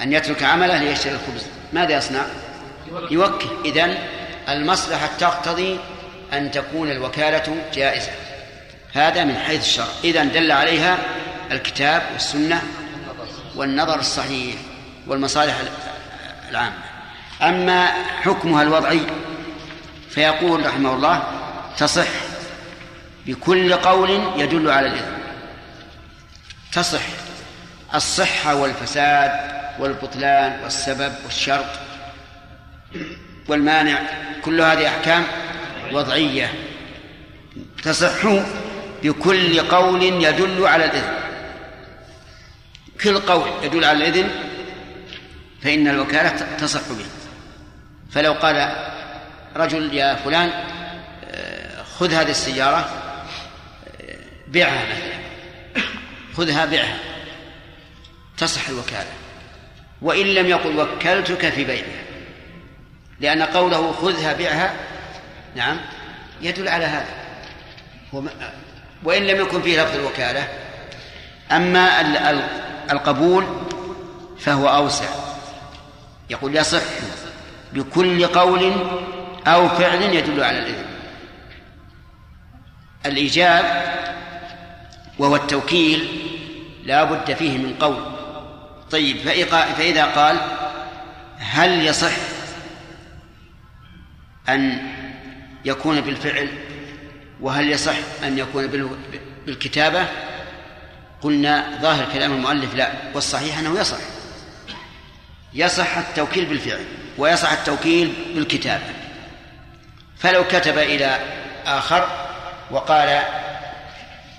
أن 0.00 0.12
يترك 0.12 0.42
عمله 0.42 0.78
ليشتري 0.78 1.12
الخبز. 1.12 1.46
ماذا 1.72 1.96
يصنع؟ 1.96 2.22
يوكل. 3.10 3.48
إذن 3.64 3.98
المصلحة 4.48 5.08
تقتضي 5.18 5.78
أن 6.32 6.50
تكون 6.50 6.90
الوكالة 6.90 7.56
جائزة. 7.74 8.10
هذا 8.92 9.24
من 9.24 9.36
حيث 9.36 9.60
الشرع. 9.60 9.86
إذا 10.04 10.24
دل 10.24 10.52
عليها 10.52 10.98
الكتاب 11.52 12.02
والسنة 12.12 12.62
والنظر 13.56 14.00
الصحيح 14.00 14.54
والمصالح 15.06 15.56
العامة. 16.50 16.78
أما 17.42 17.86
حكمها 18.22 18.62
الوضعي 18.62 19.00
فيقول 20.10 20.66
رحمه 20.66 20.94
الله 20.94 21.22
تصح 21.76 22.08
بكل 23.26 23.74
قول 23.74 24.10
يدل 24.36 24.70
على 24.70 24.86
الإذن 24.86 25.18
تصح 26.72 27.02
الصحة 27.94 28.54
والفساد 28.54 29.30
والبطلان 29.78 30.60
والسبب 30.62 31.12
والشرط 31.24 31.66
والمانع 33.48 33.98
كل 34.44 34.60
هذه 34.60 34.88
أحكام 34.88 35.24
وضعية. 35.92 36.54
تصح 37.82 38.26
بكل 39.02 39.60
قول 39.60 40.02
يدل 40.02 40.66
على 40.66 40.84
الإذن 40.84 41.14
كل 43.02 43.18
قول 43.18 43.64
يدل 43.64 43.84
على 43.84 44.08
الإذن 44.08 44.30
فإن 45.62 45.88
الوكالة 45.88 46.56
تصح 46.58 46.80
به. 46.80 47.06
فلو 48.10 48.32
قال 48.32 48.56
رجل 49.56 49.94
يا 49.94 50.14
فلان 50.14 50.50
آه، 51.24 51.82
خذ 51.82 52.12
هذه 52.12 52.30
السيارة 52.30 52.78
آه، 54.00 54.16
بيعها 54.48 54.84
مثلا. 54.84 55.16
خذها 56.36 56.64
بيعها. 56.64 56.98
تصح 58.38 58.68
الوكالة. 58.68 59.10
وإن 60.02 60.26
لم 60.26 60.46
يقل 60.46 60.80
وكلتك 60.80 61.48
في 61.48 61.64
بيعها. 61.64 62.02
لأن 63.20 63.42
قوله 63.42 63.92
خذها 63.92 64.32
بيعها 64.32 64.74
نعم 65.56 65.80
يدل 66.42 66.68
على 66.68 66.84
هذا. 66.84 67.14
وإن 69.04 69.26
لم 69.26 69.40
يكن 69.40 69.62
فيه 69.62 69.82
لفظ 69.82 69.94
الوكالة 69.94 70.48
أما 71.52 72.00
القبول 72.90 73.46
فهو 74.38 74.68
أوسع. 74.68 75.08
يقول 76.30 76.56
يصح 76.56 76.82
بكل 77.72 78.26
قول 78.26 78.72
أو 79.46 79.68
فعل 79.68 80.02
يدل 80.02 80.44
على 80.44 80.58
الإذن 80.58 80.86
الإيجاب 83.06 83.94
وهو 85.18 85.36
التوكيل 85.36 86.08
لا 86.84 87.04
بد 87.04 87.34
فيه 87.34 87.58
من 87.58 87.74
قول. 87.74 88.16
طيب 88.90 89.16
فإذا 89.76 90.04
قال 90.04 90.40
هل 91.38 91.86
يصح 91.86 92.12
أن 94.48 94.78
يكون 95.64 96.00
بالفعل 96.00 96.48
وهل 97.40 97.70
يصح 97.70 97.94
أن 98.22 98.38
يكون 98.38 98.66
بالكتابة؟ 99.46 100.06
قلنا 101.20 101.78
ظاهر 101.82 102.12
كلام 102.12 102.32
المؤلف 102.32 102.74
لا 102.74 102.92
والصحيح 103.14 103.58
أنه 103.58 103.80
يصح. 103.80 103.98
يصح 105.54 105.96
التوكيل 105.98 106.46
بالفعل 106.46 106.84
ويصح 107.18 107.52
التوكيل 107.52 108.12
بالكتابة. 108.34 109.05
فلو 110.18 110.44
كتب 110.44 110.78
إلى 110.78 111.20
آخر 111.66 112.08
وقال 112.70 113.22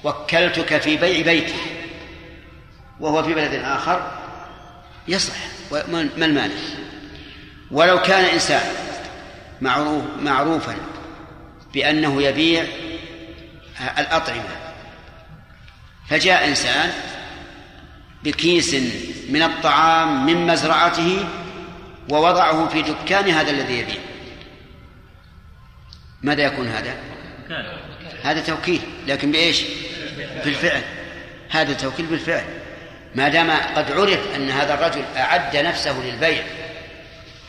وكلتك 0.03 0.77
في 0.77 0.97
بيع 0.97 1.21
بيتي 1.21 1.55
وهو 2.99 3.23
في 3.23 3.33
بلد 3.33 3.53
آخر 3.53 4.11
يصح 5.07 5.35
ما 5.71 6.25
المانع؟ 6.25 6.55
ولو 7.71 8.01
كان 8.01 8.25
إنسان 8.25 8.61
معروف 9.61 10.03
معروفا 10.19 10.75
بأنه 11.73 12.21
يبيع 12.21 12.65
الأطعمة 13.97 14.57
فجاء 16.09 16.47
إنسان 16.47 16.91
بكيس 18.23 18.73
من 19.29 19.43
الطعام 19.43 20.25
من 20.25 20.47
مزرعته 20.47 21.25
ووضعه 22.09 22.67
في 22.67 22.81
دكان 22.81 23.29
هذا 23.29 23.51
الذي 23.51 23.79
يبيع. 23.79 24.06
ماذا 26.23 26.43
يكون 26.43 26.67
هذا؟ 26.67 26.95
هذا 28.23 28.41
توكيل 28.41 28.81
لكن 29.07 29.31
بإيش؟ 29.31 29.63
بالفعل. 30.45 30.81
هذا 31.49 31.73
توكيل 31.73 32.05
بالفعل. 32.05 32.43
ما 33.15 33.29
دام 33.29 33.51
قد 33.51 33.91
عرف 33.91 34.35
أن 34.35 34.49
هذا 34.49 34.73
الرجل 34.73 35.01
أعد 35.17 35.57
نفسه 35.57 36.03
للبيع 36.05 36.43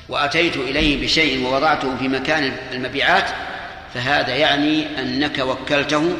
وأتيت 0.08 0.56
إليه 0.56 1.04
بشيء 1.04 1.46
ووضعته 1.46 1.96
في 1.96 2.08
مكان 2.08 2.52
المبيعات 2.72 3.24
فهذا 3.94 4.36
يعني 4.36 4.86
أنك 4.98 5.38
وكلته 5.38 6.16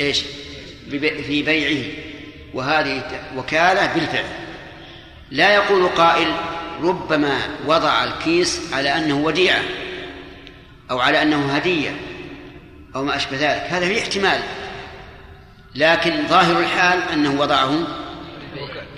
إيش؟ 0.00 0.22
في 1.26 1.42
بيعه. 1.42 1.84
وهذه 2.54 3.02
وكالة 3.36 3.86
بالفعل. 3.86 4.24
لا 5.30 5.54
يقول 5.54 5.88
قائل 5.88 6.34
ربما 6.82 7.38
وضع 7.66 8.04
الكيس 8.04 8.72
على 8.72 8.96
أنه 8.96 9.16
وديعة. 9.16 9.62
أو 10.92 11.00
على 11.00 11.22
أنه 11.22 11.56
هدية 11.56 11.96
أو 12.94 13.04
ما 13.04 13.16
أشبه 13.16 13.36
ذلك. 13.36 13.62
هذا 13.70 13.88
فيه 13.88 14.02
احتمال. 14.02 14.40
لكن 15.74 16.26
ظاهر 16.28 16.60
الحال 16.60 17.02
أنه 17.12 17.40
وضعه 17.40 17.86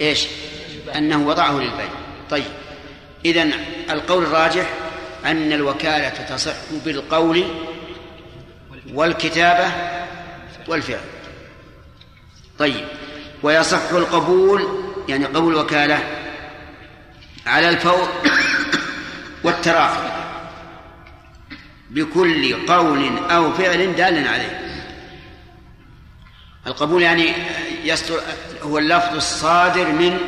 إيش؟ 0.01 0.27
أنه 0.97 1.29
وضعه 1.29 1.53
للبيع. 1.53 1.89
طيب. 2.31 2.45
إذن 3.25 3.53
القول 3.91 4.23
الراجح 4.23 4.71
أن 5.25 5.53
الوكالة 5.53 6.09
تصح 6.09 6.55
بالقول 6.85 7.45
والكتابة 8.95 9.73
والفعل. 10.69 11.01
طيب. 12.59 12.85
ويصح 13.43 13.91
القبول 13.93 14.69
يعني 15.09 15.25
قبول 15.25 15.53
الوكالة 15.53 15.99
على 17.47 17.69
الفور 17.69 18.09
والتراخي 19.45 20.24
بكل 21.95 22.67
قول 22.67 23.19
أو 23.19 23.53
فعل 23.53 23.95
دال 23.97 24.29
عليه. 24.29 24.61
القبول 26.67 27.03
يعني 27.03 27.33
يصدر 27.85 28.21
هو 28.63 28.79
اللفظ 28.79 29.17
الصادر 29.17 29.93
من 29.93 30.19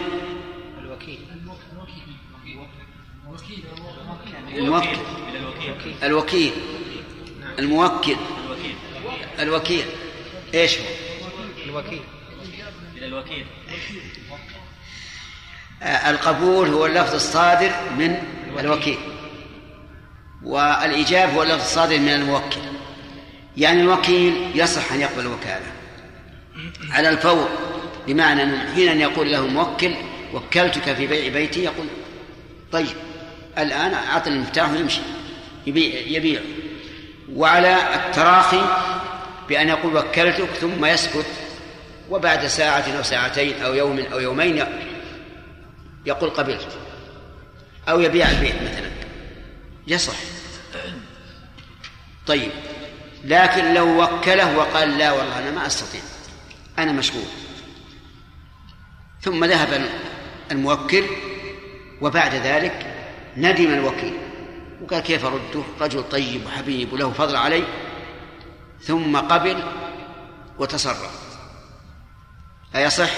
الموكل. 4.57 4.87
الوكيل. 6.03 6.53
الموكل. 7.59 8.17
الوكيل. 9.39 9.85
إيش 10.55 10.79
هو؟ 10.79 10.85
الوكيل. 11.67 12.03
إلى 12.97 13.07
الوكيل 13.07 13.47
آه، 15.83 16.11
القبول 16.11 16.69
هو 16.69 16.87
اللفظ 16.87 17.15
الصادر 17.15 17.73
من 17.99 18.17
الوكيل. 18.59 18.99
والإيجاب 20.47 21.35
هو 21.35 21.43
اللفظ 21.43 21.61
الصادر 21.61 21.99
من 21.99 22.09
الموكل. 22.09 22.61
يعني 23.57 23.81
الوكيل 23.81 24.51
يصح 24.55 24.93
أن 24.93 25.01
يقبل 25.01 25.21
الوكالة 25.21 25.67
على 26.91 27.09
الفور 27.09 27.49
بمعنى 28.07 28.43
أن 28.43 28.59
حين 28.75 29.01
يقول 29.01 29.33
له 29.33 29.39
الموكل 29.39 29.95
وكلتك 30.35 30.95
في 30.95 31.07
بيع 31.07 31.33
بيتي 31.33 31.65
يقول 31.65 31.87
طيب 32.73 32.97
الآن 33.59 33.95
أعطني 33.95 34.35
المفتاح 34.35 34.71
ويمشي. 34.71 35.01
يبيع 35.67 36.01
يبيع. 36.07 36.41
وعلى 37.33 37.95
التراخي 37.95 38.63
بأن 39.49 39.69
يقول 39.69 39.97
وكلتك 39.97 40.49
ثم 40.61 40.85
يسكت 40.85 41.27
وبعد 42.11 42.47
ساعة 42.47 42.85
أو 42.99 43.03
ساعتين 43.03 43.63
أو 43.63 43.75
يوم 43.75 43.99
أو 44.13 44.21
يومين 44.21 44.65
يقول 46.07 46.31
قبلت. 46.31 46.79
أو 47.89 48.01
يبيع 48.01 48.31
البيت 48.31 48.55
مثلا. 48.55 48.91
يصح. 49.87 50.36
طيب 52.27 52.51
لكن 53.25 53.75
لو 53.75 54.03
وكله 54.03 54.57
وقال 54.57 54.99
لا 54.99 55.13
والله 55.13 55.39
أنا 55.39 55.51
ما 55.51 55.67
أستطيع 55.67 56.01
أنا 56.79 56.93
مشغول. 56.93 57.25
ثم 59.21 59.45
ذهب 59.45 59.89
الموكل 60.51 61.05
وبعد 62.01 62.35
ذلك 62.35 62.95
ندم 63.37 63.75
الوكيل 63.75 64.19
وقال 64.83 65.01
كيف 65.01 65.25
أرده؟ 65.25 65.63
رجل 65.81 66.03
طيب 66.09 66.47
وحبيب 66.47 66.93
وله 66.93 67.13
فضل 67.13 67.37
علي 67.37 67.65
ثم 68.81 69.17
قبل 69.17 69.63
وتصرف. 70.59 71.11
أيصح؟ 72.75 73.11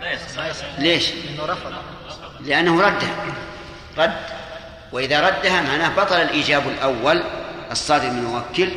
لا 0.00 0.12
يصح. 0.12 0.78
ليش؟ 0.78 1.12
انه 1.12 1.46
رفض. 1.46 1.72
لأنه 2.40 2.80
ردها 2.80 3.26
رد. 3.98 4.37
وإذا 4.92 5.28
ردها 5.28 5.62
معناه 5.62 6.04
بطل 6.04 6.16
الإيجاب 6.16 6.68
الأول 6.68 7.22
الصادر 7.70 8.10
من 8.10 8.18
الموكل 8.18 8.70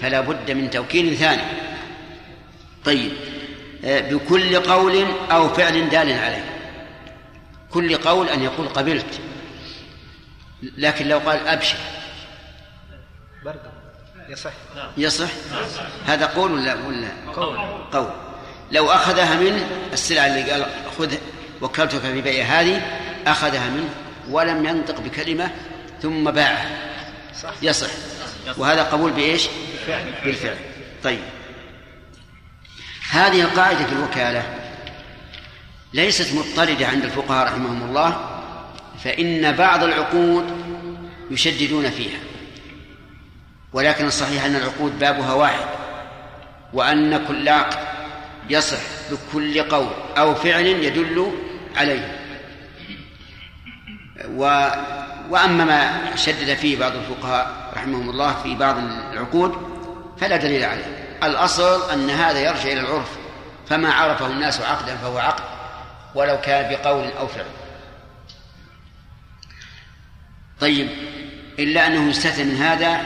فلا 0.00 0.20
بد 0.20 0.50
من 0.50 0.70
توكيل 0.70 1.16
ثاني. 1.16 1.42
طيب 2.84 3.12
آه، 3.84 4.00
بكل 4.00 4.56
قول 4.56 5.06
أو 5.30 5.48
فعل 5.48 5.88
دال 5.88 6.12
عليه. 6.12 6.44
كل 7.70 7.96
قول 7.96 8.28
أن 8.28 8.42
يقول 8.42 8.68
قبلت. 8.68 9.20
لكن 10.62 11.08
لو 11.08 11.18
قال 11.18 11.48
أبشر. 11.48 11.76
برضه 13.44 13.58
يصح. 14.28 14.52
يصح؟ 14.96 15.28
هذا 16.06 16.26
قول 16.26 16.52
ولا 16.52 16.74
ولا 16.74 17.08
قول. 17.34 17.58
قول. 17.92 18.10
لو 18.72 18.90
أخذها 18.90 19.34
من 19.34 19.66
السلعة 19.92 20.26
اللي 20.26 20.50
قال 20.50 20.66
خذ 20.98 21.14
وكلتك 21.62 21.98
في 21.98 22.20
بيع 22.20 22.44
هذه 22.44 22.82
أخذها 23.26 23.70
منه. 23.70 24.05
ولم 24.30 24.66
ينطق 24.66 25.00
بكلمة 25.00 25.50
ثم 26.02 26.30
باعها 26.30 26.86
صح. 27.42 27.52
يصح. 27.62 27.90
وهذا 28.56 28.82
قبول 28.82 29.12
بإيش؟ 29.12 29.48
بالفعل. 30.24 30.56
طيب. 31.04 31.20
هذه 33.10 33.42
القاعدة 33.42 33.86
في 33.86 33.92
الوكالة 33.92 34.42
ليست 35.94 36.34
مضطردة 36.34 36.86
عند 36.86 37.04
الفقهاء 37.04 37.46
رحمهم 37.46 37.82
الله 37.82 38.40
فإن 39.04 39.52
بعض 39.52 39.84
العقود 39.84 40.44
يشددون 41.30 41.90
فيها. 41.90 42.18
ولكن 43.72 44.06
الصحيح 44.06 44.44
أن 44.44 44.56
العقود 44.56 44.98
بابها 44.98 45.32
واحد 45.32 45.66
وأن 46.72 47.24
كل 47.26 47.48
عقد 47.48 47.78
يصح 48.50 48.78
بكل 49.10 49.62
قول 49.62 49.88
أو 50.18 50.34
فعل 50.34 50.66
يدل 50.66 51.32
عليه. 51.76 52.25
و 54.24 54.70
وأما 55.30 55.64
ما 55.64 56.16
شدد 56.16 56.54
فيه 56.54 56.78
بعض 56.78 56.92
الفقهاء 56.96 57.72
رحمهم 57.76 58.10
الله 58.10 58.42
في 58.42 58.54
بعض 58.54 58.76
العقود 59.12 59.54
فلا 60.20 60.36
دليل 60.36 60.64
عليه. 60.64 61.16
الأصل 61.22 61.90
أن 61.90 62.10
هذا 62.10 62.40
يرجع 62.40 62.72
إلى 62.72 62.80
العرف 62.80 63.10
فما 63.68 63.92
عرفه 63.92 64.26
الناس 64.26 64.60
عقدا 64.60 64.96
فهو 64.96 65.18
عقد 65.18 65.44
ولو 66.14 66.40
كان 66.40 66.70
بقول 66.70 67.10
أو 67.18 67.26
فعل. 67.26 67.46
طيب 70.60 70.88
إلا 71.58 71.86
أنه 71.86 72.10
يستثنى 72.10 72.44
من 72.44 72.56
هذا 72.56 73.00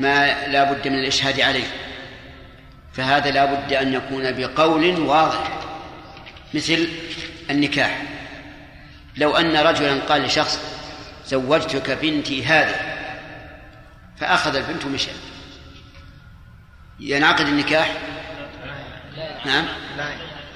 ما 0.00 0.46
لا 0.46 0.72
بد 0.72 0.88
من 0.88 0.98
الإشهاد 0.98 1.40
عليه 1.40 1.66
فهذا 2.92 3.30
لا 3.30 3.44
بد 3.44 3.72
أن 3.72 3.94
يكون 3.94 4.32
بقول 4.32 5.00
واضح 5.00 5.60
مثل 6.54 6.88
النكاح. 7.50 8.02
لو 9.16 9.36
أن 9.36 9.56
رجلا 9.56 10.00
قال 10.00 10.22
لشخص 10.22 10.60
زوجتك 11.26 11.90
بنتي 11.90 12.44
هذه. 12.44 12.74
فأخذ 14.20 14.56
البنت 14.56 14.84
ومشى. 14.84 15.10
ينعقد 17.00 17.46
النكاح؟ 17.46 17.92
نعم. 19.46 19.66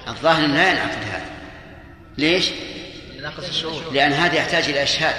الظاهر 0.09 0.47
لا 0.47 0.71
ينعقد 0.71 1.05
هذا. 1.05 1.27
ليش؟ 2.19 2.51
لأن 3.93 4.13
هذا 4.13 4.35
يحتاج 4.35 4.65
إلى 4.65 4.83
إشهاد. 4.83 5.15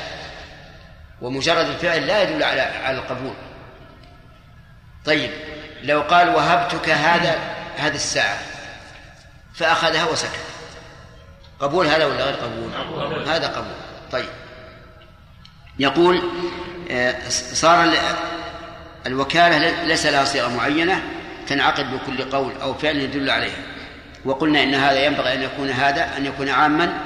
ومجرد 1.22 1.66
الفعل 1.66 2.08
لا 2.08 2.24
يدل 2.24 2.44
على 2.44 2.62
على 2.62 2.98
القبول. 2.98 3.34
طيب 5.06 5.32
لو 5.84 6.02
قال 6.02 6.30
وهبتك 6.30 6.90
هذا 6.90 7.40
هذه 7.78 7.96
الساعة. 7.96 8.40
فأخذها 9.54 10.06
وسكت. 10.06 10.55
قبول 11.60 11.88
هذا 11.88 12.06
ولا 12.06 12.26
غير 12.26 12.36
قبول؟ 12.36 12.70
هذا 13.28 13.48
قبول. 13.48 13.76
طيب. 14.12 14.30
يقول 15.80 16.22
آه، 16.92 17.30
صار 17.30 17.94
الوكالة 19.06 19.84
ليس 19.84 20.06
لها 20.06 20.26
صيغة 20.26 20.56
معينة 20.56 21.04
تنعقد 21.48 21.86
بكل 21.94 22.24
قول 22.24 22.52
أو 22.62 22.74
فعل 22.74 22.98
يدل 22.98 23.30
عليها. 23.30 23.64
وقلنا 24.26 24.64
إن 24.64 24.74
هذا 24.74 25.06
ينبغي 25.06 25.34
أن 25.34 25.42
يكون 25.44 25.70
هذا 25.70 26.18
أن 26.18 26.26
يكون 26.26 26.50
عاما 26.50 27.00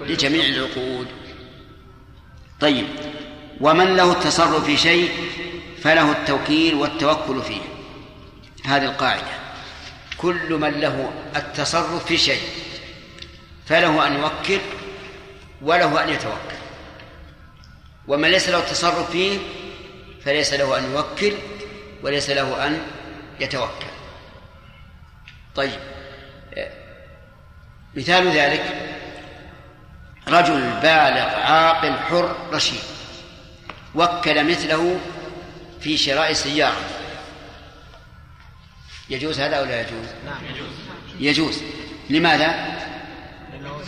لجميع 0.00 0.44
العقود. 0.44 1.06
طيب. 2.60 2.86
ومن 3.60 3.96
له 3.96 4.12
التصرف 4.12 4.64
في 4.64 4.76
شيء 4.76 5.10
فله 5.82 6.12
التوكيل 6.12 6.74
والتوكل 6.74 7.42
فيه. 7.42 7.60
هذه 8.64 8.84
القاعدة. 8.84 9.40
كل 10.18 10.54
من 10.54 10.80
له 10.80 11.10
التصرف 11.36 12.06
في 12.06 12.18
شيء 12.18 12.42
فله 13.70 14.06
أن 14.06 14.12
يوكل 14.12 14.60
وله 15.62 16.04
أن 16.04 16.08
يتوكل. 16.08 16.60
ومن 18.08 18.30
ليس 18.30 18.48
له 18.48 18.58
التصرف 18.58 19.10
فيه 19.10 19.38
فليس 20.24 20.54
له 20.54 20.78
أن 20.78 20.92
يوكل 20.92 21.32
وليس 22.02 22.30
له 22.30 22.66
أن 22.66 22.82
يتوكل. 23.40 23.86
طيب 25.54 25.80
مثال 27.94 28.28
ذلك 28.28 28.64
رجل 30.28 30.60
بالغ 30.60 31.28
عاقل 31.28 31.98
حر 31.98 32.36
رشيد 32.52 32.80
وكل 33.94 34.50
مثله 34.50 35.00
في 35.80 35.96
شراء 35.96 36.32
سيارة 36.32 36.80
يجوز 39.10 39.40
هذا 39.40 39.56
أو 39.56 39.64
لا 39.64 39.80
يجوز؟ 39.80 40.06
نعم. 40.26 40.42
يجوز. 41.20 41.62
لماذا؟ 42.10 42.80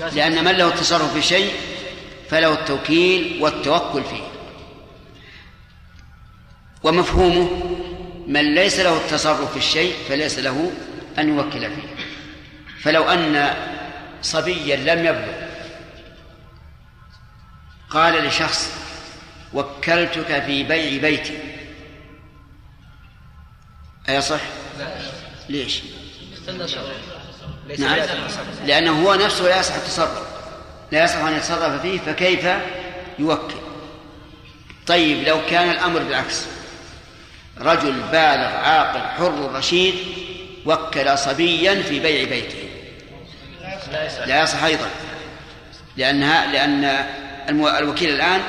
لأن 0.01 0.45
من 0.45 0.53
له 0.53 0.69
التصرف 0.69 1.13
في 1.13 1.23
شيء 1.23 1.53
فله 2.31 2.53
التوكيل 2.53 3.43
والتوكل 3.43 4.05
فيه. 4.05 4.23
ومفهومه 6.83 7.51
من 8.27 8.55
ليس 8.55 8.81
له 8.81 8.97
التصرف 8.97 9.51
في 9.51 9.57
الشيء 9.57 9.95
فليس 10.09 10.39
له 10.39 10.73
أن 11.19 11.29
يوكل 11.29 11.61
فيه. 11.61 12.05
فلو 12.81 13.03
أن 13.03 13.55
صبيا 14.23 14.77
لم 14.77 15.07
يبلغ 15.07 15.43
قال 17.91 18.25
لشخص 18.25 18.71
وكلتك 19.55 20.43
في 20.45 20.63
بيع 20.63 21.03
بيتي. 21.03 21.39
أيصح؟ 24.09 24.41
ليش؟ 25.49 25.83
نعم. 27.79 27.99
لأنه 28.67 29.05
هو 29.05 29.15
نفسه 29.15 29.45
لا 29.45 29.61
يصح 29.61 29.75
التصرف. 29.75 30.23
لا 30.93 31.05
يصح 31.05 31.17
أن 31.17 31.37
يتصرف 31.37 31.83
فيه 31.83 31.99
فكيف 31.99 32.47
يوكل؟ 33.19 33.55
طيب 34.87 35.29
لو 35.29 35.39
كان 35.51 35.71
الأمر 35.71 35.99
بالعكس. 35.99 36.47
رجل 37.61 37.93
بالغ 37.93 38.57
عاقل 38.65 39.01
حر 39.01 39.51
رشيد 39.55 39.95
وكل 40.67 41.19
صبيا 41.19 41.83
في 41.83 42.01
بيع 42.01 42.29
بيته. 42.29 42.69
لا 44.27 44.43
يصح. 44.43 44.65
أيضا. 44.65 44.89
لأنها 45.97 46.47
لأن 46.47 47.07
الوكيل 47.79 48.11
الآن 48.11 48.41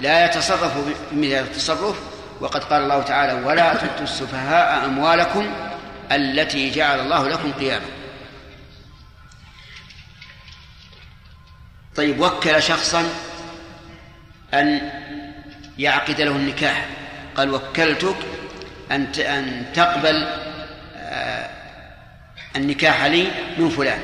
لا 0.00 0.24
يتصرف 0.24 0.72
بمثل 1.12 1.34
التصرف. 1.34 1.96
وقد 2.40 2.64
قال 2.64 2.82
الله 2.82 3.02
تعالى 3.02 3.32
ولا 3.32 3.74
تؤتوا 3.74 4.04
السفهاء 4.04 4.84
أموالكم 4.84 5.50
التي 6.12 6.70
جعل 6.70 7.00
الله 7.00 7.28
لكم 7.28 7.52
قياما. 7.52 7.86
طيب 12.00 12.20
وكل 12.20 12.62
شخصا 12.62 13.08
أن 14.54 14.90
يعقد 15.78 16.20
له 16.20 16.30
النكاح. 16.30 16.86
قال 17.36 17.54
وكلتك 17.54 18.16
أن 18.90 19.06
أن 19.18 19.66
تقبل 19.74 20.28
آه، 20.96 21.50
النكاح 22.56 23.04
لي 23.04 23.28
من 23.58 23.68
فلان. 23.68 24.00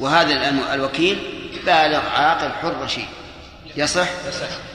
وهذا 0.00 0.48
الوكيل 0.74 1.18
بالغ 1.66 2.08
عاقل 2.08 2.52
حر 2.52 2.82
رشيد. 2.82 3.08
يصح؟ 3.76 4.08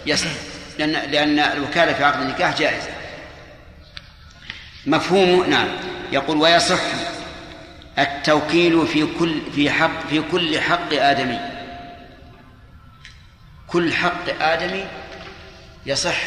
يصح. 0.06 0.32
لأن 0.80 1.12
لأن 1.12 1.40
الوكالة 1.40 1.94
في 1.94 2.04
عقد 2.04 2.22
النكاح 2.22 2.58
جائزة. 2.60 2.90
مفهومه 4.86 5.48
نعم. 5.48 5.68
يقول 6.12 6.38
ويصح. 6.38 6.80
التوكيل 8.00 8.88
في 8.88 9.08
كل 9.20 9.42
في 9.56 9.72
حق 9.72 10.08
في 10.10 10.22
كل 10.32 10.60
حق 10.60 10.94
آدمي. 10.94 11.40
كل 13.68 13.94
حق 13.94 14.42
آدمي 14.42 14.86
يصح 15.86 16.18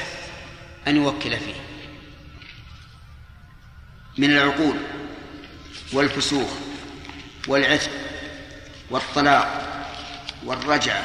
أن 0.89 0.97
يوكل 0.97 1.37
فيه. 1.37 1.55
من 4.19 4.31
العقول 4.31 4.77
والفسوق 5.93 6.51
والعتق 7.49 7.91
والطلاق 8.91 9.69
والرجعة 10.45 11.05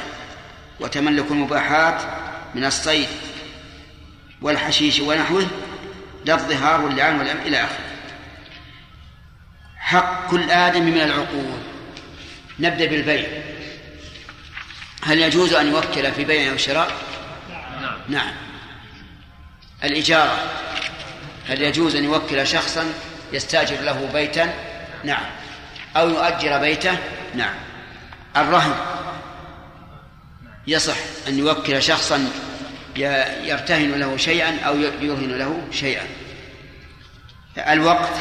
وتملك 0.80 1.30
المباحات 1.30 2.02
من 2.54 2.64
الصيد 2.64 3.08
والحشيش 4.42 5.00
ونحوه 5.00 5.46
لا 6.24 6.34
الظهار 6.34 6.80
واللعان 6.80 7.18
والأم 7.18 7.38
إلى 7.38 7.64
آخره. 7.64 7.87
حق 9.88 10.30
كل 10.30 10.50
آدم 10.50 10.82
من 10.82 11.00
العقول. 11.00 11.58
نبدأ 12.58 12.86
بالبيع. 12.86 13.28
هل 15.02 15.18
يجوز 15.18 15.52
أن 15.52 15.66
يوكل 15.68 16.12
في 16.12 16.24
بيع 16.24 16.52
أو 16.52 16.56
شراء؟ 16.56 16.92
نعم. 17.80 17.98
نعم. 18.08 18.32
الإجارة. 19.84 20.38
هل 21.48 21.62
يجوز 21.62 21.96
أن 21.96 22.04
يوكل 22.04 22.46
شخصا 22.46 22.92
يستأجر 23.32 23.80
له 23.80 24.10
بيتا؟ 24.12 24.54
نعم. 25.04 25.24
أو 25.96 26.08
يؤجر 26.08 26.58
بيته؟ 26.58 26.98
نعم. 27.34 27.54
الرهن. 28.36 28.74
يصح 30.66 30.96
أن 31.28 31.38
يوكل 31.38 31.82
شخصا 31.82 32.30
يرتهن 33.44 33.92
له 33.92 34.16
شيئا 34.16 34.60
أو 34.60 34.76
يرهن 34.76 35.38
له 35.38 35.68
شيئا. 35.72 36.06
الوقت. 37.58 38.14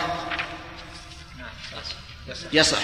يصح. 2.53 2.81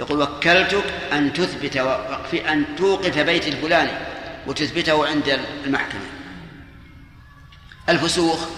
يقول 0.00 0.22
وكلتك 0.22 0.84
أن 1.12 1.32
تثبت 1.32 1.76
وقف 1.76 2.34
أن 2.34 2.64
توقف 2.76 3.18
بيت 3.18 3.48
الفلاني 3.48 3.90
وتثبته 4.46 5.06
عند 5.06 5.38
المحكمة. 5.64 6.06
الفسوخ. 7.88 8.48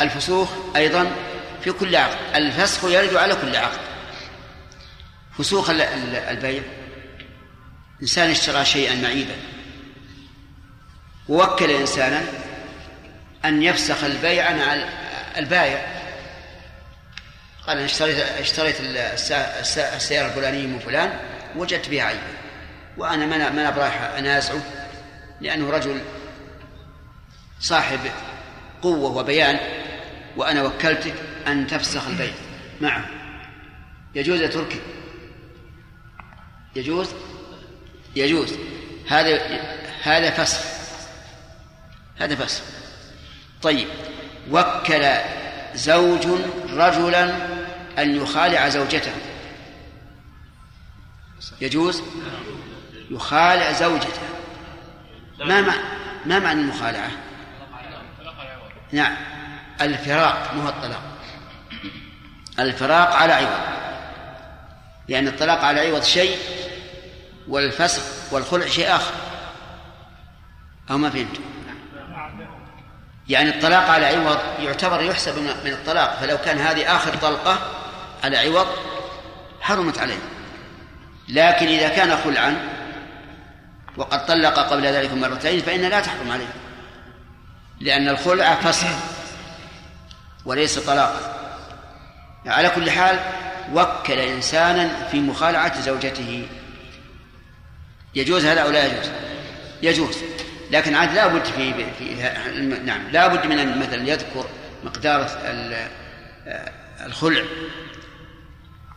الفسوخ 0.00 0.48
أيضا 0.76 1.16
في 1.64 1.72
كل 1.72 1.96
عقد. 1.96 2.36
الفسخ 2.36 2.84
يرد 2.84 3.16
على 3.16 3.34
كل 3.34 3.56
عقد. 3.56 3.80
فسوخ 5.38 5.70
البيع. 5.70 6.62
إنسان 8.02 8.30
اشترى 8.30 8.64
شيئا 8.64 8.94
معيبا. 8.94 9.36
ووكل 11.28 11.70
إنسانا 11.70 12.22
أن 13.44 13.62
يفسخ 13.62 14.04
البيع 14.04 14.46
عن 14.46 14.84
البائع. 15.36 15.99
قال 17.66 17.76
أنا 17.76 17.84
اشتريت 17.84 18.18
اشتريت 18.18 18.76
السيارة 18.80 20.26
الفلانية 20.26 20.66
من 20.66 20.78
فلان 20.78 21.18
وجدت 21.56 21.88
بها 21.88 22.04
عيبا 22.04 22.40
وأنا 22.96 23.26
ما 23.26 23.50
ما 23.50 23.70
برايح 23.70 24.02
أنازعه 24.02 24.62
لأنه 25.40 25.70
رجل 25.70 26.00
صاحب 27.60 28.00
قوة 28.82 29.16
وبيان 29.16 29.58
وأنا 30.36 30.62
وكلتك 30.62 31.14
أن 31.46 31.66
تفسخ 31.66 32.06
البيع 32.06 32.32
معه. 32.80 33.04
يجوز 34.14 34.40
يا 34.40 34.46
تركي؟ 34.46 34.80
يجوز؟ 36.76 37.08
يجوز. 38.16 38.54
هذا 39.08 39.40
هذا 40.02 40.30
فسخ. 40.30 40.64
هذا 42.18 42.34
فسخ. 42.34 42.62
طيب 43.62 43.88
وكل 44.50 45.04
زوج 45.74 46.26
رجلا 46.70 47.24
أن 47.98 48.16
يخالع 48.16 48.68
زوجته. 48.68 49.12
يجوز؟ 51.60 52.02
يخالع 53.10 53.72
زوجته. 53.72 54.22
ما 55.38 55.60
معنى 55.60 55.82
ما 56.26 56.38
معنى 56.38 56.60
المخالعة؟ 56.60 57.10
نعم. 58.92 59.16
الفراق 59.80 60.54
مو 60.54 60.68
الطلاق. 60.68 61.02
الفراق 62.58 63.12
على 63.12 63.32
عوض. 63.32 63.80
لأن 65.08 65.28
الطلاق 65.28 65.64
على 65.64 65.80
عوض 65.80 66.02
شيء 66.02 66.38
والفسق 67.48 68.34
والخلع 68.34 68.66
شيء 68.66 68.96
آخر. 68.96 69.14
أو 70.90 70.98
ما 70.98 71.10
فهمت؟ 71.10 71.40
يعني 73.30 73.50
الطلاق 73.50 73.90
على 73.90 74.06
عوض 74.06 74.38
يعتبر 74.58 75.02
يحسب 75.02 75.38
من 75.38 75.72
الطلاق 75.72 76.18
فلو 76.20 76.38
كان 76.38 76.58
هذه 76.58 76.96
آخر 76.96 77.16
طلقة 77.16 77.58
على 78.24 78.38
عوض 78.38 78.66
حرمت 79.60 79.98
عليه. 79.98 80.18
لكن 81.28 81.66
إذا 81.66 81.88
كان 81.88 82.16
خلعا 82.16 82.68
وقد 83.96 84.26
طلق 84.26 84.58
قبل 84.58 84.86
ذلك 84.86 85.12
مرتين 85.12 85.60
فإن 85.60 85.80
لا 85.80 86.00
تحرم 86.00 86.30
عليه 86.30 86.52
لأن 87.80 88.08
الخلع 88.08 88.54
فسخ 88.54 88.88
وليس 90.44 90.78
طلاقا. 90.78 91.36
على 92.46 92.68
كل 92.70 92.90
حال 92.90 93.18
وكل 93.72 94.18
إنسانا 94.18 95.08
في 95.10 95.20
مخالعة 95.20 95.80
زوجته. 95.80 96.48
يجوز 98.14 98.44
هذا 98.44 98.60
أو 98.60 98.70
لا 98.70 98.86
يجوز؟ 98.86 99.10
يجوز. 99.82 100.18
لكن 100.70 100.94
عاد 100.94 101.14
لا 101.14 101.26
بد 101.26 101.44
في, 101.44 101.74
في 101.98 102.14
نعم 102.84 103.08
لا 103.10 103.26
بد 103.26 103.46
من 103.46 103.58
أن 103.58 103.78
مثلا 103.78 104.08
يذكر 104.08 104.46
مقدار 104.84 105.30
الخلع 107.06 107.42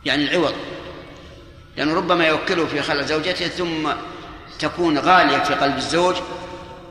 يعني 0.04 0.24
العوض. 0.24 0.54
لأنه 1.76 1.94
ربما 1.94 2.26
يوكله 2.26 2.66
في 2.66 2.82
خلع 2.82 3.02
زوجته 3.02 3.48
ثم 3.48 3.92
تكون 4.58 4.98
غالية 4.98 5.38
في 5.38 5.54
قلب 5.54 5.76
الزوج 5.76 6.16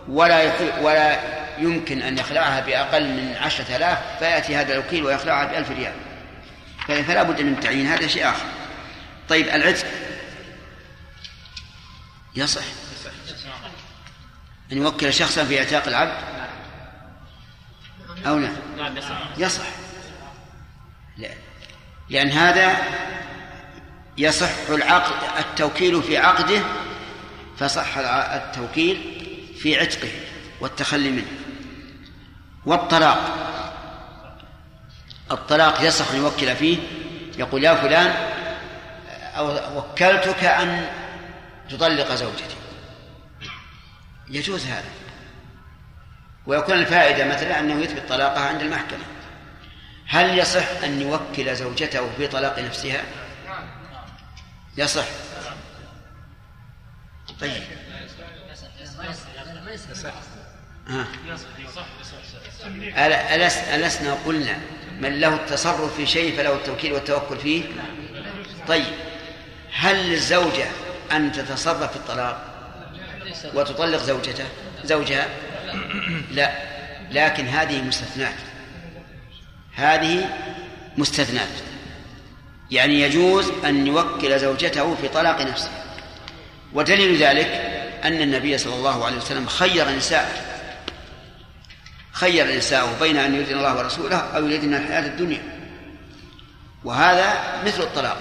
ولا 0.07 0.51
ولا 0.81 1.19
يمكن 1.57 2.01
أن 2.01 2.17
يخلعها 2.17 2.59
بأقل 2.59 3.03
من 3.03 3.35
عشرة 3.41 3.75
آلاف 3.75 3.97
فيأتي 4.19 4.55
هذا 4.55 4.73
الوكيل 4.73 5.05
ويخلعها 5.05 5.45
بألف 5.45 5.71
ريال. 5.71 5.93
فلا 7.03 7.23
بد 7.23 7.41
من 7.41 7.59
تعيين 7.59 7.87
هذا 7.87 8.07
شيء 8.07 8.29
آخر. 8.29 8.45
طيب 9.29 9.47
العتق. 9.47 9.87
يصح. 12.35 12.63
أن 14.73 14.77
يوكل 14.77 15.13
شخصا 15.13 15.43
في 15.43 15.59
إعتاق 15.59 15.87
العبد؟ 15.87 16.17
أو 18.25 18.37
لا؟ 18.37 18.49
يصح. 18.97 19.17
يصح 19.37 19.63
لا. 21.17 21.29
لأن 22.09 22.29
هذا 22.29 22.77
يصح 24.17 24.49
العقد 24.69 25.39
التوكيل 25.39 26.03
في 26.03 26.17
عقده 26.17 26.61
فصح 27.57 27.97
التوكيل 27.97 28.97
في 29.59 29.79
عتقه 29.79 30.11
والتخلي 30.59 31.11
منه. 31.11 31.31
والطلاق. 32.65 33.37
الطلاق 35.31 35.81
يصح 35.81 36.11
أن 36.11 36.17
يوكل 36.17 36.55
فيه 36.55 36.77
يقول 37.37 37.63
يا 37.63 37.75
فلان 37.75 38.13
أو 39.37 39.77
وكلتك 39.77 40.43
أن 40.43 40.89
تطلق 41.69 42.15
زوجتي. 42.15 42.62
يجوز 44.29 44.65
هذا. 44.65 44.89
ويكون 46.45 46.75
الفائدة 46.75 47.25
مثلا 47.25 47.59
أنه 47.59 47.81
يثبت 47.81 48.09
طلاقها 48.09 48.47
عند 48.47 48.61
المحكمة. 48.61 49.03
هل 50.07 50.39
يصح 50.39 50.83
أن 50.83 51.01
يوكل 51.01 51.55
زوجته 51.55 52.09
في 52.17 52.27
طلاق 52.27 52.59
نفسها؟ 52.59 53.01
يصح. 54.77 55.05
طيب. 57.41 57.63
ها. 60.87 61.07
ألسنا 63.75 64.13
قلنا 64.25 64.57
من 64.99 65.19
له 65.19 65.35
التصرف 65.35 65.95
في 65.95 66.05
شيء 66.05 66.37
فله 66.37 66.55
التوكيل 66.55 66.93
والتوكل 66.93 67.37
فيه؟ 67.37 67.63
طيب. 68.67 68.93
هل 69.73 70.09
للزوجة 70.09 70.65
أن 71.11 71.31
تتصرف 71.31 71.91
في 71.91 71.95
الطلاق؟ 71.95 72.52
وتطلق 73.53 74.03
زوجته 74.03 74.45
زوجها. 74.83 75.27
لا. 76.31 76.51
لكن 77.11 77.47
هذه 77.47 77.81
مستثنات 77.81 78.35
هذه 79.75 80.29
مستثنات 80.97 81.47
يعني 82.71 83.01
يجوز 83.01 83.51
أن 83.65 83.87
يوكل 83.87 84.39
زوجته 84.39 84.95
في 84.95 85.07
طلاق 85.07 85.41
نفسه. 85.41 85.69
ودليل 86.73 87.23
ذلك 87.23 87.47
أن 88.03 88.21
النبي 88.21 88.57
صلى 88.57 88.75
الله 88.75 89.05
عليه 89.05 89.17
وسلم 89.17 89.47
خير 89.47 89.89
نساءه. 89.89 90.31
خير 92.11 92.57
نساءه 92.57 92.99
بين 92.99 93.17
أن 93.17 93.35
يريدن 93.35 93.57
الله 93.57 93.77
ورسوله 93.77 94.17
أو 94.17 94.45
يريدن 94.45 94.73
الحياة 94.73 95.05
الدنيا. 95.05 95.41
وهذا 96.83 97.61
مثل 97.65 97.81
الطلاق. 97.81 98.17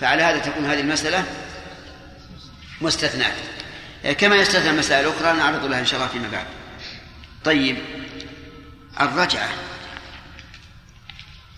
فعلى 0.00 0.22
هذا 0.22 0.38
تكون 0.38 0.64
هذه 0.64 0.80
المسألة 0.80 1.24
مستثنات 2.80 3.34
كما 4.02 4.36
يستثنى 4.36 4.72
مسائل 4.72 5.08
أخرى 5.08 5.32
نعرض 5.32 5.64
لها 5.64 5.80
إن 5.80 5.86
شاء 5.86 6.00
الله 6.00 6.12
فيما 6.12 6.28
بعد. 6.28 6.46
طيب 7.44 7.76
الرجعة. 9.00 9.48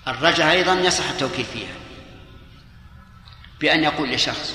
الرجعة 0.09 0.51
أيضا 0.51 0.75
يصح 0.75 1.11
التوكيل 1.11 1.45
فيها. 1.45 1.75
بأن 3.61 3.85
يقول 3.85 4.11
لشخص 4.11 4.55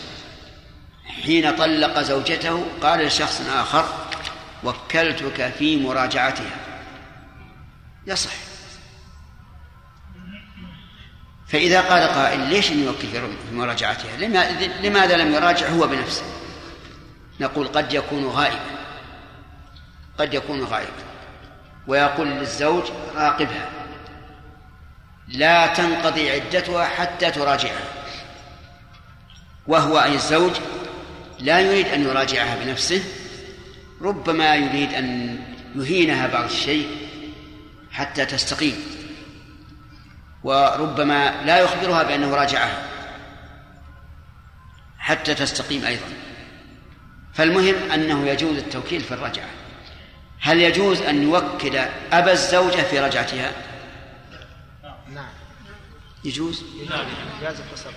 حين 1.24 1.56
طلق 1.56 2.02
زوجته 2.02 2.66
قال 2.82 3.06
لشخص 3.06 3.42
آخر 3.42 3.86
وكلتك 4.64 5.54
في 5.60 5.78
مراجعتها. 5.78 6.56
يصح. 8.08 8.32
فإذا 11.48 11.82
قال 11.82 12.10
قائل 12.10 12.40
ليش 12.40 12.72
نوكل 12.72 13.08
في 13.12 13.22
مراجعتها؟ 13.54 14.18
لماذا 14.82 15.18
لم 15.18 15.34
يراجع؟ 15.34 15.70
هو 15.70 15.88
بنفسه. 15.88 16.39
نقول 17.40 17.68
قد 17.68 17.94
يكون 17.94 18.28
غائبا. 18.28 18.80
قد 20.18 20.34
يكون 20.34 20.64
غائبا. 20.64 21.04
ويقول 21.88 22.28
للزوج 22.28 22.84
راقبها. 23.16 23.70
لا 25.28 25.68
تنقضي 25.68 26.32
عدتها 26.32 26.86
حتى 26.86 27.32
تراجعها. 27.32 27.84
وهو 29.68 30.00
أي 30.00 30.16
الزوج 30.16 30.52
لا 31.40 31.60
يريد 31.60 31.88
أن 31.88 32.04
يراجعها 32.04 32.64
بنفسه 32.64 33.04
ربما 34.02 34.56
يريد 34.56 34.94
أن 34.94 35.40
يهينها 35.76 36.28
بعض 36.28 36.44
الشيء 36.44 37.10
حتى 37.92 38.26
تستقيم. 38.26 38.84
وربما 40.44 41.42
لا 41.46 41.60
يخبرها 41.60 42.04
بأنه 42.04 42.36
راجعها 42.36 42.84
حتى 44.98 45.36
تستقيم 45.36 45.86
أيضا. 45.86 46.06
فالمهم 47.34 47.92
أنه 47.94 48.28
يجوز 48.28 48.58
التوكيل 48.58 49.02
في 49.02 49.14
الرجعة. 49.14 49.50
هل 50.42 50.62
يجوز 50.62 51.02
أن 51.02 51.24
يوكل 51.24 51.80
أبا 52.12 52.32
الزوجة 52.32 52.82
في 52.82 53.00
رجعتها؟ 53.00 53.52
نعم. 55.14 55.26
يجوز؟ 56.24 56.64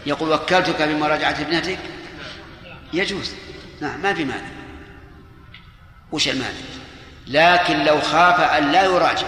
يقول 0.07 0.33
وكلتك 0.33 0.83
بمراجعة 0.83 1.41
ابنتك؟ 1.41 1.79
يجوز. 2.93 3.35
نعم 3.81 4.03
ما 4.03 4.15
في 4.15 4.25
مانع. 4.25 4.49
وش 6.13 6.29
المانع؟ 6.29 6.59
لكن 7.27 7.85
لو 7.85 8.01
خاف 8.01 8.41
أن 8.41 8.73
لا 8.73 8.85
يراجع. 8.85 9.27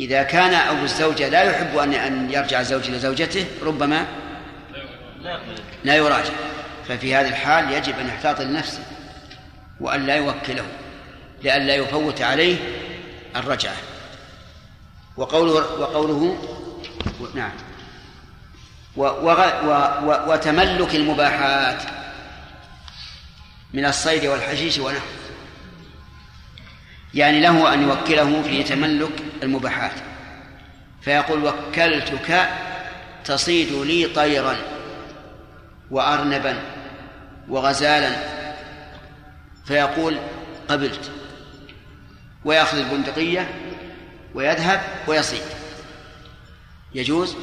إذا 0.00 0.22
كان 0.22 0.54
أبو 0.54 0.84
الزوجة 0.84 1.28
لا 1.28 1.42
يحب 1.42 1.76
أن 1.76 1.94
أن 1.94 2.30
يرجع 2.30 2.60
الزوج 2.60 2.88
إلى 2.88 2.98
زوجته 2.98 3.46
ربما 3.62 4.06
لا 5.84 5.96
يراجع. 5.96 6.32
ففي 6.88 7.14
هذه 7.14 7.28
الحال 7.28 7.72
يجب 7.72 7.98
أن 7.98 8.08
يحتاط 8.08 8.40
لنفسه 8.40 8.82
وأن 9.80 10.06
لا 10.06 10.14
يوكله 10.14 10.66
لئلا 11.42 11.74
يفوت 11.74 12.22
عليه 12.22 12.56
الرجعة. 13.36 13.76
وقوله 15.16 15.52
وقوله 15.52 16.38
نعم. 17.34 17.52
وتملك 20.28 20.94
المباحات 20.94 21.82
من 23.74 23.84
الصيد 23.84 24.26
والحشيش 24.26 24.78
ونحوه 24.78 25.02
يعني 27.14 27.40
له 27.40 27.74
أن 27.74 27.82
يوكله 27.82 28.42
في 28.42 28.62
تملك 28.62 29.22
المباحات. 29.42 29.92
فيقول 31.02 31.44
وكلتك 31.44 32.48
تصيد 33.24 33.72
لي 33.72 34.06
طيرا 34.06 34.56
وأرنبا. 35.90 36.77
وغزالا 37.48 38.16
فيقول 39.64 40.18
قبلت 40.68 41.10
ويأخذ 42.44 42.78
البندقية 42.78 43.48
ويذهب 44.34 44.80
ويصيد. 45.06 45.42
يجوز؟ 46.94 47.36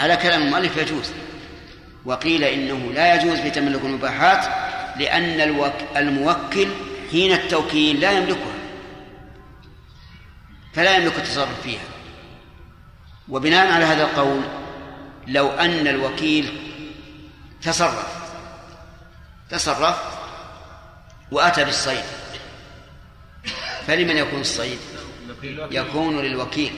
على 0.00 0.16
كلام 0.16 0.42
المؤلف 0.42 0.76
يجوز. 0.76 1.12
وقيل 2.04 2.44
إنه 2.44 2.92
لا 2.92 3.14
يجوز 3.14 3.38
في 3.38 3.50
تملك 3.50 3.84
المباحات 3.84 4.46
لأن 4.96 5.40
الموكل 5.96 6.68
حين 7.10 7.32
التوكيل 7.32 8.00
لا 8.00 8.12
يملكها 8.12 8.54
فلا 10.72 10.96
يملك 10.96 11.16
التصرف 11.16 11.62
فيها. 11.62 11.84
وبناء 13.28 13.72
على 13.72 13.84
هذا 13.84 14.02
القول 14.02 14.42
لو 15.26 15.48
أن 15.48 15.86
الوكيل 15.86 16.52
تصرف 17.62 18.19
تصرف 19.50 19.96
وأتى 21.30 21.64
بالصيد. 21.64 22.04
فلمن 23.86 24.16
يكون 24.16 24.40
الصيد؟ 24.40 24.78
يكون 25.70 26.20
للوكيل 26.20 26.72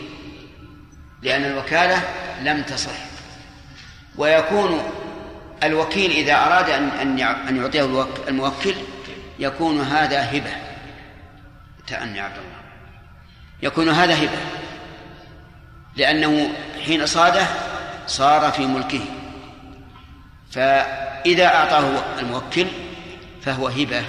لأن 1.22 1.44
الوكالة 1.44 2.02
لم 2.42 2.62
تصح. 2.62 2.90
ويكون 4.16 4.82
الوكيل 5.62 6.10
إذا 6.10 6.34
أراد 6.34 6.70
أن 6.70 7.18
أن 7.20 7.56
يعطيه 7.56 8.06
الموكل 8.28 8.74
يكون 9.38 9.80
هذا 9.80 10.22
هبة. 10.22 10.52
تأني 11.86 12.20
عبد 12.20 12.36
الله. 12.36 12.62
يكون 13.62 13.88
هذا 13.88 14.14
هبة. 14.14 14.38
لأنه 15.96 16.52
حين 16.84 17.06
صاده 17.06 17.46
صار 18.06 18.52
في 18.52 18.66
ملكه. 18.66 19.04
فإذا 21.22 21.46
أعطاه 21.46 22.18
الموكل 22.20 22.66
فهو 23.42 23.68
هبة 23.68 24.04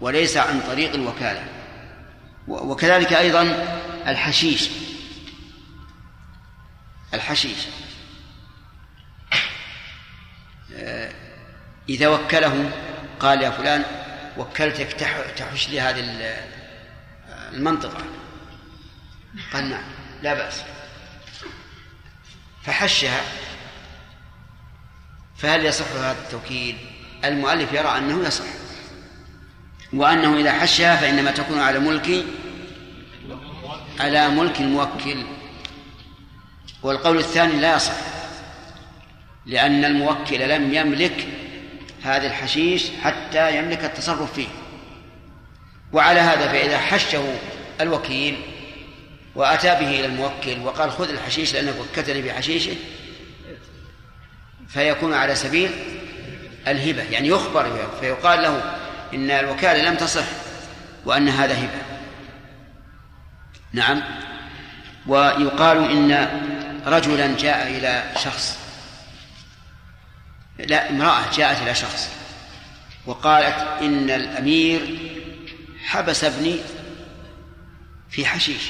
وليس 0.00 0.36
عن 0.36 0.60
طريق 0.60 0.94
الوكالة. 0.94 1.44
وكذلك 2.48 3.12
أيضا 3.12 3.42
الحشيش. 4.06 4.70
الحشيش. 7.14 7.58
آه، 10.74 11.12
إذا 11.88 12.08
وكله 12.08 12.70
قال 13.20 13.42
يا 13.42 13.50
فلان 13.50 13.84
وكلتك 14.38 14.92
تحش 15.36 15.68
لي 15.68 15.80
هذه 15.80 16.34
المنطقة. 17.52 18.04
قال 19.52 19.70
نعم 19.70 19.84
لا 20.22 20.34
بأس. 20.34 20.62
فحشها 22.62 23.20
فهل 25.38 25.66
يصح 25.66 25.84
هذا 25.92 26.16
التوكيل 26.24 26.76
المؤلف 27.24 27.72
يرى 27.72 27.98
أنه 27.98 28.26
يصح. 28.26 28.44
وأنه 29.92 30.36
إذا 30.36 30.52
حشها 30.52 30.96
فإنما 30.96 31.30
تكون 31.30 31.58
على 31.58 31.78
ملك 31.78 32.24
على 34.00 34.28
ملك 34.28 34.60
الموكل. 34.60 35.24
والقول 36.82 37.18
الثاني 37.18 37.60
لا 37.60 37.76
يصح 37.76 37.96
لأن 39.46 39.84
الموكل 39.84 40.48
لم 40.48 40.74
يملك 40.74 41.26
هذا 42.02 42.26
الحشيش 42.26 42.86
حتى 43.02 43.58
يملك 43.58 43.84
التصرف 43.84 44.32
فيه. 44.32 44.48
وعلى 45.92 46.20
هذا 46.20 46.48
فإذا 46.48 46.78
حشه 46.78 47.24
الوكيل 47.80 48.36
وأتى 49.34 49.68
به 49.68 49.90
إلى 49.90 50.06
الموكل 50.06 50.60
وقال 50.64 50.90
خذ 50.90 51.08
الحشيش 51.08 51.54
لأنك 51.54 51.74
وكلتني 51.80 52.22
بحشيشه 52.22 52.74
فيكون 54.68 55.14
على 55.14 55.34
سبيل 55.34 55.70
الهبة 56.68 57.02
يعني 57.02 57.28
يخبر 57.28 57.88
فيقال 58.00 58.42
له 58.42 58.76
إن 59.14 59.30
الوكالة 59.30 59.90
لم 59.90 59.96
تصح 59.96 60.24
وأن 61.04 61.28
هذا 61.28 61.58
هبة. 61.58 61.82
نعم. 63.72 64.02
ويقال 65.06 65.90
إن 65.90 66.28
رجلا 66.86 67.36
جاء 67.36 67.66
إلى 67.66 68.12
شخص 68.24 68.58
لا 70.58 70.90
امرأة 70.90 71.22
جاءت 71.36 71.62
إلى 71.62 71.74
شخص 71.74 72.10
وقالت 73.06 73.82
إن 73.82 74.10
الأمير 74.10 74.98
حبس 75.84 76.24
ابني 76.24 76.56
في 78.10 78.26
حشيش. 78.26 78.62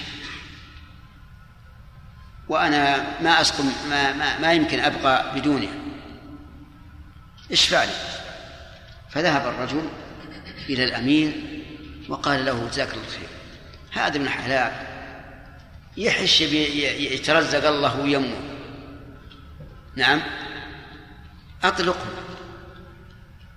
وأنا 2.48 3.06
ما 3.22 3.40
أسقم 3.40 3.64
ما, 3.90 4.12
ما, 4.12 4.38
ما 4.38 4.52
يمكن 4.52 4.80
أبقى 4.80 5.40
بدونه. 5.40 5.68
اشفع 7.52 7.84
لي 7.84 7.92
فذهب 9.10 9.46
الرجل 9.46 9.88
إلى 10.68 10.84
الأمير 10.84 11.32
وقال 12.08 12.44
له 12.44 12.68
جزاك 12.68 12.94
الله 12.94 13.06
خير. 13.06 13.28
هذا 13.92 14.16
ابن 14.16 14.28
حلال 14.28 14.72
يحش 15.96 16.40
يترزق 16.40 17.68
الله 17.68 18.00
ويمه 18.00 18.40
نعم. 19.96 20.20
أطلقه. 21.64 22.06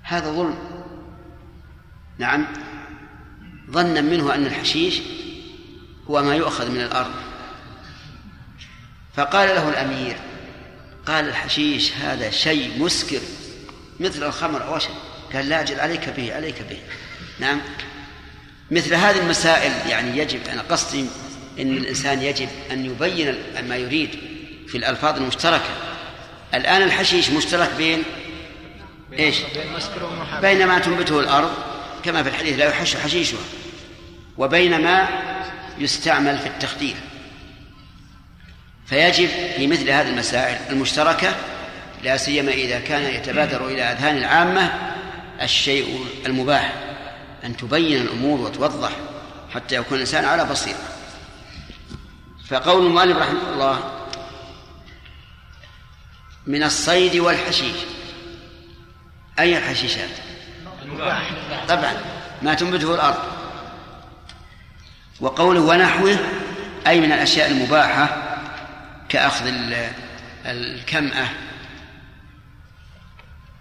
هذا 0.03 0.31
ظلم. 0.31 0.57
نعم. 2.17 2.47
ظنا 3.69 4.01
منه 4.01 4.35
أن 4.35 4.45
الحشيش 4.45 5.01
هو 6.09 6.23
ما 6.23 6.35
يؤخذ 6.35 6.71
من 6.71 6.81
الأرض. 6.81 7.30
فقال 9.15 9.49
له 9.49 9.69
الأمير 9.69 10.17
قال 11.05 11.27
الحشيش 11.27 11.91
هذا 11.93 12.29
شيء 12.29 12.71
مسكر 12.77 13.19
مثل 13.99 14.23
الخمر 14.23 14.67
أو 14.67 14.79
شيء 14.79 14.95
قال 15.33 15.49
لا 15.49 15.61
أجل 15.61 15.79
عليك 15.79 16.09
به 16.09 16.35
عليك 16.35 16.61
به. 16.69 16.79
نعم. 17.39 17.61
مثل 18.71 18.93
هذه 18.93 19.19
المسائل 19.19 19.71
يعني 19.89 20.17
يجب 20.17 20.47
أنا 20.47 20.61
قصدي 20.61 21.05
أن 21.59 21.77
الإنسان 21.77 22.21
يجب 22.21 22.49
أن 22.71 22.85
يبين 22.85 23.35
ما 23.67 23.75
يريد 23.75 24.09
في 24.67 24.77
الألفاظ 24.77 25.17
المشتركة. 25.17 25.69
الآن 26.53 26.81
الحشيش 26.81 27.29
مشترك 27.29 27.71
بين 27.77 28.03
إيش؟ 29.19 29.37
بين 30.41 30.67
ما 30.67 30.79
تنبته 30.79 31.19
الأرض 31.19 31.51
كما 32.03 32.23
في 32.23 32.29
الحديث 32.29 32.59
لا 32.59 32.69
يحش 32.69 32.95
حشيشها. 32.95 33.39
وبين 34.37 34.81
ما 34.81 35.07
يستعمل 35.77 36.39
في 36.39 36.47
التخدير. 36.47 36.95
فيجب 38.91 39.29
في 39.57 39.67
مثل 39.67 39.89
هذه 39.89 40.09
المسائل 40.09 40.57
المشتركة 40.69 41.35
لا 42.03 42.17
سيما 42.17 42.51
إذا 42.51 42.79
كان 42.79 43.15
يتبادر 43.15 43.67
إلى 43.67 43.81
أذهان 43.83 44.17
العامة 44.17 44.73
الشيء 45.41 46.05
المباح 46.25 46.73
أن 47.43 47.57
تبين 47.57 48.01
الأمور 48.01 48.39
وتوضح 48.39 48.91
حتى 49.53 49.75
يكون 49.75 49.95
الإنسان 49.95 50.25
على 50.25 50.45
بصيرة. 50.45 50.77
فقول 52.47 52.85
المؤلف 52.85 53.17
رحمه 53.17 53.53
الله 53.53 53.79
من 56.47 56.63
الصيد 56.63 57.15
والحشيش 57.15 57.75
أي 59.39 59.57
الحشيشات؟ 59.57 60.09
طبعا 61.67 61.93
ما 62.41 62.53
تنبته 62.53 62.95
الأرض. 62.95 63.23
وقوله 65.21 65.61
ونحوه 65.61 66.17
أي 66.87 66.99
من 66.99 67.11
الأشياء 67.11 67.51
المباحة 67.51 68.30
كأخذ 69.11 69.53
الكمأة. 70.45 71.27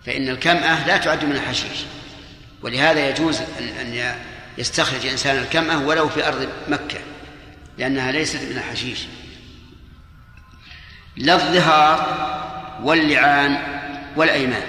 فإن 0.07 0.29
الكمأة 0.29 0.87
لا 0.87 0.97
تعد 0.97 1.25
من 1.25 1.37
الحشيش. 1.37 1.85
ولهذا 2.63 3.09
يجوز 3.09 3.41
أن 3.81 4.15
يستخرج 4.59 5.05
الإنسان 5.05 5.39
الكمأة 5.39 5.79
ولو 5.79 6.09
في 6.09 6.29
أرض 6.29 6.49
مكة 6.69 6.99
لأنها 7.79 8.13
ليست 8.13 8.43
من 8.43 8.57
الحشيش. 8.57 9.01
لا 11.17 11.35
الظهار 11.35 12.17
واللعان 12.83 13.59
والأيمان. 14.17 14.63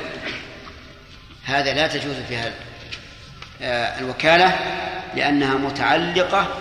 هذا 1.45 1.73
لا 1.73 1.87
تجوز 1.87 2.15
فيها 2.29 2.51
آه، 3.61 3.99
الوكالة 3.99 4.59
لأنها 5.15 5.55
متعلقة 5.55 6.57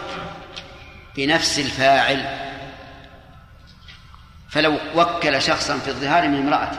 بنفس 1.16 1.58
الفاعل 1.58 2.49
فلو 4.50 4.78
وكل 4.94 5.42
شخصا 5.42 5.78
في 5.78 5.88
الظهار 5.88 6.28
من 6.28 6.38
امرأته 6.38 6.78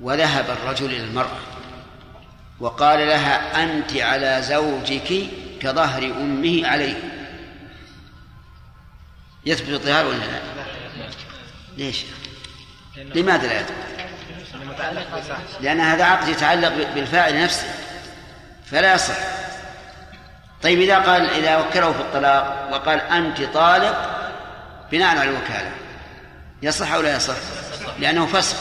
وذهب 0.00 0.50
الرجل 0.50 0.86
إلى 0.86 1.04
المرأة 1.04 1.38
وقال 2.60 2.98
لها 2.98 3.62
أنت 3.62 3.96
على 3.96 4.42
زوجك 4.42 5.26
كظهر 5.60 6.02
أمه 6.02 6.68
عليه 6.68 6.96
يثبت 9.46 9.68
الظهار 9.68 10.06
ولا 10.06 10.16
لا؟ 10.16 10.40
ليش؟ 11.76 12.04
لماذا 12.96 13.46
لا 13.46 13.60
يثبت؟ 13.60 13.90
لأن 15.60 15.80
هذا 15.80 16.04
عقد 16.04 16.28
يتعلق 16.28 16.68
بالفاعل 16.94 17.42
نفسه 17.42 17.74
فلا 18.66 18.94
يصح 18.94 19.16
طيب 20.62 20.80
إذا 20.80 20.98
قال 20.98 21.30
إذا 21.30 21.56
وكله 21.56 21.92
في 21.92 22.00
الطلاق 22.00 22.68
وقال 22.72 23.00
أنت 23.00 23.42
طالق 23.42 24.20
بناء 24.92 25.18
على 25.18 25.30
الوكالة 25.30 25.72
يصح 26.62 26.92
أو 26.92 27.00
لا 27.00 27.16
يصح؟ 27.16 27.34
لأنه 27.98 28.26
فسخ 28.26 28.56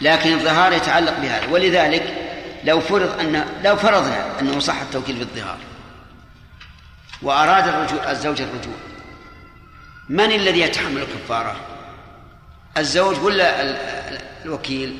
لكن 0.00 0.32
الظهار 0.32 0.72
يتعلق 0.72 1.18
بهذا 1.18 1.46
ولذلك 1.46 2.14
لو 2.64 2.80
فرض 2.80 3.20
أن 3.20 3.44
لو 3.64 3.76
فرضنا 3.76 4.40
أنه 4.40 4.58
صح 4.58 4.80
التوكيل 4.80 5.16
بالظهار 5.16 5.58
وأراد 7.22 7.68
الرجوع 7.68 8.10
الزوج 8.10 8.40
الرجوع 8.40 8.74
من 10.08 10.32
الذي 10.32 10.60
يتحمل 10.60 11.02
الكفارة؟ 11.02 11.56
الزوج 12.78 13.18
ولا 13.18 13.76
الوكيل؟ 14.44 14.96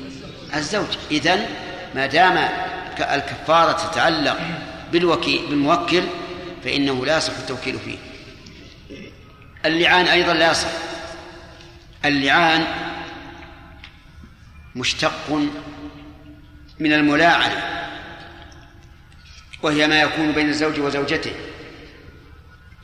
الزوج 0.55 0.87
إذن 1.11 1.45
ما 1.95 2.05
دام 2.05 2.49
الكفارة 2.99 3.71
تتعلق 3.71 4.37
بالوكيل 4.91 5.47
بالموكل 5.49 6.03
فإنه 6.63 7.05
لا 7.05 7.17
يصح 7.17 7.33
التوكيل 7.37 7.79
فيه 7.79 7.97
اللعان 9.65 10.07
أيضا 10.07 10.33
لا 10.33 10.51
يصح 10.51 10.69
اللعان 12.05 12.65
مشتق 14.75 15.47
من 16.79 16.93
الملاعنة 16.93 17.63
وهي 19.63 19.87
ما 19.87 20.01
يكون 20.01 20.31
بين 20.31 20.49
الزوج 20.49 20.79
وزوجته 20.79 21.35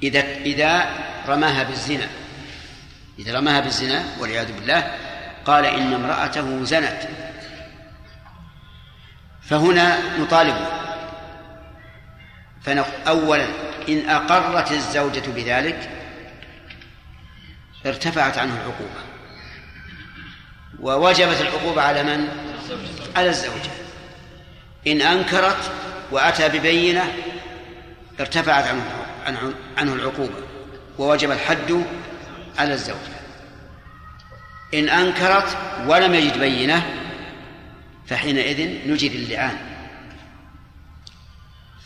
إذا 0.04 0.20
إذا 0.22 0.90
رماها 1.28 1.64
بالزنا. 1.64 2.10
إذا 3.20 3.40
رماها 3.40 3.60
بالزنا 3.60 4.04
والعياذ 4.20 4.52
بالله 4.54 4.96
قال 5.46 5.66
إن 5.66 5.94
امرأته 5.94 6.64
زنت. 6.64 7.08
فهنا 9.42 10.18
نطالبه 10.20 10.68
أولا 13.08 13.48
إن 13.90 14.10
أقرت 14.10 14.72
الزوجة 14.72 15.32
بذلك 15.36 15.90
ارتفعت 17.86 18.38
عنه 18.38 18.54
العقوبة. 18.54 19.07
ووجبت 20.82 21.42
العقوبة 21.42 21.82
على 21.82 22.04
من؟ 22.04 22.28
على 23.16 23.30
الزوجة. 23.30 23.72
إن 24.88 25.02
أنكرت 25.02 25.72
وأتى 26.12 26.50
ببينة 26.50 27.14
ارتفعت 28.20 28.68
عنه 29.26 29.54
عنه 29.78 29.94
العقوبة 29.94 30.34
ووجب 30.98 31.32
الحد 31.32 31.84
على 32.58 32.74
الزوجة. 32.74 33.18
إن 34.74 34.90
أنكرت 34.90 35.58
ولم 35.88 36.14
يجد 36.14 36.40
بينة 36.40 36.86
فحينئذ 38.08 38.90
نجد 38.92 39.12
اللعان 39.12 39.58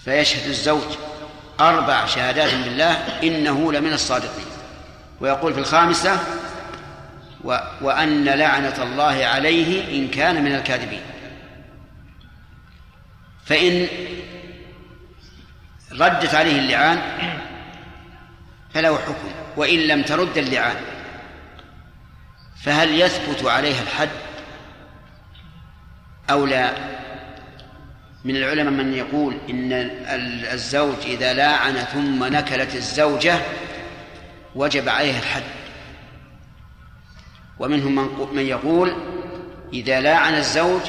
فيشهد 0.06 0.48
الزوج 0.50 0.98
أربع 1.60 2.06
شهادات 2.06 2.54
بالله 2.54 2.92
إنه 3.24 3.72
لمن 3.72 3.94
الصادقين. 3.94 4.46
ويقول 5.22 5.54
في 5.54 5.60
الخامسة 5.60 6.20
وأن 7.82 8.26
لعنة 8.26 8.84
الله 8.84 9.26
عليه 9.26 10.00
إن 10.00 10.08
كان 10.08 10.44
من 10.44 10.56
الكاذبين. 10.56 11.02
فإن 13.46 13.88
ردت 15.92 16.36
عليه 16.36 16.60
اللعان 16.60 17.02
فله 18.74 18.98
حكم 18.98 19.32
وإن 19.58 19.80
لم 19.80 20.02
ترد 20.02 20.38
اللعان 20.38 20.76
فهل 22.64 23.02
يثبت 23.02 23.46
عليها 23.46 23.82
الحد؟ 23.82 24.10
أو 26.30 26.46
لا؟ 26.46 26.72
من 28.26 28.36
العلماء 28.36 28.74
من 28.74 28.94
يقول 28.94 29.38
إن 29.50 29.74
الزوج 30.54 30.98
إذا 31.06 31.34
لاعن 31.34 31.74
ثم 31.74 32.24
نكلت 32.24 32.76
الزوجة 32.76 33.40
وجب 34.56 34.90
عليها 34.90 35.20
الحد. 35.20 35.61
ومنهم 37.62 37.96
من 38.34 38.46
يقول 38.46 38.96
إذا 39.74 40.02
لاعن 40.02 40.34
الزوج 40.34 40.82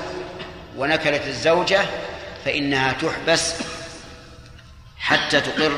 ونكلت 0.77 1.27
الزوجة 1.27 1.81
فإنها 2.45 2.93
تحبس 2.93 3.55
حتى 4.99 5.41
تقر 5.41 5.73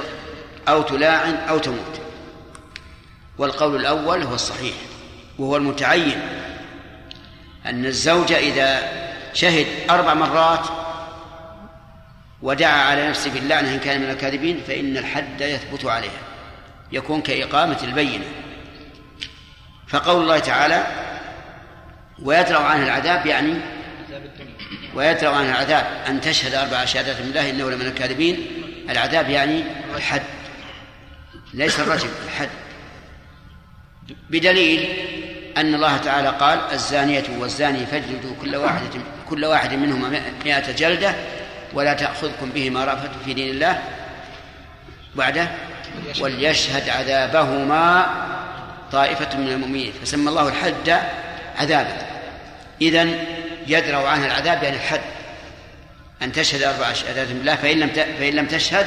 أو 0.69 0.83
تلاعن 0.83 1.35
أو 1.35 1.59
تموت. 1.59 2.01
والقول 3.39 3.77
الأول 3.77 4.23
هو 4.23 4.35
الصحيح 4.35 4.75
وهو 5.39 5.57
المتعين 5.57 6.21
أن 7.67 7.87
الزوج 7.87 8.33
إذا 8.33 8.93
شهد 9.33 9.67
أربع 9.91 10.15
مرات 10.15 10.67
ودعا 12.43 12.83
على 12.83 13.09
نفسه 13.09 13.31
باللعنة 13.31 13.75
إن 13.75 13.79
كان 13.79 14.01
من 14.01 14.11
الكاذبين 14.11 14.61
فإن 14.67 14.97
الحد 14.97 15.41
يثبت 15.41 15.85
عليها 15.85 16.23
يكون 16.93 17.21
كإقامة 17.21 17.79
البينة. 17.83 18.44
فقول 19.95 20.23
الله 20.23 20.39
تعالى 20.39 20.87
ويدرأ 22.23 22.59
عنه 22.59 22.85
العذاب 22.85 23.27
يعني 23.27 23.55
ويدرأ 24.95 25.37
عنه 25.37 25.51
العذاب 25.51 25.87
أن 26.09 26.21
تشهد 26.21 26.55
أربع 26.55 26.85
شهادات 26.85 27.21
من 27.21 27.27
الله 27.27 27.51
إنه 27.51 27.71
لمن 27.71 27.87
الكاذبين. 27.87 28.47
العذاب 28.91 29.31
يعني 29.31 29.65
الحد 29.97 30.23
ليس 31.55 31.81
الرجم 31.81 32.09
الحد. 32.25 32.49
بدليل 34.31 34.89
أن 35.57 35.75
الله 35.75 35.97
تعالى 35.97 36.29
قال 36.29 36.59
الزانية 36.73 37.25
والزاني 37.39 37.87
فاجلدوا 37.87 38.35
كل 38.43 38.57
واحد 38.57 38.83
كل 39.29 39.45
واحد 39.45 39.75
منهما 39.75 40.21
مئة 40.45 40.73
جلدة 40.73 41.15
ولا 41.73 41.95
تأخذكم 41.95 42.51
بهما 42.51 42.85
رأفة 42.85 43.11
في 43.25 43.35
دين 43.35 43.49
الله. 43.49 43.83
بعده 45.15 45.49
وليشهد 46.21 46.89
عذابهما 46.89 48.07
طائفة 48.93 49.39
من 49.39 49.49
المؤمنين 49.49 49.93
فسمى 50.03 50.29
الله 50.29 50.49
الحد 50.49 51.01
عذابا. 51.59 51.97
إذن 52.83 53.19
يدرأ 53.67 54.09
عنها 54.09 54.27
العذاب 54.27 54.63
يعني 54.63 54.77
الحد 54.77 55.01
أن 56.23 56.33
تشهد 56.33 56.63
أربع 56.63 56.93
شهادات 56.93 57.29
بالله 57.29 57.57
فإن 57.57 57.81
لم 57.81 57.89
فإن 58.19 58.35
لم 58.35 58.47
تشهد 58.47 58.87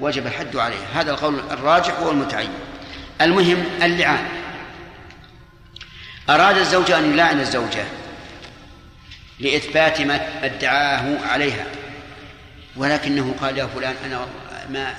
وجب 0.00 0.26
الحد 0.26 0.56
عليها. 0.56 0.86
هذا 0.94 1.10
القول 1.10 1.40
الراجح 1.50 1.98
هو 1.98 2.10
المتعين. 2.10 2.50
المهم 3.20 3.64
اللعان. 3.82 4.28
أراد 6.30 6.56
الزوج 6.56 6.90
أن 6.90 7.12
يلاعن 7.12 7.40
الزوجة 7.40 7.84
لإثبات 9.40 10.00
ما 10.00 10.20
ادعاه 10.42 11.18
عليها 11.24 11.66
ولكنه 12.76 13.34
قال 13.40 13.58
يا 13.58 13.66
فلان 13.66 13.94
أنا 14.04 14.26
ما 14.70 14.94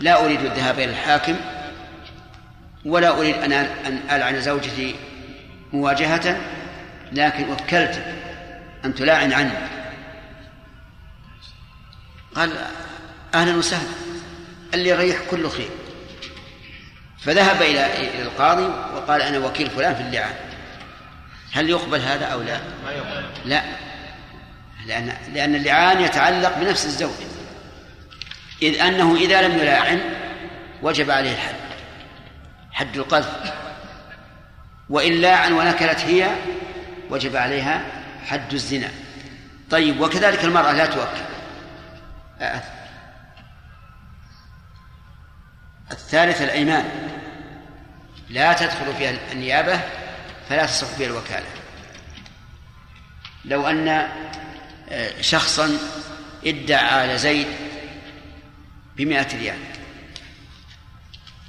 لا 0.00 0.24
أريد 0.24 0.40
الذهاب 0.40 0.78
إلى 0.78 0.90
الحاكم 0.90 1.36
ولا 2.84 3.18
أريد 3.18 3.34
أن 3.34 3.52
أن 3.52 4.00
ألعن 4.10 4.40
زوجتي 4.40 4.94
مواجهة 5.72 6.40
لكن 7.12 7.50
وكلتك 7.50 8.14
أن 8.84 8.94
تلاعن 8.94 9.32
عني. 9.32 9.50
قال 12.34 12.52
أهلا 13.34 13.56
وسهلا. 13.56 13.88
اللي 14.74 14.88
يريح 14.88 15.18
كله 15.30 15.48
خير. 15.48 15.70
فذهب 17.18 17.62
إلى 17.62 18.22
القاضي 18.22 18.64
وقال 18.94 19.22
أنا 19.22 19.38
وكيل 19.38 19.70
فلان 19.70 19.94
في 19.94 20.00
اللعان 20.00 20.34
هل 21.52 21.70
يقبل 21.70 22.00
هذا 22.00 22.24
أو 22.24 22.42
لا؟ 22.42 22.60
ما 22.84 22.92
يقبل. 22.92 23.24
لا. 23.44 23.62
لأن 24.86 25.12
لأن 25.34 25.54
اللعان 25.54 26.00
يتعلق 26.00 26.58
بنفس 26.58 26.86
الزوج. 26.86 27.14
إذ 28.62 28.80
أنه 28.80 29.16
إذا 29.16 29.42
لم 29.42 29.58
يلاعن 29.58 30.00
وجب 30.82 31.10
عليه 31.10 31.32
الحد. 31.32 31.69
حد 32.80 32.96
القذف. 32.96 33.52
وإن 34.88 35.12
لاعن 35.12 35.52
ونكلت 35.52 36.00
هي 36.00 36.36
وجب 37.10 37.36
عليها 37.36 37.82
حد 38.26 38.52
الزنا. 38.52 38.88
طيب 39.70 40.00
وكذلك 40.00 40.44
المرأة 40.44 40.72
لا 40.72 40.86
توكل. 40.86 41.22
آه. 42.40 42.62
الثالث 45.92 46.42
الأيمان. 46.42 46.84
لا 48.28 48.52
تدخل 48.52 48.94
فيها 48.98 49.32
النيابة 49.32 49.80
فلا 50.48 50.66
تصح 50.66 50.86
فيها 50.86 51.06
الوكالة. 51.06 51.46
لو 53.44 53.68
أن 53.68 53.88
آه، 54.90 55.20
شخصا 55.20 55.78
ادعى 56.46 57.00
على 57.00 57.18
زيد 57.18 57.46
بمائة 58.96 59.38
ريال. 59.38 59.79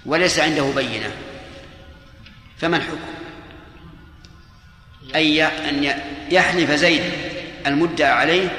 وليس 0.05 0.39
عنده 0.39 0.71
بينة. 0.75 1.11
فما 2.57 2.77
الحكم؟ 2.77 3.11
أي 5.15 5.43
أن 5.43 6.01
يحلف 6.31 6.71
زيد 6.71 7.03
المدعى 7.67 8.11
عليه 8.11 8.49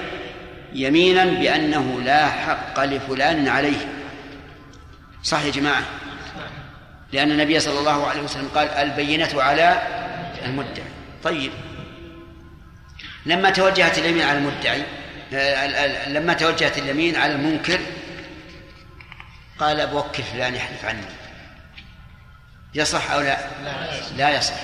يمينا 0.73 1.25
بأنه 1.25 2.01
لا 2.01 2.29
حق 2.29 2.85
لفلان 2.85 3.49
عليه. 3.49 3.89
صح 5.23 5.43
يا 5.43 5.51
جماعة؟ 5.51 5.83
لأن 7.13 7.31
النبي 7.31 7.61
صلى 7.61 7.79
الله 7.79 8.07
عليه 8.07 8.23
وسلم 8.23 8.49
قال 8.55 8.69
البينة 8.69 9.43
على 9.43 9.83
المدعي 10.45 10.85
طيب. 11.25 11.53
لما 13.27 13.51
توجهت 13.51 13.99
اليمين 13.99 14.23
على 14.23 14.39
المدعي 14.39 14.83
آه، 15.35 16.09
لما 16.09 16.33
توجهت 16.33 16.79
اليمين 16.79 17.17
على 17.17 17.33
المنكر 17.33 17.81
قال 19.59 19.87
بوكل 19.87 20.23
فلان 20.23 20.55
يحلف 20.55 20.85
عني. 20.85 21.22
يصح 22.75 23.11
أو 23.11 23.21
لا؟ 23.21 23.39
لا 24.17 24.31
يصح. 24.37 24.55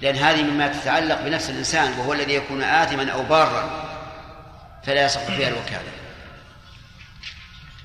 لأن 0.00 0.16
هذه 0.16 0.42
مما 0.42 0.68
تتعلق 0.68 1.20
بنفس 1.20 1.50
الإنسان 1.50 1.98
وهو 1.98 2.12
الذي 2.12 2.34
يكون 2.34 2.62
آثما 2.62 3.12
أو 3.12 3.22
بارا 3.22 3.86
فلا 4.86 5.04
يصح 5.04 5.20
فيها 5.20 5.48
الوكالة. 5.48 5.92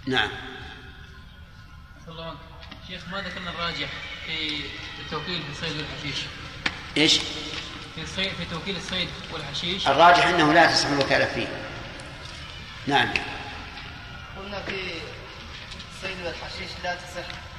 نعم. 0.07 0.29
الله 2.07 2.35
شيخ 2.87 3.01
ما 3.11 3.21
ذكرنا 3.21 3.49
الراجح 3.49 3.89
في 4.25 4.61
التوكيل 5.05 5.43
في 5.43 5.51
الصيد 5.51 5.77
والحشيش 5.77 6.25
إيش؟ 6.97 7.19
في 7.95 8.01
الصيد 8.03 8.31
في 8.33 8.45
توكيل 8.45 8.77
الصيد 8.77 9.09
والحشيش؟ 9.33 9.87
الراجح 9.87 10.27
أنه 10.27 10.53
لا 10.53 10.71
تصح 10.71 10.87
الوكالة 10.87 11.25
فيه. 11.25 11.47
نعم. 12.87 13.13
قلنا 14.37 14.61
في 14.61 14.93
الصيد 15.95 16.25
والحشيش 16.25 16.71
لا 16.83 16.95
تصح 16.95 17.50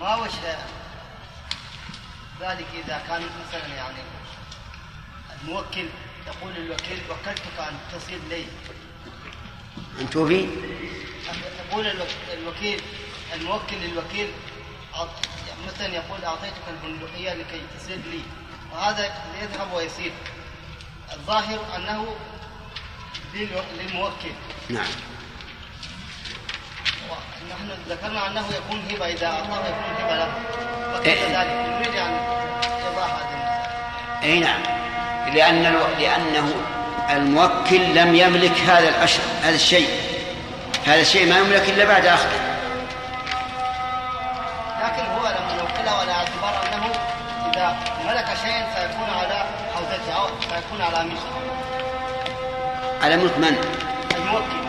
ما 0.00 0.16
وش 0.16 0.30
ذلك 2.40 2.66
إذا 2.84 3.02
كان 3.08 3.22
مثلا 3.22 3.66
يعني 3.66 3.98
الموكل 5.42 5.88
يقول 6.26 6.52
للوكيل 6.52 7.02
وكلتك 7.10 7.58
أن 7.58 7.78
تصيد 7.92 8.20
لي. 8.30 8.44
إن 10.00 10.10
توفي؟ 10.10 10.48
يقول 11.68 11.86
الوكيل 12.32 12.80
الموكل 13.34 13.76
للوكيل 13.76 14.30
مثلا 15.66 15.86
يقول 15.86 16.24
أعطيتك 16.24 16.62
البندقية 16.68 17.34
لكي 17.34 17.60
تصيد 17.78 18.06
لي. 18.06 18.20
وهذا 18.72 19.24
يذهب 19.42 19.72
ويصير. 19.72 20.12
الظاهر 21.12 21.76
أنه 21.76 22.16
للموكل. 23.34 24.32
نعم. 24.70 24.90
نحن 27.50 27.70
ذكرنا 27.88 28.26
أنه 28.26 28.44
يكون 28.56 28.82
هبة 28.90 29.06
إذا 29.06 29.26
اعطاه 29.26 29.68
يكون 29.68 30.04
هبة 30.04 30.16
له. 30.16 30.28
وكيف 30.94 31.18
إيه. 31.18 31.40
ذلك 31.40 31.50
نريد 31.50 31.96
ان 31.96 32.16
يضاح 32.92 33.10
هذا. 33.10 33.62
اي 34.22 34.38
نعم. 34.38 34.62
لأن 35.34 35.62
لأنه 35.98 36.54
الموكل 37.10 37.94
لم 37.94 38.14
يملك 38.14 38.60
هذا 38.60 38.88
الأشر 38.88 39.22
هذا 39.42 39.54
الشيء. 39.54 39.88
هذا 40.86 41.00
الشيء 41.00 41.28
ما 41.28 41.38
يملك 41.38 41.68
إلا 41.68 41.84
بعد 41.84 42.06
اخذه 42.06 42.52
لكن 44.82 45.06
هو 45.06 45.26
لم 45.26 45.58
ينقله 45.58 45.90
على 45.90 46.12
اعتبار 46.12 46.62
أنه 46.66 46.92
إذا 47.54 47.76
ملك 48.06 48.26
شيئا 48.44 48.74
فيكون 48.74 49.10
على 49.10 49.44
حوزته 49.74 50.12
أو 50.16 50.26
فيكون 50.26 50.82
على 50.82 51.04
ملكه. 51.04 51.42
على 53.02 53.16
ملك 53.16 53.38
من؟ 53.38 53.56
الموكل. 54.16 54.61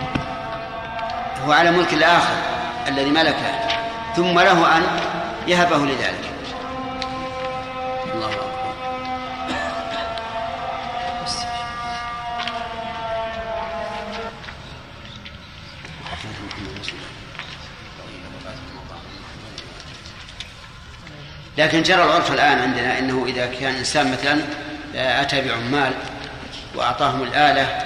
هو 1.46 1.52
على 1.52 1.72
ملك 1.72 1.94
الآخر 1.94 2.36
الذي 2.88 3.10
ملكه 3.10 3.60
ثم 4.16 4.40
له 4.40 4.78
أن 4.78 4.84
يهبه 5.48 5.78
لذلك. 5.78 6.34
الله 8.14 8.30
أكبر. 8.30 8.54
لكن 21.58 21.84
جرى 21.84 22.04
العرف 22.04 22.32
الآن 22.32 22.60
عندنا 22.60 23.00
أنه 23.00 23.26
إذا 23.28 23.46
كان 23.46 23.76
إنسان 23.76 24.12
مثلا 24.12 24.42
آه، 24.96 25.22
أتى 25.22 25.42
بعمال 25.42 25.94
وأعطاهم 26.76 27.24
الآلة 27.24 27.84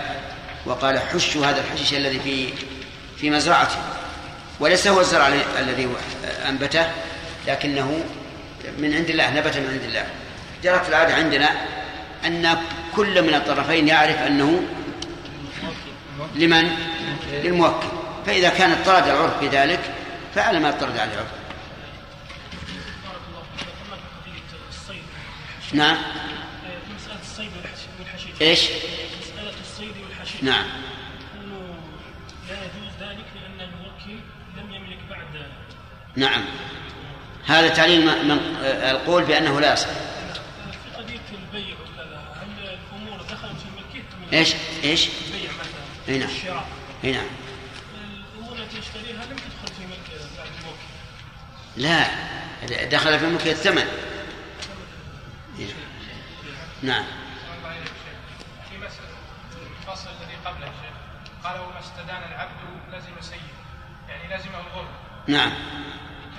وقال 0.66 1.00
حشوا 1.00 1.46
هذا 1.46 1.62
الحشيش 1.62 1.94
الذي 1.94 2.20
في 2.20 2.50
في 3.20 3.30
مزرعته 3.30 3.78
وليس 4.60 4.88
هو 4.88 5.00
الزرع 5.00 5.28
الذي 5.60 5.90
أنبته 6.48 6.92
لكنه 7.48 8.06
من 8.78 8.94
عند 8.94 9.10
الله 9.10 9.30
نبت 9.30 9.58
من 9.58 9.70
عند 9.70 9.84
الله. 9.84 10.06
جرت 10.64 10.90
العادة 10.90 11.16
عندنا 11.16 11.50
أن 12.26 12.58
كل 12.96 13.22
من 13.22 13.34
الطرفين 13.34 13.88
يعرف 13.88 14.18
أنه 14.18 14.64
لمن؟ 16.36 16.70
للموكل. 17.32 17.88
فإذا 18.26 18.50
كان 18.50 18.72
اضطرد 18.72 19.08
العرف 19.08 19.42
بذلك 19.42 19.80
فعلى 20.36 20.60
ما 20.60 20.70
اضطرد 20.70 20.98
عليه 20.98 21.14
العرف. 21.14 21.28
نعم. 25.74 25.98
في 25.98 26.94
مسألة 26.96 27.22
الصيد 27.22 27.50
والحشيش. 28.00 28.42
إيش؟ 28.42 28.62
مسألة 29.22 29.54
الصيد 29.62 29.94
والحشيش. 30.04 30.44
نعم 30.44 30.66
أنه 31.36 31.76
لا 32.50 32.56
يجوز 32.56 32.94
ذلك 33.00 33.26
لأن 33.36 33.70
الموكل 33.70 34.20
لم 34.58 34.74
يملك 34.74 35.00
بعد 35.10 35.46
نعم. 36.18 36.46
هذا 37.46 37.70
تعليل 37.70 38.06
من 38.06 38.32
القول 38.62 39.24
بأنه 39.24 39.60
لا 39.60 39.74
يصح. 39.74 39.88
في 39.88 40.90
قضية 40.98 41.20
البيع 41.34 41.76
هل 42.36 42.78
الأمور 42.94 43.22
دخلت 43.22 43.56
في 43.60 43.68
ملكية 43.78 44.38
إيش؟ 44.38 44.54
إيش؟ 44.84 45.08
البيع 45.28 45.52
مثلا 45.52 46.10
إي 46.10 46.18
نعم. 46.18 46.30
الشراء 46.30 46.68
إي 47.04 47.12
نعم. 47.12 47.26
الأمور 48.36 48.58
التي 48.58 48.78
يشتريها 48.78 49.26
لم 49.26 49.36
تدخل 49.36 49.76
في 49.78 49.86
ملك 49.86 50.22
بعد 50.38 50.48
الموكل 50.60 50.78
لا. 51.78 52.86
دخل 52.86 53.20
في 53.20 53.26
ملك 53.26 53.48
الثمن. 53.48 53.88
نعم. 56.84 57.04
في 58.70 58.78
مسألة 58.78 59.18
الفصل 59.82 60.10
الذي 60.10 60.36
قبله 60.46 60.72
قال 61.44 61.60
وما 61.60 61.80
استدان 61.80 62.24
العبد 62.32 62.52
لزم 62.94 63.22
سيد 63.22 63.42
يعني 64.10 64.36
لزمه 64.36 64.60
الغرب 64.60 64.88
نعم. 65.28 65.52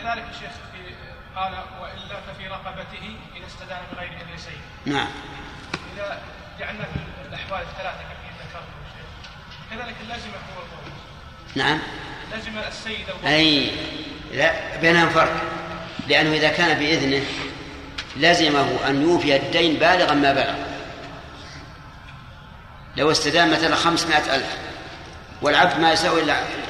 كذلك 0.03 0.25
الشيخ 0.31 0.51
في 0.51 0.95
قال 1.37 1.53
وإلا 1.81 2.21
ففي 2.21 2.49
رقبته 2.49 3.17
إذا 3.37 3.47
استدان 3.47 3.79
بغير 3.93 4.11
إذن 4.11 4.39
سيد 4.39 4.95
نعم. 4.95 5.09
إذا 5.97 6.19
جعلنا 6.61 6.85
في 6.85 7.29
الأحوال 7.29 7.61
الثلاثة 7.61 7.99
كما 7.99 8.19
ذكرت 8.41 8.63
الشيخ 8.87 9.09
كذلك 9.71 9.97
اللازمة 10.03 10.33
هو 10.33 10.63
القول 10.63 10.93
نعم. 11.55 11.79
لازم 12.31 12.59
السيد 12.59 13.07
أي 13.27 13.71
لا 14.33 14.77
بينهم 14.77 15.09
فرق. 15.09 15.43
لأنه 16.09 16.33
إذا 16.33 16.49
كان 16.49 16.79
بإذنه 16.79 17.25
لزمه 18.17 18.89
أن 18.89 19.03
يوفي 19.03 19.37
الدين 19.37 19.75
بالغا 19.75 20.15
ما 20.15 20.33
بلغ. 20.33 20.55
لو 22.97 23.11
استدام 23.11 23.51
مثلا 23.53 23.77
خمسمائة 23.77 24.35
ألف 24.35 24.57
والعبد 25.43 25.81
ما 25.81 25.93
يساوي 25.93 26.23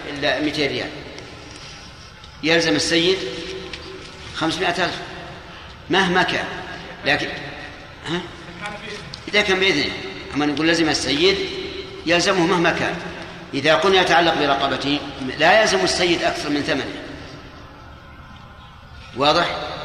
إلا 0.09 0.40
200 0.40 0.66
ريال. 0.66 0.90
يلزم 2.43 2.77
السيد 2.77 3.19
خمسمائة 4.35 4.85
ألف. 4.85 4.98
مهما 5.90 6.23
كان. 6.23 6.44
لكن 7.06 7.28
ها؟ 8.06 8.20
إذا 9.28 9.40
كان 9.40 9.60
بإذنه. 9.60 9.93
أما 10.35 10.47
نقول 10.47 10.69
لزم 10.69 10.89
السيد 10.89 11.36
يلزمه 12.06 12.47
مهما 12.47 12.70
كان. 12.70 12.97
إذا 13.55 13.74
قلنا 13.74 14.01
يتعلق 14.01 14.35
برقبته 14.35 14.98
لا 15.39 15.60
يلزم 15.60 15.81
السيد 15.85 16.23
أكثر 16.23 16.51
من 16.51 16.62
ثمنه. 16.62 17.02
واضح؟ 19.16 19.77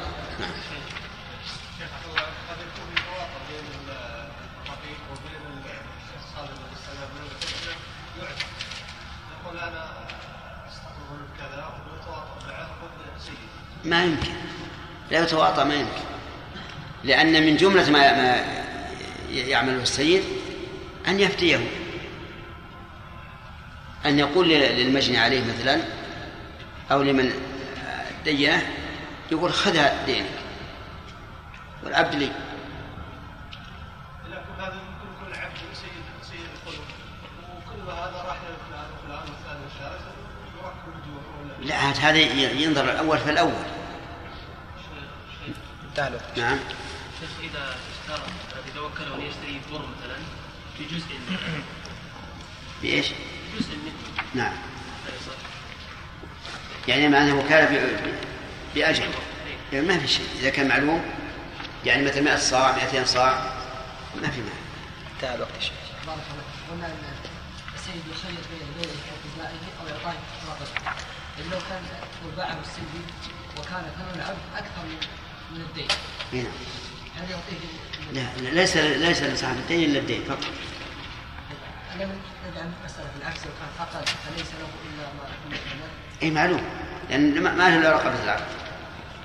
ما 13.86 14.04
يمكن. 14.04 14.34
لا 15.12 15.24
يتواطى 15.24 15.64
ما 15.64 15.76
يمكن. 15.76 16.04
لأن 17.04 17.46
من 17.46 17.58
جملة 17.58 17.92
ما 17.92 18.14
ما 18.14 18.46
يعمله 19.30 19.82
السيد 19.82 20.24
أن 21.08 21.20
يفتيه. 21.20 21.60
أن 24.06 24.20
يقول 24.20 24.50
للمجني 24.50 25.18
عليه 25.18 25.44
مثلا 25.54 25.82
أو 26.92 27.02
لمن 27.02 27.32
دينه 28.26 28.62
يقول 29.32 29.54
خذ 29.54 30.06
دينك 30.06 30.30
والعبد 31.84 32.16
لي. 32.16 32.32
لا 41.62 41.76
هذا 41.76 42.18
ينظر 42.18 42.84
الأول 42.84 43.18
فالأول 43.18 43.73
تعالوا 45.96 46.20
نعم. 46.38 46.58
شيخ 47.20 47.30
إذا 47.52 47.76
اشترى 48.02 48.26
اذا 48.74 48.80
وكله 48.82 49.16
أن 49.16 49.22
يشتري 49.22 49.62
بر 49.72 49.80
مثلا 49.98 50.16
في 50.78 50.84
جزء 50.96 51.06
منه. 51.30 51.40
بإيش؟ 52.82 53.08
جزء 53.60 53.76
منه. 53.76 54.24
نعم. 54.34 54.54
يعني 56.88 57.08
معناه 57.10 57.34
وكالة 57.36 57.66
ب- 57.66 58.16
بأجل. 58.76 59.04
يعني 59.74 59.86
ما 59.88 59.98
في 60.00 60.08
شيء. 60.08 60.28
إذا 60.40 60.50
كان 60.50 60.68
معلوم 60.68 61.02
يعني 61.86 62.06
مثل 62.06 62.24
100 62.24 62.36
صاع 62.38 62.72
200 62.76 63.06
صاع 63.06 63.54
ما 64.22 64.30
في 64.30 64.40
معنى. 64.40 64.54
انتهى 65.16 65.36
الوقت 65.36 65.56
يا 65.56 65.60
شيخ. 65.60 65.74
بارك 66.08 66.20
الله 66.32 66.44
قلنا 66.72 66.88
أن 66.88 66.98
السيد 67.76 68.04
يخير 68.12 68.32
بين 68.52 68.68
بيعه 68.78 68.94
وقضائه 69.14 69.60
أو 69.82 69.88
إعطائه 69.98 70.20
لو 71.52 71.58
كان 71.70 71.82
وباعه 72.28 72.58
السيد 72.62 73.06
وكان 73.58 73.84
ثمن 73.98 74.16
العبد 74.16 74.38
أكثر 74.58 74.84
من 74.90 74.98
من 75.52 75.62
الدين. 75.62 75.88
هنا 76.34 76.50
هل 77.18 77.32
يعطيه 77.32 77.58
لا 78.14 78.50
ليس 78.50 78.78
ليس 78.78 79.24
لصاحب 79.24 79.56
الدين 79.56 79.90
إلا 79.90 80.00
الدين 80.00 80.24
فقط. 80.24 80.46
لم 82.00 82.10
بالعكس 83.18 83.40
لو 83.46 83.52
كان 83.80 84.06
فليس 84.06 84.48
له 84.48 84.68
إلا 84.94 85.04
ما. 85.14 85.58
أي 86.24 86.32
معلوم. 86.32 86.64
لأن 87.10 87.44
ما 87.44 87.54
ما 87.54 87.70
له 87.70 87.78
إلا 87.78 87.92
رقبة 87.92 88.24
العبد 88.24 88.46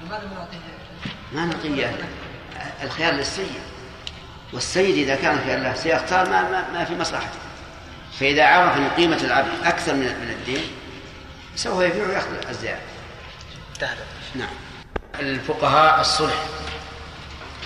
لماذا 0.02 0.26
ما 0.26 0.34
نعطيه؟ 0.34 0.58
ما 1.32 1.46
نعطيه 1.46 2.08
الخيار 2.82 3.12
للسيد. 3.12 3.60
والسيد 4.52 4.96
إذا 4.96 5.16
كان 5.16 5.38
خيار 5.44 5.58
له 5.58 5.74
سيختار 5.74 6.30
ما, 6.30 6.42
ما, 6.42 6.70
ما 6.72 6.84
في 6.84 6.94
مصلحته. 6.94 7.38
فإذا 8.20 8.46
عرف 8.46 8.76
أن 8.76 8.88
قيمة 8.88 9.16
العبد 9.16 9.50
أكثر 9.64 9.94
من 9.94 10.00
من 10.00 10.30
الدين 10.30 10.62
سوف 11.56 11.82
يبيع 11.82 12.06
ويأخذ 12.06 12.48
الزيادة. 12.48 12.80
نعم. 14.34 14.67
الفقهاء 15.20 16.00
الصلح. 16.00 16.44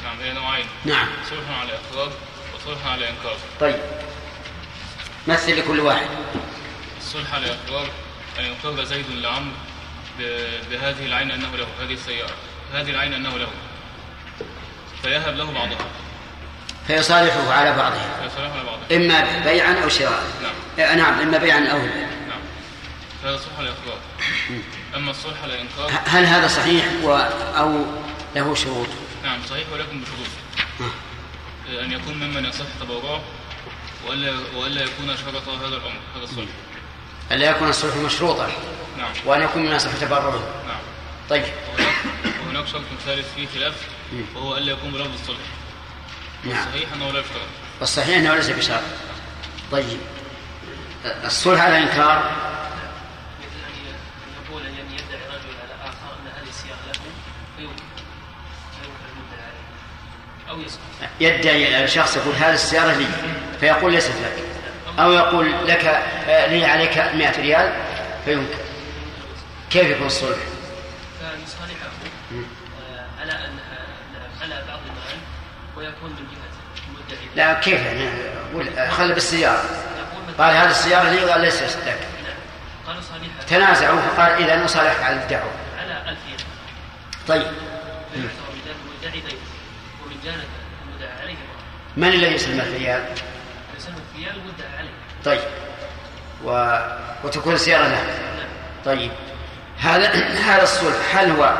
نعم 0.04 0.20
هي 0.20 0.32
نوعين. 0.32 0.66
نعم. 0.84 1.08
صلح 1.30 1.60
على 1.60 1.72
إخراج 1.72 2.10
وصلح 2.54 2.86
على 2.86 3.08
إنكار. 3.08 3.36
طيب. 3.60 3.76
مثل 5.26 5.58
لكل 5.58 5.80
واحد. 5.80 6.06
الصلح 7.00 7.34
على 7.34 7.46
إخراج 7.46 7.88
أن 8.38 8.44
يقر 8.44 8.84
زيد 8.84 9.10
لعمرو 9.10 9.52
بهذه 10.70 11.06
العين 11.06 11.30
أنه 11.30 11.56
له 11.56 11.66
هذه 11.80 11.92
السيارة. 11.92 12.34
هذه 12.72 12.90
العين 12.90 13.12
أنه 13.12 13.38
له. 13.38 13.48
فيهب 15.02 15.36
له 15.36 15.52
بعضها. 15.52 15.86
فيصالحه 16.86 17.52
على 17.52 17.76
بعضها. 17.76 18.22
فيصالحه 18.22 18.52
على 18.52 18.64
بعضها. 18.64 18.96
إما 18.96 19.44
بيعا 19.44 19.84
أو 19.84 19.88
شراء. 19.88 20.22
نعم. 20.42 20.86
آه، 20.86 20.94
نعم 20.94 21.20
إما 21.20 21.38
بيعا 21.38 21.58
أو 21.58 21.78
نعم. 21.78 22.40
فهذا 23.22 23.36
صلح 23.36 23.58
على 23.58 23.70
أما 24.96 25.10
الصلح 25.10 25.42
على 25.42 25.60
إنكار 25.60 26.00
هل 26.06 26.24
هذا 26.24 26.48
صحيح 26.48 26.84
و 27.02 27.16
أو 27.58 27.84
له 28.36 28.54
شروط؟ 28.54 28.86
نعم 29.24 29.38
صحيح 29.50 29.66
ولكن 29.72 30.00
بشروط. 30.00 30.28
أن 31.84 31.92
يكون 31.92 32.14
ممن 32.14 32.44
يصح 32.44 32.64
تبرعه 32.80 33.20
وألا 34.06 34.32
وألا 34.56 34.82
يكون 34.82 35.16
شرط 35.16 35.48
هذا 35.48 35.66
الأمر 35.66 36.00
هذا 36.16 36.24
الصلح 36.24 36.48
ألا 37.32 37.50
يكون 37.50 37.68
الصلح 37.68 37.96
مشروطا؟ 37.96 38.48
نعم. 38.98 39.12
وأن 39.26 39.42
يكون 39.42 39.62
من 39.62 39.72
أصح 39.72 39.90
تبرعه؟ 40.00 40.40
نعم. 40.66 40.80
طيب. 41.30 41.44
وهناك, 42.46 42.66
شرط 42.66 42.82
ثالث 43.06 43.34
فيه 43.34 43.46
خلاف 43.54 43.74
وهو 44.34 44.56
ألا 44.56 44.72
يكون 44.72 44.90
بلفظ 44.90 45.10
الصلح. 45.20 45.38
نعم. 46.44 46.66
صحيح 46.72 46.92
أنه 46.92 47.12
لا 47.12 47.20
يشترط؟ 47.20 47.42
والصحيح 47.80 48.16
أنه 48.16 48.34
ليس 48.34 48.50
بشرط. 48.50 48.82
طيب. 49.72 49.98
الصلح 51.24 51.60
على 51.60 51.78
إنكار 51.78 52.32
أو 60.52 60.60
يسكت 60.60 60.80
يدعي 61.20 61.84
الشخص 61.84 62.16
يقول 62.16 62.34
هذه 62.34 62.54
السيارة 62.54 62.92
لي 62.92 63.06
فيقول 63.60 63.92
ليست 63.92 64.10
لك. 64.10 64.44
أو 64.98 65.12
يقول 65.12 65.68
لك 65.68 65.84
آه، 66.28 66.46
لي 66.46 66.64
عليك 66.64 66.98
100 66.98 67.40
ريال 67.40 67.72
فينكر. 68.24 68.58
كيف 69.70 69.90
يكون 69.90 70.06
الصلح؟ 70.06 70.36
فيصالحه 71.18 71.86
آه، 72.32 73.20
على 73.20 73.32
أن 73.32 73.58
آه، 73.72 74.44
على 74.44 74.64
بعض 74.68 74.78
المال 74.78 75.18
ويكون 75.76 76.10
من 76.10 76.16
المدعي. 76.88 77.28
لا 77.36 77.60
كيف 77.60 77.80
يعني؟ 77.80 78.90
خلي 78.90 79.14
بالسيارة. 79.14 79.64
قال 80.38 80.56
هذه 80.56 80.70
السيارة 80.70 81.10
لي 81.10 81.24
وقال 81.24 81.40
ليست 81.40 81.78
لك. 81.86 81.98
قالوا 82.86 83.02
تنازعوا 83.48 84.00
فقال 84.00 84.32
إذا 84.32 84.64
نصالحك 84.64 85.02
على 85.02 85.16
الدعوة. 85.16 85.50
على 85.78 86.10
ألف 86.10 86.18
ين 86.28 86.36
طيب. 87.28 87.46
من 91.96 92.08
الذي 92.08 92.34
يسلم 92.34 92.60
الريال؟ 92.60 93.04
يسلم 93.76 93.94
الريال 94.14 94.36
والمدعى 94.38 94.78
عليه. 94.78 94.90
طيب. 95.24 95.40
و... 96.44 96.78
وتكون 97.24 97.54
السيارة 97.54 97.88
له. 97.88 98.04
طيب. 98.84 99.10
هذا 99.78 100.08
هذا 100.38 100.62
الصلح. 100.62 101.16
هل 101.16 101.30
هو 101.30 101.58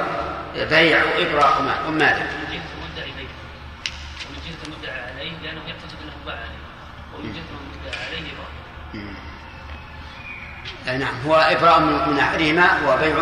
بيع 0.55 1.05
وإبراء 1.05 1.63
ما- 1.63 1.87
وماذا؟ 1.89 2.23
من 2.23 2.53
جهة 2.53 2.63
المدعي 2.79 3.11
دين 3.19 3.29
ومن 4.29 4.39
جهة 4.47 4.67
المدعى 4.75 5.01
عليه 5.13 5.31
لأنه 5.43 5.61
يعتقد 5.69 5.97
أنه 6.03 6.13
باع 6.27 6.35
عليه. 6.35 6.63
ومن 7.19 7.33
جهة 7.33 7.43
المدعى 7.51 8.07
عليه 8.07 8.33
آه، 10.89 10.97
نعم. 10.97 11.15
هو 11.27 11.35
إبراء 11.37 11.81
من 11.81 12.19
أحدهما 12.19 12.79
وبيع 12.89 13.17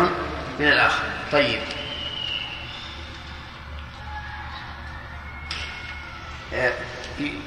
من 0.59 0.67
الآخر. 0.67 1.03
طيب. 1.31 1.59
آه، 6.53 6.73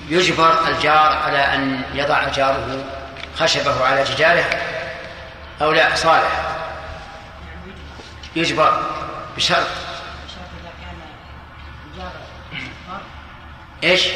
يجبر 0.09 0.68
الجار 0.68 1.12
على 1.26 1.38
أن 1.38 1.82
يضع 1.94 2.28
جاره 2.28 2.84
خشبه 3.38 3.86
على 3.86 4.05
جداره 4.05 4.44
أو 5.62 5.72
لا 5.72 5.94
صالح. 5.94 6.42
يجبر 8.36 8.82
بشرط. 9.36 9.66
إيش؟ 13.84 14.09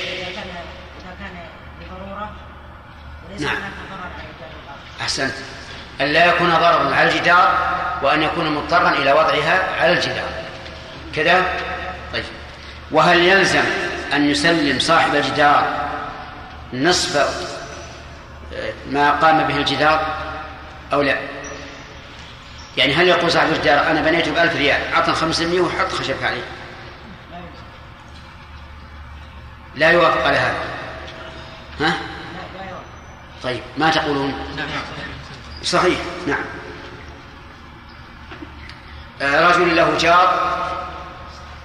نعم. 3.39 3.57
أحسنت. 5.01 5.35
أن 6.01 6.07
لا 6.07 6.27
يكون 6.27 6.51
ضررا 6.51 6.95
على 6.95 7.09
الجدار 7.09 7.59
وأن 8.03 8.23
يكون 8.23 8.55
مضطرا 8.55 8.91
إلى 8.91 9.13
وضعها 9.13 9.81
على 9.81 9.93
الجدار. 9.93 10.29
كذا؟ 11.15 11.43
طيب. 12.13 12.25
وهل 12.91 13.19
يلزم 13.19 13.65
أن 14.13 14.31
يسلم 14.31 14.79
صاحب 14.79 15.15
الجدار 15.15 15.89
نصف 16.73 17.17
ما 18.91 19.11
قام 19.11 19.47
به 19.47 19.57
الجدار 19.57 20.17
أو 20.93 21.03
لا؟ 21.03 21.17
يعني 22.77 22.95
هل 22.95 23.09
يقول 23.09 23.33
صاحب 23.33 23.53
الجدار 23.53 23.91
أنا 23.91 24.01
بنيته 24.01 24.33
بألف 24.33 24.57
ريال 24.57 24.95
عطنا 24.95 25.15
خمسمية 25.15 25.61
وحط 25.61 25.93
خشبك 25.93 26.23
عليه؟ 26.23 26.45
لا 29.75 29.91
يوافق 29.91 30.27
على 30.27 30.37
هذا. 30.37 30.59
ها؟ 31.81 31.95
طيب 33.43 33.61
ما 33.79 33.91
تقولون؟ 33.91 34.35
صحيح 35.63 35.99
نعم. 36.27 36.45
آه، 39.23 39.49
رجل 39.49 39.77
له 39.77 39.99
جار 39.99 40.59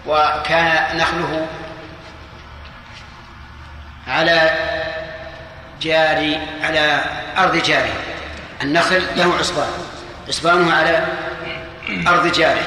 وكان 0.07 0.97
نخله 0.97 1.47
على 4.07 4.51
جاري 5.81 6.35
على 6.61 7.03
أرض 7.37 7.55
جاري 7.55 7.93
النخل 8.61 9.03
له 9.15 9.35
عصبان. 9.35 9.69
عصبانه 10.27 10.73
على 10.73 11.07
أرض 12.07 12.27
جاري 12.27 12.65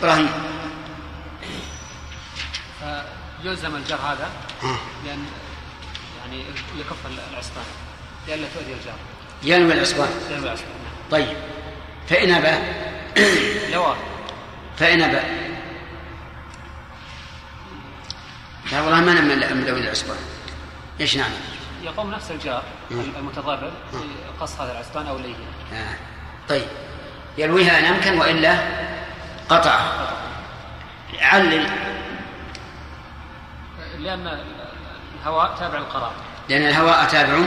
إبراهيم 0.00 0.30
فيلزم 3.42 3.76
الجار 3.76 3.98
هذا 3.98 4.30
لأن 5.06 5.26
يعني 6.20 6.44
لكف 6.78 6.96
العصبان. 7.32 7.64
لئلا 8.28 8.46
تؤذي 8.54 8.72
الجار. 8.72 8.96
ينوي 9.42 9.72
العصبان. 9.72 10.08
ينوي 10.30 10.44
العصبان. 10.44 10.68
طيب. 11.10 11.36
فإن 12.08 12.30
أبى. 12.34 12.58
لو 13.72 13.94
فإن 14.78 15.02
أبى. 15.02 15.20
لا 18.72 18.80
والله 18.80 19.00
ما 19.00 19.12
نعمل 19.14 19.56
ملوي 19.56 19.80
العصبان 19.80 20.16
إيش 21.00 21.16
نعمل؟ 21.16 21.40
يقوم 21.82 22.10
نفس 22.10 22.30
الجار 22.30 22.62
المتضرر 22.90 23.72
قص 24.40 24.60
هذا 24.60 24.72
العصبان 24.72 25.06
أو 25.06 25.18
ليه 25.18 25.34
آه. 25.72 25.94
طيب. 26.48 26.66
يلويها 27.38 27.78
ان 27.78 27.84
أمكن 27.84 28.18
وإلا 28.18 28.58
قطع. 29.48 29.80
علل 31.20 31.66
لأن 33.98 34.38
الهواء 35.20 35.56
تابع 35.58 35.78
للقرار. 35.78 36.12
لأن 36.48 36.62
الهواء 36.62 37.04
تابع 37.04 37.38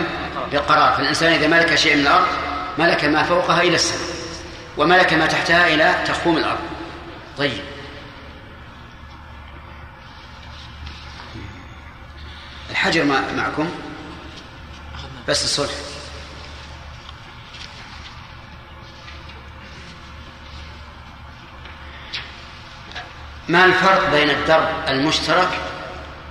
للقرار. 0.53 0.93
فالإنسان 0.93 1.33
إذا 1.33 1.47
ملك 1.47 1.75
شيء 1.75 1.95
من 1.95 2.01
الأرض 2.01 2.27
ملك 2.77 3.05
ما 3.05 3.23
فوقها 3.23 3.61
إلى 3.61 3.75
السماء 3.75 4.15
وملك 4.77 5.13
ما 5.13 5.25
تحتها 5.25 5.67
إلى 5.67 5.95
تخوم 6.07 6.37
الأرض. 6.37 6.59
طيب. 7.37 7.61
الحجر 12.81 13.03
معكم. 13.37 13.69
بس 15.27 15.43
الصلح. 15.43 15.73
ما 23.49 23.65
الفرق 23.65 24.11
بين 24.11 24.29
الدرب 24.29 24.67
المشترك 24.87 25.49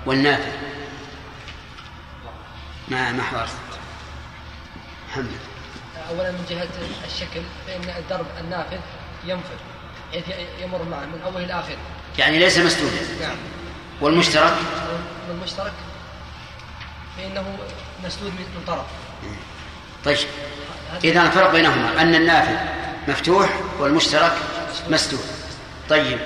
والنافذ 0.07 0.53
ما 2.89 3.13
ما 3.13 3.23
حضرت 3.23 3.49
محمد. 5.09 5.27
اولا 6.11 6.31
من 6.31 6.47
جهة 6.51 6.69
الشكل 7.07 7.43
فإن 7.67 7.97
الدرب 7.99 8.27
النافذ 8.41 8.81
ينفذ 9.25 9.59
يمر 10.63 10.83
معه 10.83 11.05
من 11.05 11.21
أوله 11.25 11.45
إلى 11.45 11.53
آخره. 11.53 11.79
يعني 12.19 12.39
ليس 12.39 12.59
مسدودا. 12.59 12.97
نعم. 13.21 13.37
والمشترك؟ 14.01 14.55
والمشترك؟ 15.29 15.73
فإنه 17.17 17.59
مسدود 18.05 18.33
من 18.33 18.65
طرف. 18.67 18.87
طيب. 20.05 20.19
إذا 21.05 21.23
الفرق 21.23 21.53
بينهما 21.53 22.03
أن 22.03 22.15
النافذ 22.15 22.57
مفتوح 23.09 23.49
والمشترك 23.79 24.33
مسدود. 24.89 25.25
طيب. 25.89 26.19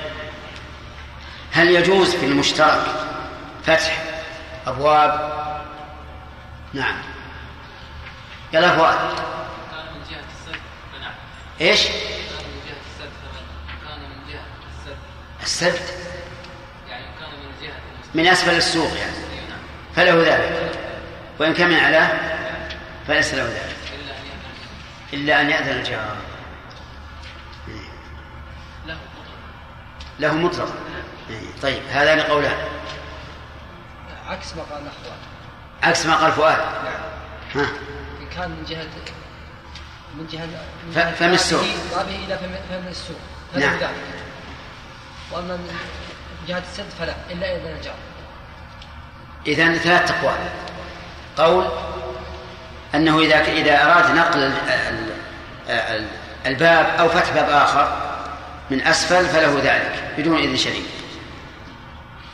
هل 1.52 1.70
يجوز 1.70 2.15
في 2.15 2.27
المشترك 2.27 2.86
فتح 3.66 4.05
أبواب؟ 4.66 5.32
نعم. 6.73 7.02
يلا 8.52 8.77
فؤاد 8.77 8.98
كان 9.70 9.86
من 9.94 10.01
جهة 10.11 10.24
السد 10.35 10.61
فنعم 10.93 11.15
إيش؟ 11.61 11.86
كان 11.86 11.94
من 12.47 12.61
جهة 12.66 12.77
السد 12.90 13.11
كان 13.86 14.01
من 14.01 14.32
جهة 14.32 14.44
السد؟ 14.78 14.97
السد. 15.43 15.85
يعني 16.89 17.05
كان 17.20 17.31
من 17.31 17.62
جهة 17.62 17.74
من 18.15 18.27
أسفل 18.27 18.56
السوق 18.56 18.90
يعني. 18.98 19.16
فله 19.97 20.35
ذلك. 20.35 20.74
وإن 21.39 21.55
كان 21.55 21.69
من 21.69 21.77
أعلاه 21.77 22.09
فليس 23.06 23.35
له 23.35 23.43
ذلك. 23.43 23.77
إلا 25.12 25.40
أن 25.40 25.51
يأذن 25.51 25.78
الجار. 25.78 26.16
له 28.86 28.98
له 30.19 30.35
مطلق 30.35 30.74
طيب 31.62 31.82
هذان 31.90 32.20
قولان. 32.20 32.69
عكس 34.27 34.56
ما 34.56 34.62
قال 34.62 34.82
الأخوان 34.82 35.19
عكس 35.82 36.06
ما 36.06 36.16
قال 36.16 36.32
فؤاد. 36.32 36.59
نعم. 36.59 37.01
ها. 37.55 37.70
إن 38.20 38.27
كان 38.36 38.51
من 38.51 38.65
جهة 38.65 38.86
من 40.19 40.27
جهة 40.27 40.48
فم 41.12 41.32
السوق. 41.32 41.65
بابه 41.94 42.24
إلى 42.24 42.39
فم 42.39 42.55
فم 42.70 42.89
السوق 42.89 43.16
نعم. 43.55 43.78
ذلك 43.78 43.90
وأما 45.32 45.56
من 45.56 45.69
جهة 46.48 46.59
السد 46.59 46.90
فلا 46.98 47.15
إلا 47.31 47.56
إذا 47.56 47.77
الجار 47.77 47.94
إذا 49.47 49.78
ثلاث 49.78 50.11
أقوال 50.11 50.39
قول 51.39 51.65
أنه 52.94 53.19
إذا 53.20 53.36
إذا 53.43 53.82
أراد 53.85 54.11
نقل 54.16 54.39
ال- 54.39 54.52
ال- 54.69 55.11
ال- 55.70 56.06
الباب 56.47 56.86
أو 56.98 57.09
فتح 57.09 57.31
باب 57.31 57.48
آخر 57.51 57.97
من 58.70 58.81
أسفل 58.86 59.27
فله 59.27 59.61
ذلك 59.65 60.05
بدون 60.19 60.39
إذن 60.39 60.56
شريك 60.56 60.85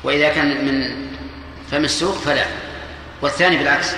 وإذا 0.05 0.29
كان 0.29 0.65
من 0.65 1.07
فم 1.71 1.85
السوق 1.85 2.15
فلا. 2.19 2.45
والثاني 3.23 3.57
بالعكس. 3.57 3.93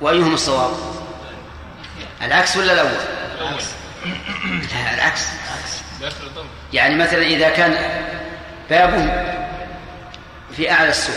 وأيهم 0.00 0.34
الصواب؟ 0.34 0.70
العكس 2.22 2.56
ولا 2.56 2.72
الأول؟ 2.72 2.90
لا 4.74 4.94
العكس. 4.94 5.26
داخل 6.00 6.26
الضم 6.26 6.44
يعني 6.72 6.94
مثلا 6.96 7.22
إذا 7.22 7.48
كان 7.48 7.74
بابه 8.70 9.24
في 10.56 10.70
أعلى 10.70 10.88
السوق 10.88 11.16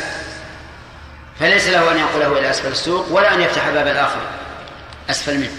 فليس 1.40 1.68
له 1.68 1.92
أن 1.92 1.98
ينقله 1.98 2.40
إلى 2.40 2.50
أسفل 2.50 2.72
السوق 2.72 3.12
ولا 3.12 3.34
أن 3.34 3.42
يفتح 3.42 3.70
باب 3.70 3.88
الآخر. 3.88 4.22
أسفل 5.10 5.38
منه. 5.38 5.58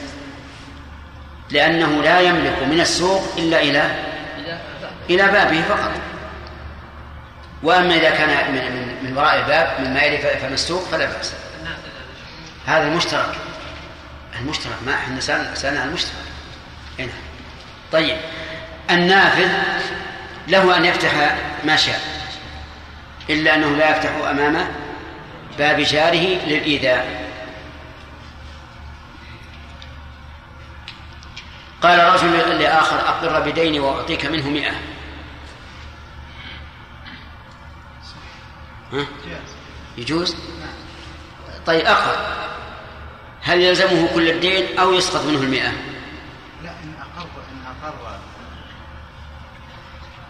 لأنه 1.51 2.03
لا 2.03 2.21
يملك 2.21 2.63
من 2.63 2.81
السوق 2.81 3.35
إلا 3.39 3.63
إلى 3.63 3.91
إلى 5.11 5.23
بابه 5.29 5.63
فقط. 5.63 5.91
وأما 7.63 7.95
إذا 7.95 8.11
كان 8.11 8.53
من, 8.53 8.55
من, 8.55 9.11
من 9.11 9.19
وراء 9.19 9.39
الباب 9.39 9.81
من 9.81 9.95
ما 9.95 10.03
يلي 10.03 10.19
فم 10.19 10.53
السوق 10.53 10.89
فلا 10.89 11.07
بأس. 11.07 11.33
هذا 12.67 12.83
المشترك. 12.83 13.35
المشترك 14.41 14.77
ما 14.87 14.95
إحنا 14.95 15.21
سألنا 15.55 15.81
عن 15.81 15.89
المشترك. 15.89 16.13
هنا 16.99 17.13
طيب. 17.93 18.17
النافذ 18.91 19.49
له 20.49 20.77
أن 20.77 20.85
يفتح 20.85 21.37
ما 21.65 21.77
شاء. 21.77 22.01
إلا 23.31 23.55
أنه 23.55 23.77
لا 23.77 23.91
يفتح 23.91 24.11
أمام 24.31 24.69
باب 25.59 25.80
جاره 25.80 26.47
للإيذاء. 26.47 27.28
قال 31.82 32.14
رجل 32.14 32.60
لآخر 32.62 32.97
أقر 33.09 33.51
بديني 33.51 33.80
وأعطيك 33.80 34.26
منه 34.26 34.48
مئة. 34.48 34.72
ها؟ 38.93 39.06
يجوز؟ 39.98 40.36
طيب 41.66 41.86
أقر. 41.86 42.16
هل 43.43 43.60
يلزمه 43.60 44.14
كل 44.14 44.30
الدين 44.30 44.78
أو 44.78 44.93
يسقط 44.93 45.24
منه 45.24 45.43
المئة؟ 45.43 45.70
لا 46.62 46.70
إن 46.70 46.94
أقر 47.01 47.28
إن 47.52 47.66
أقر 47.66 48.18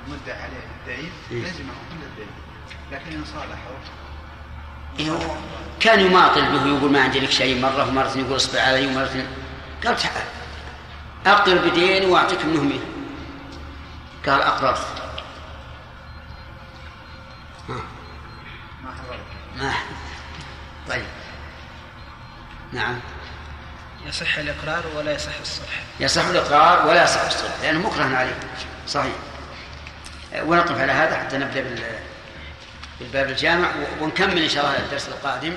المدعي 0.07 0.43
عليه 0.43 0.67
الدين 0.81 1.13
إيه. 1.31 1.43
لزمه 1.43 1.73
كل 1.91 2.03
الدين. 2.07 2.31
لكن 2.93 3.17
إن 3.19 3.25
صالحه 3.25 3.71
كان 5.81 6.01
يماطل 6.01 6.43
به 6.59 6.67
يقول 6.77 6.93
ما 6.93 7.01
عندي 7.03 7.21
لك 7.21 7.31
شيء 7.31 7.61
مرة 7.61 7.89
ومرة 7.89 8.13
يقول 8.19 8.37
اصبر 8.37 8.59
علي 8.59 8.87
ومرة 8.87 9.25
قال 9.87 9.97
تعال 9.97 10.23
أقر 11.27 11.59
بدين 11.69 12.11
وأعطيك 12.11 12.45
منه 12.45 12.63
مئة. 12.63 12.81
قال 14.27 14.43
أقررت 14.43 14.79
ها. 17.69 17.75
ما 18.85 18.91
حضرت 18.91 19.21
ما. 19.57 19.73
طيب. 20.89 21.05
نعم. 22.73 22.99
يصح 24.07 24.39
الإقرار 24.39 24.85
ولا 24.97 25.13
يصح 25.13 25.33
الصلح؟ 25.41 25.83
يصح 26.01 26.25
الإقرار 26.25 26.87
ولا 26.87 27.05
يصح 27.05 27.21
الصلح 27.25 27.53
لأنه 27.63 27.81
مكره 27.89 28.17
عليه 28.17 28.39
صحيح. 28.89 29.13
ونقف 30.43 30.81
على 30.81 30.93
هذا 30.93 31.17
حتى 31.19 31.39
نبدأ 31.39 31.61
بال- 31.61 31.99
بالباب 33.01 33.31
الجامع 33.31 33.69
ونكمل 34.01 34.43
إن 34.43 34.49
شاء 34.49 34.65
الله 34.65 34.79
الدرس 34.79 35.09
القادم. 35.09 35.55